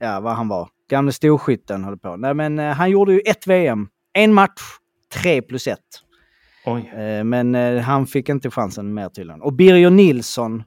ja 0.00 0.20
vad 0.20 0.32
han 0.32 0.48
var, 0.48 0.68
gamle 0.90 1.12
storskytten 1.12 1.84
höll 1.84 1.98
på. 1.98 2.16
Nej 2.16 2.34
men 2.34 2.58
eh, 2.58 2.72
han 2.72 2.90
gjorde 2.90 3.12
ju 3.12 3.20
ett 3.20 3.46
VM, 3.46 3.88
en 4.12 4.34
match, 4.34 4.62
tre 5.14 5.42
plus 5.42 5.66
ett. 5.66 5.78
Men 7.24 7.54
han 7.80 8.06
fick 8.06 8.28
inte 8.28 8.50
chansen 8.50 8.94
mer 8.94 9.08
tydligen. 9.08 9.42
Och 9.42 9.52
Birger 9.52 9.90
Nilsson, 9.90 10.64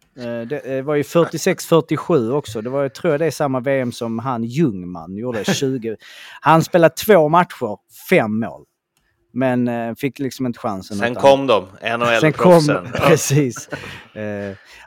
det 0.49 0.81
var 0.85 0.95
ju 0.95 1.01
46-47 1.01 2.31
också. 2.31 2.61
Det 2.61 2.69
var 2.69 2.83
ju, 2.83 2.89
tror 2.89 3.13
jag 3.13 3.19
det 3.19 3.25
är 3.25 3.31
samma 3.31 3.59
VM 3.59 3.91
som 3.91 4.19
han 4.19 4.43
Ljungman 4.43 5.17
gjorde 5.17 5.43
20. 5.53 5.95
Han 6.41 6.63
spelade 6.63 6.95
två 6.95 7.29
matcher, 7.29 7.77
fem 8.09 8.39
mål. 8.39 8.65
Men 9.31 9.67
eh, 9.67 9.95
fick 9.95 10.19
liksom 10.19 10.45
inte 10.45 10.59
chansen. 10.59 10.97
Sen 10.97 11.11
utan- 11.11 11.21
kom 11.21 11.47
de, 11.47 11.67
NHL-proffsen. 11.81 12.87
precis. 13.07 13.69
Eh, 14.13 14.23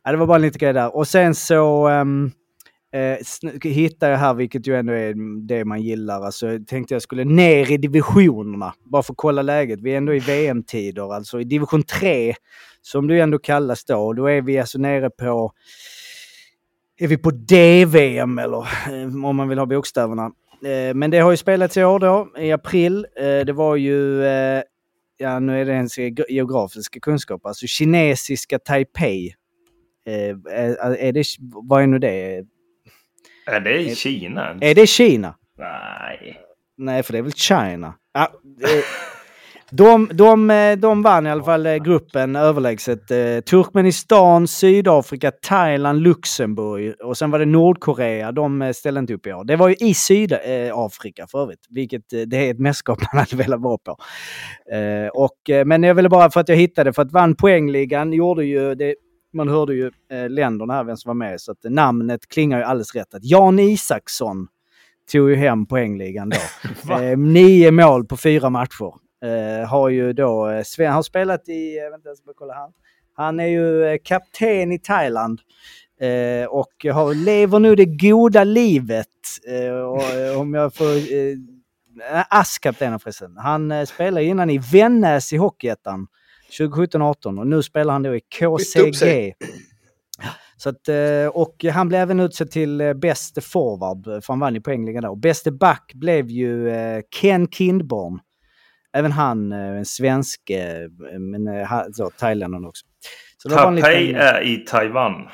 ja, 0.04 0.10
det 0.10 0.16
var 0.16 0.26
bara 0.26 0.38
lite 0.38 0.58
grejer 0.58 0.74
där. 0.74 0.96
Och 0.96 1.08
sen 1.08 1.34
så 1.34 1.88
ehm, 1.88 2.32
eh, 2.92 3.70
hittade 3.70 4.12
jag 4.12 4.18
här, 4.18 4.34
vilket 4.34 4.66
ju 4.66 4.76
ändå 4.76 4.92
är 4.92 5.14
det 5.46 5.64
man 5.64 5.82
gillar. 5.82 6.22
Alltså, 6.24 6.52
jag 6.52 6.66
tänkte 6.66 6.94
jag 6.94 7.02
skulle 7.02 7.24
ner 7.24 7.72
i 7.72 7.76
divisionerna, 7.76 8.74
bara 8.84 9.02
för 9.02 9.12
att 9.12 9.16
kolla 9.16 9.42
läget. 9.42 9.80
Vi 9.80 9.92
är 9.92 9.96
ändå 9.96 10.14
i 10.14 10.18
VM-tider, 10.18 11.14
alltså 11.14 11.40
i 11.40 11.44
division 11.44 11.82
3, 11.82 12.34
som 12.82 13.06
det 13.06 13.20
ändå 13.20 13.38
kallas 13.38 13.84
då. 13.84 14.12
Då 14.12 14.26
är 14.26 14.42
vi 14.42 14.58
alltså 14.58 14.78
nere 14.78 15.10
på... 15.10 15.52
Är 16.96 17.08
vi 17.08 17.16
på 17.16 17.30
DVM 17.30 18.38
eller 18.38 18.58
eh, 18.88 19.26
om 19.26 19.36
man 19.36 19.48
vill 19.48 19.58
ha 19.58 19.66
bokstäverna. 19.66 20.30
Eh, 20.64 20.94
Men 20.94 21.10
det 21.10 21.18
har 21.18 21.30
ju 21.30 21.36
spelats 21.36 21.76
i 21.76 21.84
år 21.84 21.98
då, 21.98 22.28
i 22.38 22.52
april. 22.52 23.06
Eh, 23.16 23.24
Det 23.46 23.52
var 23.52 23.76
ju 23.76 24.24
eh, 24.24 24.62
ja 25.16 25.38
nu 25.38 25.60
är 25.60 25.64
det 25.64 25.72
ens 25.72 25.98
geografiska 26.28 27.00
kunskaper, 27.00 27.48
alltså 27.48 27.66
kinesiska 27.66 28.58
Taipei. 28.58 29.34
Är, 30.06 31.12
det, 31.12 31.24
vad 31.68 31.82
är 31.82 31.86
nu 31.86 31.98
det? 31.98 32.44
Är 33.46 33.60
det 33.60 33.78
i 33.78 33.94
Kina? 33.94 34.58
Är 34.60 34.74
det 34.74 34.86
Kina? 34.86 35.34
Nej. 35.58 36.40
Nej, 36.76 37.02
för 37.02 37.12
det 37.12 37.18
är 37.18 37.22
väl 37.22 37.32
China. 37.32 37.94
Ja, 38.12 38.22
eh, 38.62 38.84
de, 39.76 40.08
de, 40.12 40.50
eh, 40.50 40.76
de 40.76 41.02
vann 41.02 41.26
i 41.26 41.30
alla 41.30 41.44
fall 41.44 41.66
eh, 41.66 41.76
gruppen 41.76 42.36
överlägset. 42.36 43.10
Eh, 43.10 43.40
Turkmenistan, 43.40 44.48
Sydafrika, 44.48 45.30
Thailand, 45.30 46.02
Luxemburg 46.02 46.94
och 47.02 47.16
sen 47.16 47.30
var 47.30 47.38
det 47.38 47.44
Nordkorea. 47.44 48.32
De 48.32 48.72
ställde 48.74 49.00
inte 49.00 49.14
upp 49.14 49.26
i 49.26 49.32
år. 49.32 49.44
Det 49.44 49.56
var 49.56 49.68
ju 49.68 49.74
i 49.74 49.94
Sydafrika 49.94 51.26
för 51.26 51.42
övrigt, 51.42 51.66
vilket 51.68 52.02
det 52.26 52.36
är 52.36 52.50
ett 52.50 52.58
mästerskap 52.58 52.98
man 53.12 53.20
hade 53.20 53.36
velat 53.36 53.60
vara 53.60 53.78
på. 53.78 53.96
Och, 55.12 55.66
men 55.66 55.82
jag 55.82 55.94
ville 55.94 56.08
bara 56.08 56.30
för 56.30 56.40
att 56.40 56.48
jag 56.48 56.56
hittade, 56.56 56.92
för 56.92 57.02
att 57.02 57.12
vann 57.12 57.36
poängligan, 57.36 58.12
gjorde 58.12 58.44
ju 58.44 58.74
det, 58.74 58.94
man 59.32 59.48
hörde 59.48 59.74
ju 59.74 59.90
länderna 60.28 60.74
här, 60.74 60.84
vem 60.84 60.96
som 60.96 61.08
var 61.08 61.14
med, 61.14 61.40
så 61.40 61.52
att 61.52 61.58
namnet 61.62 62.28
klingar 62.28 62.58
ju 62.58 62.64
alldeles 62.64 62.94
rätt. 62.94 63.14
Att 63.14 63.24
Jan 63.24 63.58
Isaksson 63.58 64.46
tog 65.12 65.30
ju 65.30 65.36
hem 65.36 65.66
poängligan 65.66 66.30
då. 66.30 66.94
eh, 66.94 67.18
nio 67.18 67.70
mål 67.70 68.04
på 68.06 68.16
fyra 68.16 68.50
matcher. 68.50 69.03
Eh, 69.24 69.68
har 69.68 69.88
ju 69.88 70.12
då, 70.12 70.48
eh, 70.48 70.62
Sven 70.62 70.92
har 70.92 71.02
spelat 71.02 71.48
i, 71.48 71.78
eh, 71.78 71.90
vänta 71.90 72.08
jag 72.08 72.16
ska 72.16 72.26
bara 72.26 72.34
kolla 72.36 72.54
här. 72.54 72.70
Han 73.16 73.40
är 73.40 73.46
ju 73.46 73.98
kapten 73.98 74.72
i 74.72 74.78
Thailand. 74.78 75.40
Eh, 76.00 76.46
och 76.46 76.86
har, 76.92 77.14
lever 77.14 77.58
nu 77.58 77.74
det 77.74 77.84
goda 77.84 78.44
livet. 78.44 79.06
Eh, 79.48 79.74
och, 79.74 80.40
om 80.40 80.54
jag 80.54 80.74
får... 80.74 80.94
Eh, 80.94 81.36
ASS-kaptenen 82.28 82.98
förresten. 82.98 83.36
Han 83.36 83.86
spelade 83.86 84.24
innan 84.24 84.50
i 84.50 84.58
Vännäs 84.72 85.32
i 85.32 85.36
Hockeyettan 85.36 86.06
2017-18 86.58 87.38
och 87.38 87.46
nu 87.46 87.62
spelar 87.62 87.92
han 87.92 88.02
då 88.02 88.16
i 88.16 88.20
KCG. 88.20 89.34
Så 90.56 90.68
att, 90.68 90.88
och 91.32 91.64
han 91.64 91.88
blev 91.88 92.00
även 92.00 92.20
utsedd 92.20 92.50
till 92.50 92.94
bäste 92.96 93.40
forward, 93.40 94.04
för 94.04 94.32
han 94.32 94.40
vann 94.40 94.54
ju 94.54 94.60
poängligan 94.60 95.02
då. 95.02 95.16
Bäste 95.16 95.52
back 95.52 95.92
blev 95.94 96.30
ju 96.30 96.72
Ken 97.20 97.48
Kindborn. 97.48 98.20
Även 98.94 99.12
han 99.12 99.52
eh, 99.52 99.58
en 99.58 99.84
svensk, 99.84 100.50
eh, 100.50 100.88
men 101.18 101.48
eh, 101.48 101.82
så, 101.92 102.10
thailändaren 102.10 102.64
också. 102.64 102.86
Så 103.42 103.48
Taipei 103.48 104.06
liten- 104.06 104.20
är 104.20 104.40
i 104.40 104.56
Taiwan. 104.56 105.28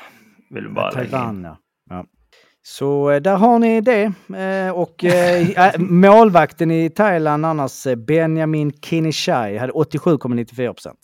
Vill 0.49 0.63
du 0.63 0.69
bara. 0.69 0.91
Taiwan, 0.91 1.43
ja. 1.43 1.57
ja. 1.89 2.05
Så 2.63 3.19
där 3.19 3.35
har 3.35 3.59
ni 3.59 3.81
det. 3.81 4.13
Och 4.73 5.03
målvakten 5.89 6.71
i 6.71 6.89
Thailand 6.89 7.45
annars, 7.45 7.87
Benjamin 7.97 8.71
Kinishai, 8.71 9.57
hade 9.57 9.73
87,94 9.73 10.73
procent. 10.73 10.99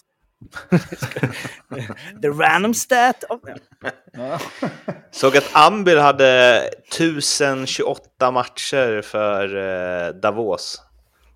The 2.22 2.30
random 2.30 2.74
stat. 2.74 3.24
Of... 3.30 3.40
Såg 5.12 5.38
att 5.38 5.56
Ambil 5.56 5.98
hade 6.00 6.62
1028 6.90 8.32
matcher 8.32 9.02
för 9.02 10.14
Davos. 10.22 10.87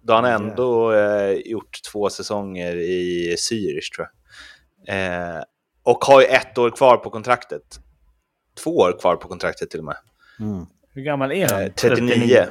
Då 0.01 0.13
har 0.13 0.21
han 0.23 0.41
ändå 0.41 0.93
eh, 0.93 1.31
gjort 1.31 1.79
två 1.91 2.09
säsonger 2.09 2.75
i 2.75 3.35
Zürich 3.37 3.95
tror 3.95 4.07
jag. 4.07 4.17
Eh, 4.87 5.43
och 5.83 6.05
har 6.05 6.21
ju 6.21 6.27
ett 6.27 6.57
år 6.57 6.69
kvar 6.69 6.97
på 6.97 7.09
kontraktet. 7.09 7.79
Två 8.63 8.77
år 8.77 8.99
kvar 8.99 9.15
på 9.15 9.27
kontraktet 9.27 9.69
till 9.69 9.79
och 9.79 9.85
med. 9.85 9.97
Hur 10.93 11.01
gammal 11.01 11.31
är 11.31 11.49
han? 11.49 11.61
Eh, 11.61 11.71
39. 11.71 12.47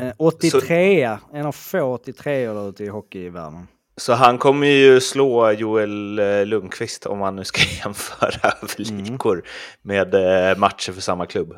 Eh, 0.00 0.12
83 0.16 1.18
en 1.32 1.46
av 1.46 1.52
få 1.52 1.82
83 1.82 2.48
år 2.48 2.68
ute 2.68 2.84
i 2.84 2.88
hockeyvärlden. 2.88 3.66
Så 3.96 4.12
han 4.12 4.38
kommer 4.38 4.66
ju 4.66 5.00
slå 5.00 5.50
Joel 5.50 6.18
eh, 6.18 6.46
Lundqvist 6.46 7.06
om 7.06 7.18
man 7.18 7.36
nu 7.36 7.44
ska 7.44 7.60
jämföra 7.84 8.52
över 8.62 8.92
likor 8.92 9.42
med 9.82 10.14
eh, 10.14 10.58
matcher 10.58 10.92
för 10.92 11.00
samma 11.00 11.26
klubb. 11.26 11.56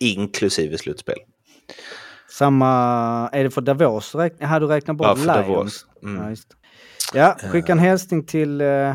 Inklusive 0.00 0.78
slutspel. 0.78 1.18
Samma, 2.28 2.66
är 3.32 3.44
det 3.44 3.50
för 3.50 3.60
Davos? 3.60 4.14
Räkn, 4.14 4.44
hade 4.44 4.66
du 4.66 4.72
räknat 4.72 4.96
bort 4.96 5.06
Ja, 5.06 5.14
för 5.16 5.22
Lions? 5.24 5.46
Davos. 5.46 5.86
Mm. 6.02 6.34
Ja, 7.14 7.36
ja, 7.42 7.48
skicka 7.50 7.72
en 7.72 7.78
hälsning 7.78 8.24
till 8.24 8.60
eh, 8.60 8.94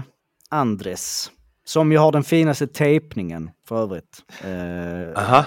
Andres. 0.49 1.31
Som 1.65 1.91
ju 1.91 1.97
har 1.97 2.11
den 2.11 2.23
finaste 2.23 2.67
tejpningen 2.67 3.49
för 3.67 3.81
övrigt. 3.83 4.17
Eh, 4.43 5.23
Aha. 5.23 5.45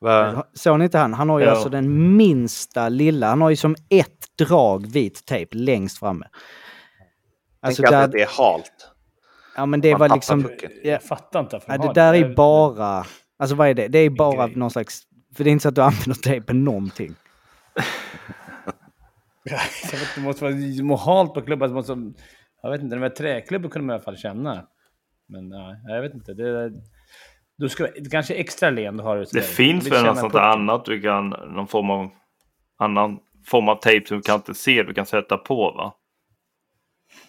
Va? 0.00 0.44
Såg 0.54 0.78
ni 0.78 0.84
inte 0.84 0.98
han? 0.98 1.14
Han 1.14 1.28
har 1.28 1.38
ju 1.38 1.44
Ja. 1.44 1.50
alltså 1.50 1.68
den 1.68 2.16
minsta 2.16 2.88
lilla, 2.88 3.26
han 3.28 3.40
har 3.40 3.50
ju 3.50 3.56
som 3.56 3.76
ett 3.90 4.36
drag 4.38 4.86
vit 4.86 5.26
tejp 5.26 5.56
längst 5.58 5.98
framme. 5.98 6.26
Alltså 7.62 7.82
Tänk 7.82 7.90
där, 7.92 8.04
att 8.04 8.12
det 8.12 8.22
är 8.22 8.28
halt. 8.38 8.90
ja 9.56 9.66
men 9.66 9.80
det 9.80 9.90
man 9.90 10.00
var 10.00 10.08
liksom, 10.16 10.42
pucken. 10.42 10.70
ja, 10.82 10.90
Jag 10.90 11.02
fattar 11.02 11.40
inte 11.40 11.60
ja, 11.66 11.78
de 11.78 11.86
det 11.86 11.92
där 11.94 12.14
är 12.14 12.34
bara, 12.34 13.06
alltså 13.38 13.56
vad 13.56 13.68
är 13.68 13.74
det? 13.74 13.88
Det 13.88 13.98
är 13.98 14.10
bara 14.10 14.46
någon 14.46 14.70
slags, 14.70 15.02
för 15.36 15.44
det 15.44 15.50
är 15.50 15.52
inte 15.52 15.62
så 15.62 15.68
att 15.68 15.74
du 15.74 15.82
använder 15.82 16.14
tejp 16.14 16.46
på 16.46 16.52
någonting. 16.52 17.14
Jag 19.44 19.58
vet 19.58 19.84
inte, 19.84 19.96
Det 20.14 20.20
måste 20.20 20.44
vara 20.44 20.54
mohalt 20.82 21.34
på. 21.34 21.40
Det 21.40 21.56
måste, 21.56 22.12
jag 22.62 22.70
vet 22.70 22.82
inte, 22.82 22.96
de 22.96 23.02
här 23.02 23.08
träklubben 23.08 23.70
kunde 23.70 23.86
man 23.86 23.94
i 23.94 23.96
alla 23.96 24.04
fall 24.04 24.16
känna. 24.16 24.66
Men 25.28 25.48
nej, 25.48 25.76
jag 25.86 26.02
vet 26.02 26.14
inte. 26.14 26.34
Det, 26.34 26.72
du 27.58 27.68
ska, 27.68 27.84
det 27.84 28.10
kanske 28.10 28.34
är 28.34 28.38
extra 28.38 28.70
len 28.70 28.96
du 28.96 29.02
har. 29.02 29.26
Det 29.32 29.44
finns 29.44 29.86
väl 29.86 30.04
något 30.04 30.18
sånt 30.18 30.32
där 30.32 30.40
annat 30.40 30.84
du 30.84 31.00
kan, 31.00 31.28
någon 31.28 31.68
form 31.68 31.90
av 31.90 32.10
annan 32.78 33.18
form 33.46 33.68
av 33.68 33.76
tejp 33.76 34.06
som 34.06 34.16
du 34.16 34.22
kan 34.22 34.36
inte 34.36 34.54
se, 34.54 34.82
du 34.82 34.94
kan 34.94 35.06
sätta 35.06 35.36
på 35.36 35.72
va? 35.72 35.94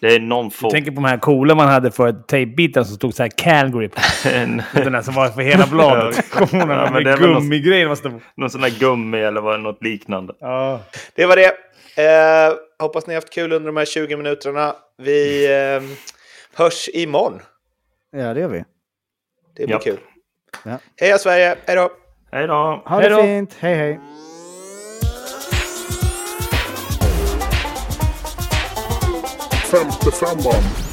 Det 0.00 0.14
är 0.14 0.20
någon 0.20 0.44
Jag 0.44 0.52
form. 0.52 0.70
tänker 0.70 0.90
på 0.90 0.94
de 0.94 1.04
här 1.04 1.18
coola 1.18 1.54
man 1.54 1.68
hade 1.68 1.90
för 1.90 2.12
tejpbitar 2.12 2.84
som 2.84 2.94
stod 2.96 3.14
så 3.14 3.22
här 3.22 3.30
Calgary 3.36 3.88
på. 3.88 4.00
En, 4.28 4.62
Den 4.74 4.92
där 4.92 5.02
som 5.02 5.14
var 5.14 5.28
för 5.28 5.42
hela 5.42 5.66
bladet. 5.66 6.30
Kommer 6.30 6.74
Ja, 6.76 6.84
ja, 6.86 6.92
väl 6.92 7.04
något- 7.04 7.20
gummigrejer. 7.20 7.88
måste 7.88 8.08
vara- 8.08 8.20
någon 8.36 8.50
sån 8.50 8.60
där 8.60 8.70
gummi 8.80 9.18
eller 9.20 9.40
vad, 9.40 9.60
något 9.60 9.82
liknande. 9.84 10.34
Ja. 10.40 10.80
Det 11.14 11.26
var 11.26 11.36
det. 11.36 11.52
Eh, 12.02 12.54
hoppas 12.78 13.06
ni 13.06 13.14
har 13.14 13.20
haft 13.20 13.32
kul 13.34 13.52
under 13.52 13.66
de 13.66 13.76
här 13.76 13.84
20 13.84 14.16
minuterna. 14.16 14.74
Vi 14.98 15.46
eh, 15.54 15.82
hörs 16.54 16.88
imorgon. 16.92 17.40
Ja, 18.16 18.34
det 18.34 18.40
gör 18.40 18.48
vi. 18.48 18.58
Det 19.56 19.64
blir 19.66 19.70
Japp. 19.74 19.82
kul. 19.84 19.98
Ja. 20.64 20.78
Heja 21.00 21.18
Sverige, 21.18 21.56
hej 21.66 21.76
då! 21.76 21.90
Hej 22.32 22.46
då! 22.46 22.54
Ha 22.54 22.82
Hej 23.00 23.02
det 23.08 23.16
då. 23.16 23.22
fint, 23.22 23.56
hej 23.60 23.74
hej. 23.74 24.00
Femte 29.70 30.12
femman. 30.12 30.85